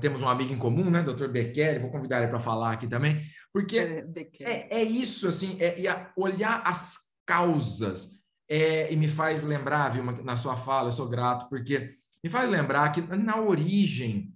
temos 0.00 0.20
um 0.20 0.28
amigo 0.28 0.52
em 0.52 0.58
comum, 0.58 0.90
né, 0.90 1.04
Dr. 1.04 1.28
Becker, 1.28 1.80
vou 1.80 1.92
convidar 1.92 2.18
ele 2.18 2.26
para 2.26 2.40
falar 2.40 2.72
aqui 2.72 2.88
também, 2.88 3.20
porque 3.52 3.78
é, 3.78 4.04
é, 4.40 4.80
é 4.80 4.82
isso, 4.82 5.28
assim, 5.28 5.56
é, 5.60 5.86
é 5.86 6.10
olhar 6.16 6.60
as 6.66 6.96
causas, 7.24 8.10
é, 8.48 8.92
e 8.92 8.96
me 8.96 9.06
faz 9.06 9.42
lembrar, 9.42 9.90
viu, 9.90 10.02
na 10.24 10.36
sua 10.36 10.56
fala, 10.56 10.88
eu 10.88 10.92
sou 10.92 11.08
grato, 11.08 11.48
porque 11.48 11.94
me 12.24 12.28
faz 12.28 12.50
lembrar 12.50 12.90
que 12.90 13.00
na 13.00 13.40
origem 13.40 14.34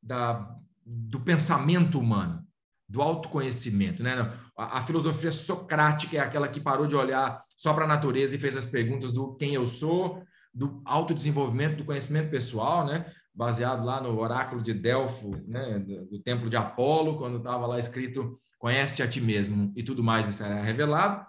da, 0.00 0.56
do 0.86 1.18
pensamento 1.18 1.98
humano, 1.98 2.46
do 2.90 3.00
autoconhecimento, 3.00 4.02
né? 4.02 4.32
A, 4.60 4.78
a, 4.78 4.82
filosofia 4.82 5.32
socrática 5.32 6.16
é 6.16 6.20
aquela 6.20 6.48
que 6.48 6.60
parou 6.60 6.86
de 6.86 6.94
olhar 6.94 7.44
só 7.56 7.72
para 7.72 7.84
a 7.84 7.88
natureza 7.88 8.34
e 8.34 8.38
fez 8.38 8.56
as 8.56 8.66
perguntas 8.66 9.12
do 9.12 9.34
quem 9.36 9.54
eu 9.54 9.66
sou, 9.66 10.22
do 10.52 10.82
autodesenvolvimento, 10.84 11.78
do 11.78 11.84
conhecimento 11.84 12.30
pessoal, 12.30 12.86
né? 12.86 13.06
Baseado 13.34 13.84
lá 13.84 14.00
no 14.00 14.18
oráculo 14.18 14.62
de 14.62 14.74
Delfo, 14.74 15.30
né? 15.46 15.78
Do, 15.78 16.06
do 16.06 16.18
templo 16.20 16.50
de 16.50 16.56
Apolo, 16.56 17.16
quando 17.16 17.38
estava 17.38 17.66
lá 17.66 17.78
escrito 17.78 18.38
conhece-te 18.58 19.02
a 19.02 19.08
ti 19.08 19.22
mesmo 19.22 19.72
e 19.74 19.82
tudo 19.82 20.04
mais 20.04 20.28
isso 20.28 20.44
era 20.44 20.62
revelado. 20.62 21.24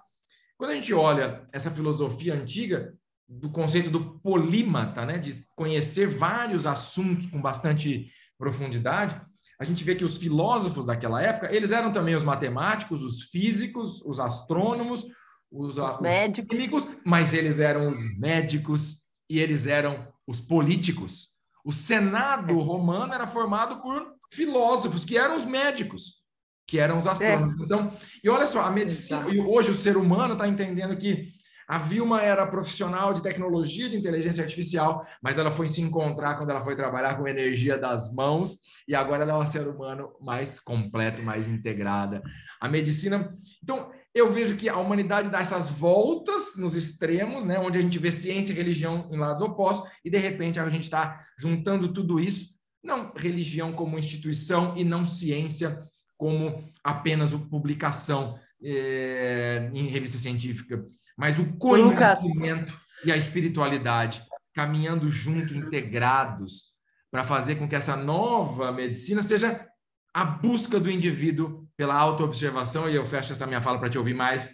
Quando 0.57 0.71
a 0.71 0.75
gente 0.75 0.93
olha 0.93 1.47
essa 1.53 1.71
filosofia 1.71 2.35
antiga, 2.35 2.93
do 3.27 3.49
conceito 3.49 3.89
do 3.89 4.19
polímata, 4.19 5.05
né, 5.05 5.17
de 5.17 5.41
conhecer 5.55 6.05
vários 6.07 6.65
assuntos 6.65 7.25
com 7.27 7.41
bastante 7.41 8.11
profundidade, 8.37 9.19
a 9.61 9.63
gente 9.63 9.83
vê 9.83 9.93
que 9.93 10.03
os 10.03 10.17
filósofos 10.17 10.83
daquela 10.83 11.21
época, 11.21 11.53
eles 11.55 11.71
eram 11.71 11.93
também 11.93 12.15
os 12.15 12.23
matemáticos, 12.23 13.03
os 13.03 13.21
físicos, 13.25 14.01
os 14.01 14.19
astrônomos, 14.19 15.05
os, 15.51 15.77
os 15.77 16.01
médicos, 16.01 16.49
químicos, 16.49 16.83
mas 17.05 17.31
eles 17.31 17.59
eram 17.59 17.87
os 17.87 18.17
médicos 18.17 19.03
e 19.29 19.39
eles 19.39 19.67
eram 19.67 20.07
os 20.25 20.39
políticos. 20.39 21.27
O 21.63 21.71
Senado 21.71 22.59
é. 22.59 22.63
romano 22.63 23.13
era 23.13 23.27
formado 23.27 23.83
por 23.83 24.03
filósofos 24.31 25.05
que 25.05 25.15
eram 25.15 25.37
os 25.37 25.45
médicos 25.45 26.21
que 26.65 26.79
eram 26.79 26.97
os 26.97 27.05
astrônomos. 27.05 27.59
É. 27.59 27.63
Então, 27.65 27.93
e 28.23 28.29
olha 28.29 28.47
só, 28.47 28.61
a 28.61 28.71
medicina, 28.71 29.29
e 29.29 29.39
hoje 29.39 29.69
o 29.69 29.75
ser 29.75 29.95
humano 29.95 30.33
está 30.33 30.47
entendendo 30.47 30.97
que 30.97 31.27
a 31.71 31.77
Vilma 31.77 32.21
era 32.21 32.45
profissional 32.45 33.13
de 33.13 33.23
tecnologia 33.23 33.89
de 33.89 33.95
inteligência 33.95 34.43
artificial, 34.43 35.07
mas 35.23 35.37
ela 35.37 35.49
foi 35.49 35.69
se 35.69 35.79
encontrar 35.79 36.35
quando 36.35 36.49
ela 36.49 36.65
foi 36.65 36.75
trabalhar 36.75 37.15
com 37.15 37.25
energia 37.25 37.77
das 37.77 38.13
mãos 38.13 38.57
e 38.85 38.93
agora 38.93 39.23
ela 39.23 39.35
é 39.35 39.37
um 39.37 39.45
ser 39.45 39.65
humano 39.65 40.11
mais 40.19 40.59
completo, 40.59 41.23
mais 41.23 41.47
integrada. 41.47 42.21
A 42.59 42.67
medicina. 42.67 43.33
Então, 43.63 43.89
eu 44.13 44.29
vejo 44.29 44.57
que 44.57 44.67
a 44.67 44.75
humanidade 44.75 45.29
dá 45.29 45.39
essas 45.39 45.69
voltas 45.69 46.57
nos 46.57 46.75
extremos, 46.75 47.45
né, 47.45 47.57
onde 47.57 47.77
a 47.77 47.81
gente 47.81 47.97
vê 47.97 48.11
ciência 48.11 48.51
e 48.51 48.55
religião 48.57 49.07
em 49.09 49.17
lados 49.17 49.41
opostos, 49.41 49.89
e 50.03 50.09
de 50.09 50.17
repente 50.17 50.59
a 50.59 50.69
gente 50.69 50.83
está 50.83 51.21
juntando 51.39 51.93
tudo 51.93 52.19
isso, 52.19 52.49
não 52.83 53.13
religião 53.15 53.71
como 53.71 53.97
instituição 53.97 54.75
e 54.75 54.83
não 54.83 55.05
ciência 55.05 55.81
como 56.17 56.69
apenas 56.83 57.31
publicação 57.31 58.37
é, 58.61 59.71
em 59.73 59.87
revista 59.87 60.17
científica, 60.17 60.85
mas 61.21 61.37
o 61.37 61.53
conhecimento 61.53 62.81
e 63.05 63.11
a 63.11 63.15
espiritualidade 63.15 64.25
caminhando 64.55 65.11
junto, 65.11 65.55
integrados, 65.55 66.71
para 67.11 67.23
fazer 67.23 67.57
com 67.57 67.69
que 67.69 67.75
essa 67.75 67.95
nova 67.95 68.71
medicina 68.71 69.21
seja 69.21 69.67
a 70.11 70.25
busca 70.25 70.79
do 70.79 70.89
indivíduo 70.89 71.67
pela 71.77 71.93
autoobservação. 71.93 72.89
E 72.89 72.95
eu 72.95 73.05
fecho 73.05 73.33
essa 73.33 73.45
minha 73.45 73.61
fala 73.61 73.77
para 73.77 73.87
te 73.87 73.99
ouvir 73.99 74.15
mais 74.15 74.49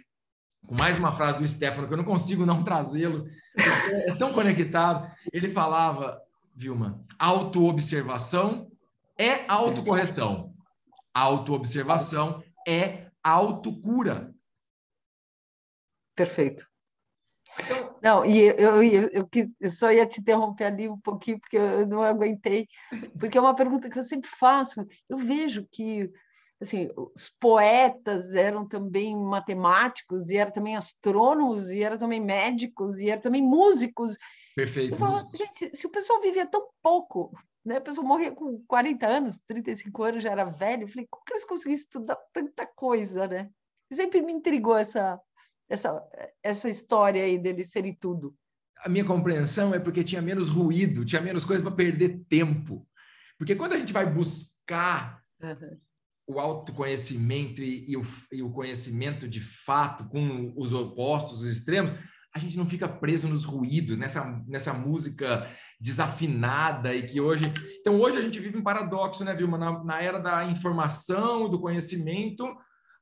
com 0.66 0.74
mais 0.74 0.98
uma 0.98 1.16
frase 1.16 1.38
do 1.38 1.48
Stefano, 1.48 1.86
que 1.86 1.94
eu 1.94 1.96
não 1.96 2.04
consigo 2.04 2.44
não 2.44 2.62
trazê-lo, 2.62 3.26
é 3.56 4.14
tão 4.16 4.34
conectado. 4.34 5.10
Ele 5.32 5.50
falava, 5.50 6.20
Vilma, 6.54 7.02
autoobservação 7.18 8.70
é 9.16 9.46
autocorreção. 9.48 10.52
Autoobservação 11.14 12.42
é 12.66 13.06
autocura. 13.24 14.34
Perfeito. 16.18 16.66
Então, 17.64 17.98
não, 18.02 18.24
e 18.26 18.40
eu, 18.40 18.82
eu, 18.82 19.08
eu, 19.12 19.26
quis, 19.28 19.54
eu 19.60 19.70
só 19.70 19.92
ia 19.92 20.04
te 20.04 20.20
interromper 20.20 20.64
ali 20.64 20.88
um 20.88 20.98
pouquinho, 20.98 21.38
porque 21.38 21.56
eu 21.56 21.86
não 21.86 22.02
aguentei, 22.02 22.66
porque 23.18 23.38
é 23.38 23.40
uma 23.40 23.54
pergunta 23.54 23.88
que 23.88 23.98
eu 23.98 24.02
sempre 24.02 24.28
faço. 24.28 24.84
Eu 25.08 25.16
vejo 25.16 25.64
que 25.70 26.10
assim, 26.60 26.90
os 27.14 27.32
poetas 27.38 28.34
eram 28.34 28.66
também 28.66 29.16
matemáticos, 29.16 30.28
e 30.28 30.36
eram 30.36 30.50
também 30.50 30.76
astrônomos, 30.76 31.70
e 31.70 31.84
eram 31.84 31.96
também 31.96 32.20
médicos, 32.20 32.98
e 32.98 33.10
eram 33.10 33.22
também 33.22 33.40
músicos. 33.42 34.16
Perfeito. 34.56 34.94
Eu 34.94 34.98
falava, 34.98 35.28
gente, 35.32 35.70
se 35.76 35.86
o 35.86 35.90
pessoal 35.90 36.20
vivia 36.20 36.46
tão 36.46 36.68
pouco, 36.82 37.32
né? 37.64 37.76
A 37.76 37.80
pessoa 37.80 38.04
morria 38.04 38.32
com 38.32 38.60
40 38.66 39.06
anos, 39.06 39.38
35 39.46 40.02
anos, 40.02 40.22
já 40.22 40.32
era 40.32 40.44
velho. 40.44 40.82
Eu 40.82 40.88
falei, 40.88 41.06
como 41.08 41.24
que 41.24 41.32
eles 41.32 41.44
conseguiram 41.44 41.80
estudar 41.80 42.18
tanta 42.32 42.66
coisa, 42.66 43.28
né? 43.28 43.48
sempre 43.90 44.20
me 44.20 44.32
intrigou 44.32 44.76
essa, 44.76 45.18
essa, 45.68 46.02
essa 46.42 46.68
história 46.68 47.22
aí 47.22 47.38
deles 47.38 47.70
serem 47.70 47.94
tudo. 47.94 48.34
A 48.78 48.88
minha 48.88 49.04
compreensão 49.04 49.74
é 49.74 49.78
porque 49.78 50.04
tinha 50.04 50.22
menos 50.22 50.48
ruído, 50.48 51.04
tinha 51.04 51.20
menos 51.20 51.44
coisa 51.44 51.62
para 51.62 51.72
perder 51.72 52.20
tempo. 52.28 52.86
Porque 53.36 53.54
quando 53.54 53.72
a 53.72 53.78
gente 53.78 53.92
vai 53.92 54.06
buscar 54.06 55.22
uhum. 55.42 55.78
o 56.28 56.40
autoconhecimento 56.40 57.62
e, 57.62 57.90
e, 57.90 57.96
o, 57.96 58.02
e 58.32 58.42
o 58.42 58.50
conhecimento 58.50 59.28
de 59.28 59.40
fato 59.40 60.08
com 60.08 60.52
os 60.56 60.72
opostos, 60.72 61.42
os 61.42 61.46
extremos, 61.46 61.92
a 62.34 62.38
gente 62.38 62.56
não 62.56 62.66
fica 62.66 62.88
preso 62.88 63.26
nos 63.26 63.44
ruídos, 63.44 63.96
nessa, 63.96 64.24
nessa 64.46 64.72
música 64.72 65.48
desafinada 65.80 66.94
e 66.94 67.04
que 67.04 67.20
hoje. 67.20 67.52
Então, 67.80 68.00
hoje 68.00 68.18
a 68.18 68.22
gente 68.22 68.38
vive 68.38 68.58
um 68.58 68.62
paradoxo, 68.62 69.24
né, 69.24 69.34
Vilma? 69.34 69.58
Na, 69.58 69.84
na 69.84 70.02
era 70.02 70.18
da 70.18 70.44
informação, 70.44 71.48
do 71.48 71.60
conhecimento, 71.60 72.44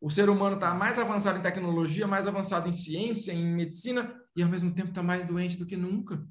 o 0.06 0.10
ser 0.10 0.30
humano 0.30 0.54
está 0.54 0.72
mais 0.72 1.00
avançado 1.00 1.36
em 1.36 1.42
tecnologia, 1.42 2.06
mais 2.06 2.28
avançado 2.28 2.68
em 2.68 2.72
ciência, 2.72 3.32
em 3.32 3.44
medicina, 3.44 4.14
e 4.36 4.42
ao 4.42 4.48
mesmo 4.48 4.70
tempo 4.70 4.90
está 4.90 5.02
mais 5.02 5.24
doente 5.24 5.56
do 5.56 5.66
que 5.66 5.76
nunca. 5.76 6.24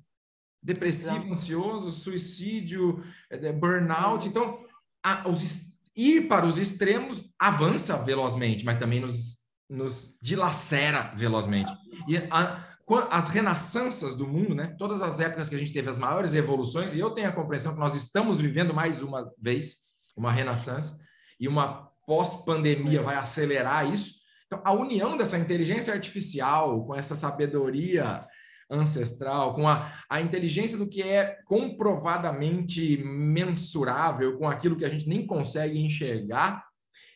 Depressivo, 0.63 1.17
Exato. 1.17 1.33
ansioso, 1.33 1.91
suicídio, 1.91 3.03
é, 3.29 3.51
burnout. 3.51 4.29
Então, 4.29 4.63
a, 5.03 5.27
os, 5.27 5.73
ir 5.93 6.29
para 6.29 6.45
os 6.45 6.57
extremos 6.57 7.29
avança 7.37 7.97
velozmente, 7.97 8.63
mas 8.63 8.77
também 8.77 9.01
nos, 9.01 9.39
nos 9.69 10.17
dilacera 10.21 11.13
velozmente. 11.17 11.69
E 12.07 12.15
a, 12.31 12.65
as 13.11 13.27
renascenças 13.27 14.15
do 14.15 14.25
mundo, 14.25 14.55
né? 14.55 14.73
Todas 14.79 15.01
as 15.01 15.19
épocas 15.19 15.49
que 15.49 15.55
a 15.55 15.59
gente 15.59 15.73
teve 15.73 15.89
as 15.89 15.97
maiores 15.97 16.33
evoluções, 16.33 16.95
e 16.95 16.99
eu 17.01 17.11
tenho 17.11 17.27
a 17.27 17.33
compreensão 17.33 17.73
que 17.73 17.79
nós 17.79 17.93
estamos 17.93 18.39
vivendo 18.39 18.73
mais 18.73 19.03
uma 19.03 19.29
vez 19.37 19.79
uma 20.15 20.31
renascença 20.31 20.97
e 21.37 21.45
uma 21.45 21.93
pós-pandemia 22.05 23.01
vai 23.01 23.15
acelerar 23.15 23.91
isso. 23.91 24.15
Então, 24.45 24.61
a 24.63 24.71
união 24.73 25.17
dessa 25.17 25.37
inteligência 25.37 25.93
artificial 25.93 26.85
com 26.85 26.95
essa 26.95 27.15
sabedoria 27.15 28.25
ancestral, 28.69 29.53
com 29.53 29.67
a, 29.67 29.91
a 30.09 30.21
inteligência 30.21 30.77
do 30.77 30.89
que 30.89 31.01
é 31.01 31.37
comprovadamente 31.45 32.97
mensurável 33.03 34.37
com 34.37 34.47
aquilo 34.47 34.75
que 34.75 34.85
a 34.85 34.89
gente 34.89 35.07
nem 35.07 35.25
consegue 35.25 35.79
enxergar, 35.79 36.63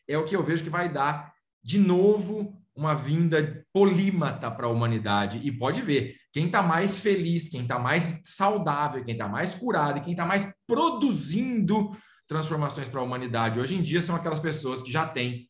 é 0.07 0.17
o 0.17 0.25
que 0.25 0.35
eu 0.35 0.43
vejo 0.43 0.63
que 0.63 0.69
vai 0.69 0.91
dar 0.91 1.31
de 1.63 1.77
novo 1.77 2.55
uma 2.75 2.95
vinda 2.95 3.65
polímata 3.73 4.49
para 4.49 4.65
a 4.65 4.69
humanidade. 4.69 5.39
E 5.45 5.51
pode 5.51 5.81
ver, 5.81 6.15
quem 6.31 6.45
está 6.45 6.61
mais 6.63 6.97
feliz, 6.97 7.49
quem 7.49 7.63
está 7.63 7.77
mais 7.77 8.19
saudável, 8.23 9.03
quem 9.03 9.13
está 9.13 9.27
mais 9.27 9.53
curado, 9.53 10.01
quem 10.01 10.13
está 10.13 10.25
mais 10.25 10.51
produzindo 10.65 11.91
transformações 12.29 12.87
para 12.87 13.01
a 13.01 13.03
humanidade 13.03 13.59
hoje 13.59 13.75
em 13.75 13.81
dia 13.81 14.01
são 14.01 14.15
aquelas 14.15 14.39
pessoas 14.39 14.83
que 14.83 14.91
já 14.91 15.05
têm, 15.05 15.49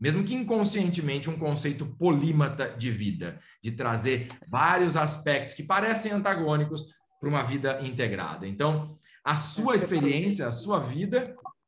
mesmo 0.00 0.24
que 0.24 0.34
inconscientemente, 0.34 1.28
um 1.28 1.36
conceito 1.36 1.84
polímata 1.84 2.70
de 2.78 2.90
vida, 2.90 3.38
de 3.62 3.72
trazer 3.72 4.28
vários 4.48 4.96
aspectos 4.96 5.54
que 5.54 5.64
parecem 5.64 6.12
antagônicos 6.12 6.86
para 7.20 7.28
uma 7.28 7.42
vida 7.42 7.80
integrada. 7.82 8.46
Então, 8.46 8.94
a 9.22 9.36
sua 9.36 9.76
experiência, 9.76 10.46
a 10.46 10.52
sua 10.52 10.78
vida 10.78 11.22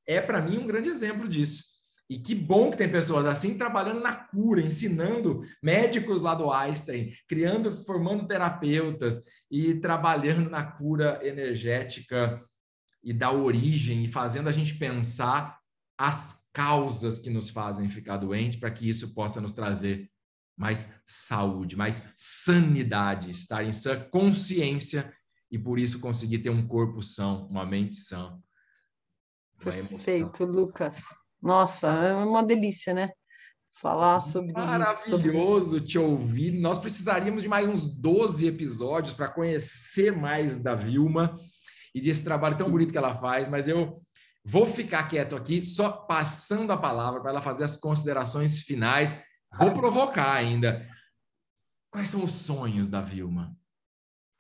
é 0.07 0.21
para 0.21 0.41
mim 0.41 0.57
um 0.59 0.67
grande 0.67 0.89
exemplo 0.89 1.29
disso. 1.29 1.65
E 2.09 2.19
que 2.19 2.35
bom 2.35 2.71
que 2.71 2.77
tem 2.77 2.91
pessoas 2.91 3.27
assim 3.27 3.59
trabalhando 3.59 4.01
na 4.01 4.15
cura, 4.15 4.61
ensinando 4.63 5.41
médicos 5.63 6.23
lá 6.23 6.35
do 6.35 6.51
Einstein, 6.51 7.11
criando, 7.29 7.73
formando 7.85 8.27
terapeutas 8.27 9.25
e 9.51 9.75
trabalhando 9.75 10.49
na 10.49 10.65
cura 10.65 11.19
energética 11.23 12.43
e 13.03 13.13
da 13.13 13.33
origem 13.33 14.05
e 14.05 14.09
fazendo 14.09 14.49
a 14.49 14.53
gente 14.53 14.75
pensar 14.75 15.59
as 15.99 16.49
causas 16.53 17.19
que 17.19 17.31
nos 17.31 17.49
fazem 17.51 17.89
ficar 17.89 18.19
doente 18.19 18.59
para 18.59 18.71
que 18.71 18.89
isso 18.89 19.15
possa 19.15 19.41
nos 19.41 19.53
trazer 19.53 20.11
mais 20.57 21.01
saúde, 21.07 21.77
mais 21.77 22.13
sanidade, 22.17 23.31
estar 23.31 23.65
em 23.65 23.73
sã 23.73 23.99
consciência 24.11 25.13
e 25.51 25.59
por 25.59 25.79
isso 25.79 26.01
conseguir 26.01 26.39
ter 26.39 26.51
um 26.51 26.67
corpo 26.67 27.03
são, 27.03 27.47
uma 27.47 27.65
mente 27.65 27.97
sã, 27.97 28.29
uma 28.29 28.43
Perfeito, 29.59 29.93
emoção. 29.93 29.99
Perfeito, 29.99 30.45
Lucas. 30.45 31.05
Nossa, 31.41 31.89
é 31.89 32.15
uma 32.15 32.43
delícia, 32.43 32.95
né? 32.95 33.11
Falar 33.75 34.21
sobre 34.21 34.53
Maravilhoso 34.53 35.71
sobre... 35.71 35.89
te 35.89 35.99
ouvir. 35.99 36.53
Nós 36.53 36.79
precisaríamos 36.79 37.43
de 37.43 37.49
mais 37.49 37.69
uns 37.69 37.87
12 37.87 38.47
episódios 38.47 39.13
para 39.13 39.29
conhecer 39.29 40.17
mais 40.17 40.59
da 40.59 40.75
Vilma 40.75 41.41
e 41.95 42.01
desse 42.01 42.25
trabalho 42.25 42.57
tão 42.57 42.71
bonito 42.71 42.93
que 42.93 42.99
ela 42.99 43.15
faz, 43.15 43.49
mas 43.49 43.69
eu 43.69 44.03
vou 44.45 44.67
ficar 44.67 45.09
quieto 45.09 45.37
aqui, 45.37 45.63
só 45.63 45.91
passando 45.91 46.73
a 46.73 46.77
palavra 46.77 47.21
para 47.21 47.31
ela 47.31 47.43
fazer 47.43 47.65
as 47.65 47.77
considerações 47.77 48.59
finais. 48.61 49.15
Vou 49.59 49.73
provocar 49.73 50.33
ainda. 50.33 50.87
Quais 51.91 52.09
são 52.09 52.25
os 52.25 52.33
sonhos 52.33 52.89
da 52.89 53.03
Vilma? 53.03 53.55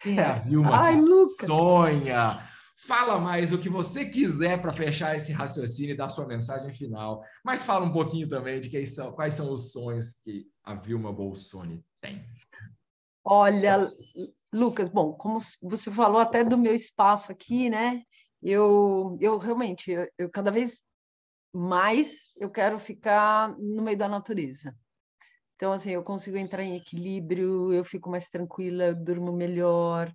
Quem 0.00 0.18
é 0.18 0.24
a 0.24 0.38
Vilma? 0.38 0.70
Ai, 0.74 0.96
Lucas! 0.96 1.48
Sonha! 1.48 2.48
Fala 2.84 3.20
mais 3.20 3.52
o 3.52 3.58
que 3.58 3.68
você 3.68 4.06
quiser 4.06 4.60
para 4.60 4.72
fechar 4.72 5.14
esse 5.14 5.30
raciocínio 5.32 5.92
e 5.92 5.96
dar 5.96 6.08
sua 6.08 6.26
mensagem 6.26 6.72
final. 6.72 7.22
Mas 7.44 7.62
fala 7.62 7.84
um 7.84 7.92
pouquinho 7.92 8.28
também 8.28 8.58
de 8.60 8.68
quem 8.68 8.84
são, 8.84 9.12
quais 9.12 9.34
são 9.34 9.52
os 9.52 9.70
sonhos 9.70 10.14
que 10.24 10.48
a 10.64 10.74
Vilma 10.74 11.12
Bolsoni 11.12 11.84
tem. 12.00 12.24
Olha, 13.24 13.88
Lucas, 14.52 14.88
bom, 14.88 15.14
como 15.14 15.38
você 15.62 15.90
falou 15.90 16.20
até 16.20 16.44
do 16.44 16.58
meu 16.58 16.74
espaço 16.74 17.32
aqui, 17.32 17.70
né? 17.70 18.02
Eu, 18.42 19.16
eu 19.20 19.38
realmente, 19.38 19.90
eu, 19.90 20.08
eu 20.18 20.30
cada 20.30 20.50
vez 20.50 20.82
mais 21.54 22.30
eu 22.36 22.50
quero 22.50 22.78
ficar 22.78 23.56
no 23.58 23.82
meio 23.82 23.96
da 23.96 24.08
natureza. 24.08 24.74
Então, 25.56 25.72
assim, 25.72 25.90
eu 25.90 26.02
consigo 26.02 26.36
entrar 26.36 26.64
em 26.64 26.76
equilíbrio, 26.76 27.72
eu 27.72 27.84
fico 27.84 28.10
mais 28.10 28.28
tranquila, 28.28 28.84
eu 28.84 28.96
durmo 28.96 29.32
melhor, 29.32 30.12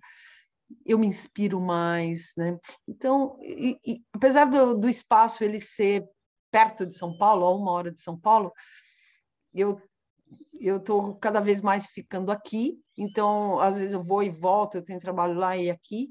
eu 0.84 0.98
me 0.98 1.06
inspiro 1.06 1.60
mais, 1.60 2.32
né? 2.36 2.58
Então, 2.86 3.38
e, 3.40 3.78
e, 3.84 4.02
apesar 4.12 4.44
do, 4.44 4.74
do 4.76 4.88
espaço 4.88 5.42
ele 5.42 5.58
ser 5.58 6.06
perto 6.50 6.86
de 6.86 6.94
São 6.94 7.16
Paulo, 7.16 7.44
a 7.46 7.54
uma 7.54 7.72
hora 7.72 7.90
de 7.90 8.00
São 8.00 8.18
Paulo, 8.18 8.52
eu 9.54 9.80
eu 10.60 10.76
estou 10.76 11.16
cada 11.16 11.40
vez 11.40 11.60
mais 11.60 11.86
ficando 11.86 12.30
aqui, 12.30 12.78
então 12.96 13.60
às 13.60 13.78
vezes 13.78 13.94
eu 13.94 14.02
vou 14.02 14.22
e 14.22 14.30
volto, 14.30 14.76
eu 14.76 14.84
tenho 14.84 14.98
trabalho 14.98 15.34
lá 15.34 15.56
e 15.56 15.70
aqui, 15.70 16.10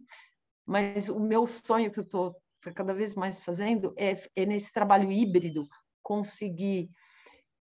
mas 0.66 1.10
o 1.10 1.20
meu 1.20 1.48
sonho 1.48 1.92
que 1.92 2.00
eu 2.00 2.04
estou 2.04 2.36
cada 2.76 2.94
vez 2.94 3.16
mais 3.16 3.40
fazendo 3.40 3.94
é, 3.98 4.22
é 4.36 4.46
nesse 4.46 4.72
trabalho 4.74 5.12
híbrido 5.12 5.68
conseguir 6.04 6.90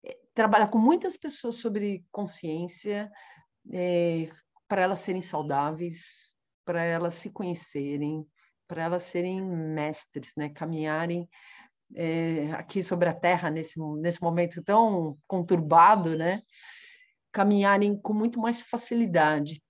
é, 0.05 0.16
trabalhar 0.35 0.68
com 0.68 0.78
muitas 0.78 1.16
pessoas 1.16 1.57
sobre 1.57 2.05
consciência 2.11 3.11
é, 3.72 4.30
para 4.68 4.83
elas 4.83 5.01
serem 5.01 5.22
saudáveis, 5.22 6.35
para 6.64 6.83
elas 6.83 7.14
se 7.14 7.30
conhecerem, 7.30 8.26
para 8.68 8.85
elas 8.85 9.03
serem 9.03 9.43
mestres, 9.43 10.33
né? 10.37 10.49
caminharem 10.49 11.28
é, 11.95 12.53
aqui 12.53 12.82
sobre 12.82 13.09
a 13.09 13.14
Terra 13.14 13.51
nesse, 13.51 13.78
nesse 14.01 14.22
momento 14.22 14.62
tão 14.62 15.16
conturbado, 15.26 16.16
né? 16.16 16.43
caminharem 17.32 17.99
com 17.99 18.12
muito 18.12 18.38
mais 18.38 18.62
facilidade. 18.62 19.62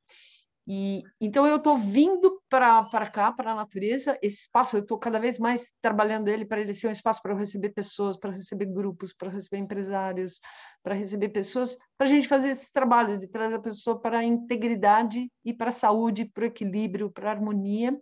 E 0.67 1.03
então 1.21 1.45
eu 1.45 1.57
estou 1.57 1.77
vindo 1.77 2.41
para 2.49 3.11
cá, 3.11 3.33
para 3.33 3.51
a 3.51 3.55
natureza, 3.55 4.17
esse 4.23 4.43
espaço, 4.43 4.77
eu 4.77 4.83
estou 4.83 4.97
cada 4.97 5.19
vez 5.19 5.37
mais 5.37 5.75
trabalhando 5.81 6.29
ele 6.29 6.45
para 6.45 6.61
ele 6.61 6.73
ser 6.73 6.87
um 6.87 6.93
espaço 6.93 7.21
para 7.21 7.35
receber 7.35 7.71
pessoas, 7.71 8.17
para 8.17 8.31
receber 8.31 8.67
grupos, 8.67 9.13
para 9.13 9.29
receber 9.29 9.59
empresários, 9.59 10.41
para 10.81 10.95
receber 10.95 11.31
pessoas, 11.31 11.77
para 11.99 12.07
a 12.07 12.11
gente 12.11 12.29
fazer 12.29 12.51
esse 12.51 12.73
trabalho 12.73 13.19
de 13.19 13.27
trazer 13.27 13.57
a 13.57 13.61
pessoa 13.61 14.01
para 14.01 14.19
a 14.19 14.25
integridade 14.25 15.29
e 15.45 15.53
para 15.53 15.71
a 15.71 15.73
saúde, 15.73 16.27
para 16.27 16.45
o 16.45 16.47
equilíbrio, 16.47 17.11
para 17.11 17.31
a 17.31 17.33
harmonia. 17.33 17.99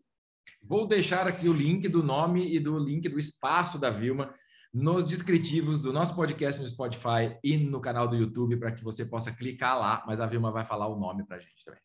Vou 0.62 0.86
deixar 0.86 1.26
aqui 1.26 1.48
o 1.48 1.52
link 1.52 1.88
do 1.88 2.02
nome 2.02 2.54
e 2.54 2.58
do 2.58 2.78
link 2.78 3.08
do 3.08 3.18
espaço 3.18 3.78
da 3.78 3.90
Vilma 3.90 4.34
nos 4.72 5.02
descritivos 5.02 5.80
do 5.80 5.92
nosso 5.92 6.14
podcast 6.14 6.60
no 6.60 6.66
Spotify 6.66 7.36
e 7.42 7.56
no 7.56 7.80
canal 7.80 8.06
do 8.06 8.16
YouTube 8.16 8.56
para 8.56 8.72
que 8.72 8.84
você 8.84 9.04
possa 9.04 9.32
clicar 9.32 9.78
lá, 9.78 10.04
mas 10.06 10.20
a 10.20 10.26
Vilma 10.26 10.52
vai 10.52 10.64
falar 10.64 10.86
o 10.86 10.98
nome 10.98 11.24
para 11.24 11.36
a 11.36 11.40
gente 11.40 11.64
também. 11.64 11.80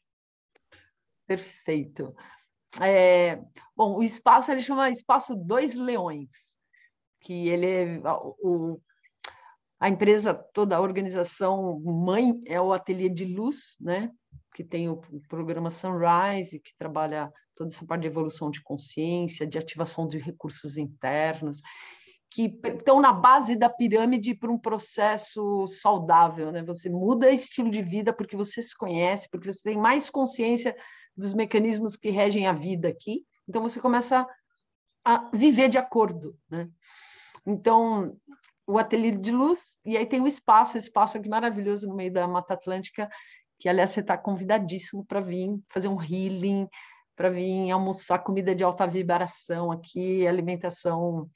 Perfeito. 1.26 2.16
É, 2.80 3.42
bom, 3.76 3.98
o 3.98 4.04
espaço 4.04 4.52
ele 4.52 4.62
chama 4.62 4.90
Espaço 4.90 5.36
Dois 5.36 5.76
Leões, 5.76 6.58
que 7.22 7.48
ele 7.48 7.66
é 7.66 8.02
o, 8.42 8.80
a 9.80 9.90
empresa 9.90 10.34
toda, 10.34 10.76
a 10.76 10.82
organização 10.82 11.80
mãe 11.80 12.40
é 12.46 12.60
o 12.60 12.74
Ateliê 12.74 13.10
de 13.10 13.26
Luz, 13.26 13.76
né? 13.80 14.12
Que 14.54 14.64
tem 14.64 14.90
o, 14.90 15.02
programa 15.28 15.70
Sunrise, 15.70 16.60
que 16.60 16.76
trabalha 16.78 17.32
toda 17.56 17.70
essa 17.70 17.86
parte 17.86 18.02
de 18.02 18.08
evolução 18.08 18.50
de 18.50 18.62
consciência, 18.62 19.48
de 19.48 19.58
ativação 19.58 20.08
de 20.08 20.18
recursos 20.18 20.78
internos. 20.78 21.62
que 22.30 22.60
estão 22.66 23.00
na 23.00 23.14
base 23.14 23.56
da 23.56 23.70
pirâmide 23.70 24.36
para 24.36 24.52
um 24.52 24.58
processo 24.58 25.66
saudável, 25.68 26.52
né? 26.52 26.62
Você 26.64 26.90
muda 26.90 27.32
estilo 27.32 27.72
de 27.72 27.82
vida 27.82 28.12
porque 28.12 28.36
você 28.36 28.62
se 28.62 28.76
conhece, 28.76 29.30
porque 29.30 29.52
você 29.52 29.70
tem 29.70 29.78
mais 29.78 30.10
consciência 30.10 30.76
dos 31.16 31.34
mecanismos 31.34 31.96
que 31.96 32.10
regem 32.10 32.46
a 32.46 32.52
vida 32.52 32.90
aqui. 32.90 33.26
Então 33.48 33.62
você 33.62 33.80
começa 33.80 34.28
a 35.06 35.30
viver 35.34 35.70
de 35.70 35.78
acordo, 35.78 36.36
né? 36.50 36.68
Então, 37.46 38.18
o 38.66 38.78
ateliê 38.80 39.12
de 39.12 39.32
luz, 39.32 39.78
e 39.86 39.96
aí 39.96 40.06
tem 40.06 40.20
o 40.20 40.28
espaço, 40.28 40.78
esse 40.78 40.88
espaço 40.88 41.18
aqui 41.18 41.30
maravilhoso 41.30 41.88
no 41.88 41.96
meio 41.96 42.12
da 42.12 42.28
Mata 42.28 42.56
Atlântica, 42.56 43.08
que 43.60 43.70
aliás 43.70 43.92
você 43.92 44.02
está 44.02 44.18
convidadíssimo 44.18 45.06
para 45.06 45.22
vir 45.22 45.50
fazer 45.70 45.88
um 45.88 46.02
healing, 46.02 46.68
para 47.16 47.30
vir 47.30 47.72
almoçar 47.72 48.20
comida 48.20 48.54
de 48.54 48.64
alta 48.64 48.86
vibração 48.86 49.72
aqui, 49.72 50.28
alimentação 50.28 51.30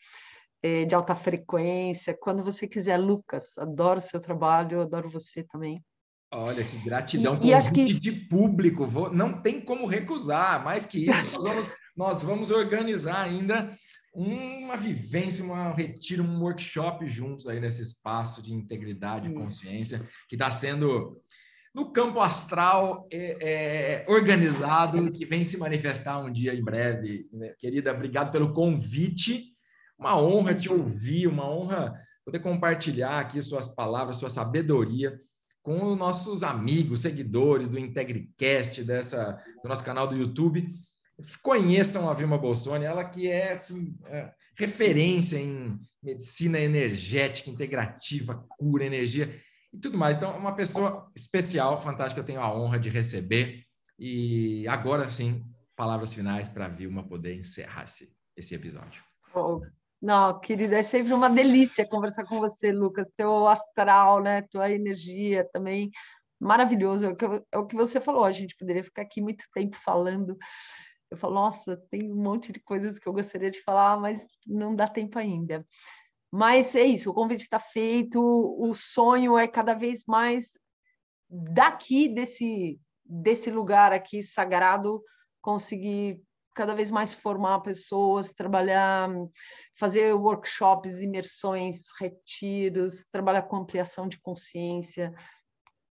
é, 0.61 0.85
de 0.85 0.93
alta 0.93 1.15
frequência, 1.15 2.17
quando 2.19 2.43
você 2.43 2.67
quiser. 2.67 2.97
Lucas, 2.97 3.57
adoro 3.57 3.99
o 3.99 4.01
seu 4.01 4.19
trabalho, 4.19 4.81
adoro 4.81 5.09
você 5.09 5.43
também. 5.43 5.83
Olha, 6.31 6.63
que 6.63 6.77
gratidão. 6.77 7.39
E, 7.41 7.47
e 7.47 7.53
acho 7.53 7.71
que 7.71 7.93
de 7.93 8.11
público, 8.11 8.85
vou, 8.85 9.11
não 9.11 9.41
tem 9.41 9.59
como 9.59 9.87
recusar. 9.87 10.63
Mais 10.63 10.85
que 10.85 11.09
isso, 11.09 11.41
nós 11.41 11.55
vamos, 11.55 11.69
nós 11.95 12.23
vamos 12.23 12.51
organizar 12.51 13.21
ainda 13.21 13.75
uma 14.13 14.75
vivência, 14.75 15.43
um 15.43 15.73
retiro, 15.73 16.23
um 16.23 16.41
workshop 16.41 17.07
juntos 17.07 17.47
aí 17.47 17.59
nesse 17.59 17.81
espaço 17.81 18.41
de 18.41 18.53
integridade 18.53 19.29
e 19.29 19.33
consciência 19.33 20.03
que 20.27 20.35
está 20.35 20.51
sendo 20.51 21.17
no 21.73 21.91
campo 21.91 22.19
astral 22.19 22.99
é, 23.11 24.03
é, 24.03 24.05
organizado 24.11 25.11
que 25.11 25.25
vem 25.25 25.43
se 25.43 25.57
manifestar 25.57 26.19
um 26.19 26.31
dia 26.31 26.53
em 26.53 26.63
breve. 26.63 27.29
Né? 27.31 27.53
Querida, 27.57 27.93
obrigado 27.93 28.31
pelo 28.31 28.53
convite. 28.53 29.53
Uma 29.97 30.19
honra 30.19 30.53
te 30.53 30.71
ouvir, 30.71 31.27
uma 31.27 31.49
honra 31.49 31.93
poder 32.25 32.39
compartilhar 32.39 33.19
aqui 33.19 33.41
suas 33.41 33.67
palavras, 33.67 34.17
sua 34.17 34.29
sabedoria 34.29 35.19
com 35.61 35.91
os 35.91 35.97
nossos 35.97 36.41
amigos, 36.41 37.01
seguidores 37.01 37.67
do 37.67 37.77
IntegriCast, 37.77 38.83
dessa, 38.83 39.29
do 39.61 39.69
nosso 39.69 39.83
canal 39.83 40.07
do 40.07 40.15
YouTube. 40.15 40.73
Conheçam 41.43 42.09
a 42.09 42.13
Vilma 42.13 42.37
Bolsoni, 42.37 42.85
ela 42.85 43.03
que 43.03 43.29
é, 43.29 43.51
assim, 43.51 43.95
é, 44.05 44.31
referência 44.57 45.37
em 45.37 45.77
medicina 46.01 46.59
energética, 46.59 47.49
integrativa, 47.49 48.45
cura, 48.57 48.85
energia 48.85 49.39
e 49.73 49.77
tudo 49.77 49.97
mais. 49.97 50.17
Então, 50.17 50.33
é 50.33 50.37
uma 50.37 50.55
pessoa 50.55 51.11
especial, 51.15 51.81
fantástica, 51.81 52.21
eu 52.21 52.25
tenho 52.25 52.41
a 52.41 52.53
honra 52.53 52.79
de 52.79 52.89
receber. 52.89 53.63
E 53.97 54.67
agora 54.67 55.09
sim, 55.09 55.43
palavras 55.75 56.13
finais 56.13 56.47
para 56.49 56.65
a 56.65 56.69
Vilma 56.69 57.07
poder 57.07 57.35
encerrar 57.35 57.83
esse, 57.83 58.11
esse 58.35 58.55
episódio. 58.55 59.03
Oh, 59.33 59.61
não, 60.01 60.39
querida, 60.39 60.77
é 60.77 60.83
sempre 60.83 61.13
uma 61.13 61.29
delícia 61.29 61.87
conversar 61.87 62.25
com 62.25 62.39
você, 62.39 62.71
Lucas. 62.71 63.11
Teu 63.11 63.47
astral, 63.47 64.21
né? 64.21 64.41
Tua 64.43 64.71
energia 64.71 65.47
também 65.51 65.91
maravilhoso. 66.39 67.05
É 67.05 67.09
o, 67.09 67.15
que, 67.15 67.25
é 67.51 67.57
o 67.57 67.65
que 67.65 67.75
você 67.75 67.99
falou. 67.99 68.23
A 68.23 68.31
gente 68.31 68.55
poderia 68.55 68.83
ficar 68.83 69.01
aqui 69.01 69.21
muito 69.21 69.43
tempo 69.53 69.75
falando. 69.75 70.37
Eu 71.11 71.17
falo, 71.17 71.33
nossa, 71.33 71.75
tem 71.89 72.09
um 72.09 72.15
monte 72.15 72.51
de 72.51 72.59
coisas 72.59 72.97
que 72.97 73.07
eu 73.07 73.13
gostaria 73.13 73.51
de 73.51 73.61
falar, 73.61 73.99
mas 73.99 74.25
não 74.47 74.75
dá 74.75 74.87
tempo 74.87 75.19
ainda. 75.19 75.65
Mas 76.31 76.75
é 76.75 76.83
isso, 76.83 77.09
o 77.09 77.13
convite 77.13 77.41
está 77.41 77.59
feito, 77.59 78.21
o 78.21 78.73
sonho 78.73 79.37
é 79.37 79.47
cada 79.47 79.73
vez 79.73 80.03
mais 80.05 80.57
daqui 81.29 82.07
desse 82.07 82.79
desse 83.03 83.49
lugar 83.49 83.91
aqui 83.91 84.21
sagrado 84.21 85.03
conseguir 85.41 86.21
cada 86.53 86.75
vez 86.75 86.91
mais 86.91 87.13
formar 87.13 87.61
pessoas, 87.61 88.33
trabalhar, 88.33 89.09
fazer 89.75 90.13
workshops, 90.13 90.99
imersões, 90.99 91.85
retiros, 91.99 93.05
trabalhar 93.09 93.43
com 93.43 93.55
ampliação 93.55 94.07
de 94.07 94.19
consciência, 94.19 95.13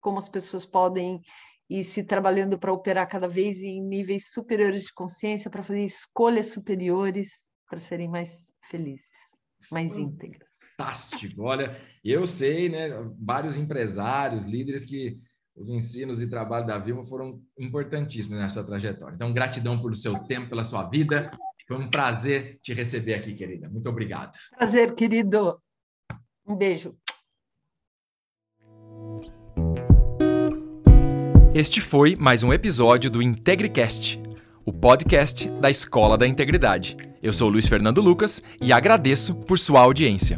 como 0.01 0.17
as 0.17 0.27
pessoas 0.27 0.65
podem 0.65 1.21
ir 1.69 1.83
se 1.83 2.03
trabalhando 2.03 2.57
para 2.57 2.73
operar 2.73 3.07
cada 3.07 3.27
vez 3.27 3.61
em 3.61 3.81
níveis 3.81 4.31
superiores 4.31 4.83
de 4.83 4.93
consciência, 4.93 5.49
para 5.51 5.63
fazer 5.63 5.83
escolhas 5.83 6.47
superiores, 6.47 7.47
para 7.69 7.79
serem 7.79 8.07
mais 8.07 8.51
felizes, 8.63 9.34
mais 9.71 9.97
íntegras. 9.97 10.49
Fantástico. 10.77 11.43
Olha, 11.43 11.75
eu 12.03 12.27
sei, 12.27 12.69
né, 12.69 12.89
vários 13.19 13.57
empresários, 13.57 14.43
líderes 14.43 14.83
que 14.83 15.19
os 15.55 15.69
ensinos 15.69 16.21
e 16.21 16.29
trabalho 16.29 16.65
da 16.65 16.77
Vilma 16.77 17.03
foram 17.05 17.41
importantíssimos 17.57 18.37
na 18.37 18.49
sua 18.49 18.63
trajetória. 18.63 19.15
Então, 19.15 19.33
gratidão 19.33 19.81
pelo 19.81 19.95
seu 19.95 20.13
tempo, 20.27 20.49
pela 20.49 20.65
sua 20.65 20.89
vida. 20.89 21.27
Foi 21.67 21.77
um 21.77 21.89
prazer 21.89 22.59
te 22.61 22.73
receber 22.73 23.13
aqui, 23.13 23.33
querida. 23.33 23.69
Muito 23.69 23.89
obrigado. 23.89 24.37
Prazer, 24.57 24.93
querido. 24.93 25.57
Um 26.45 26.55
beijo. 26.55 26.95
Este 31.55 31.79
foi 31.79 32.17
mais 32.17 32.43
um 32.43 32.51
episódio 32.51 33.09
do 33.09 33.21
IntegriCast, 33.21 34.21
o 34.65 34.73
podcast 34.73 35.49
da 35.61 35.69
Escola 35.69 36.17
da 36.17 36.27
Integridade. 36.27 36.97
Eu 37.25 37.33
sou 37.33 37.49
Luiz 37.49 37.65
Fernando 37.65 38.01
Lucas 38.01 38.43
e 38.61 38.71
agradeço 38.71 39.33
por 39.33 39.57
sua 39.57 39.81
audiência. 39.81 40.37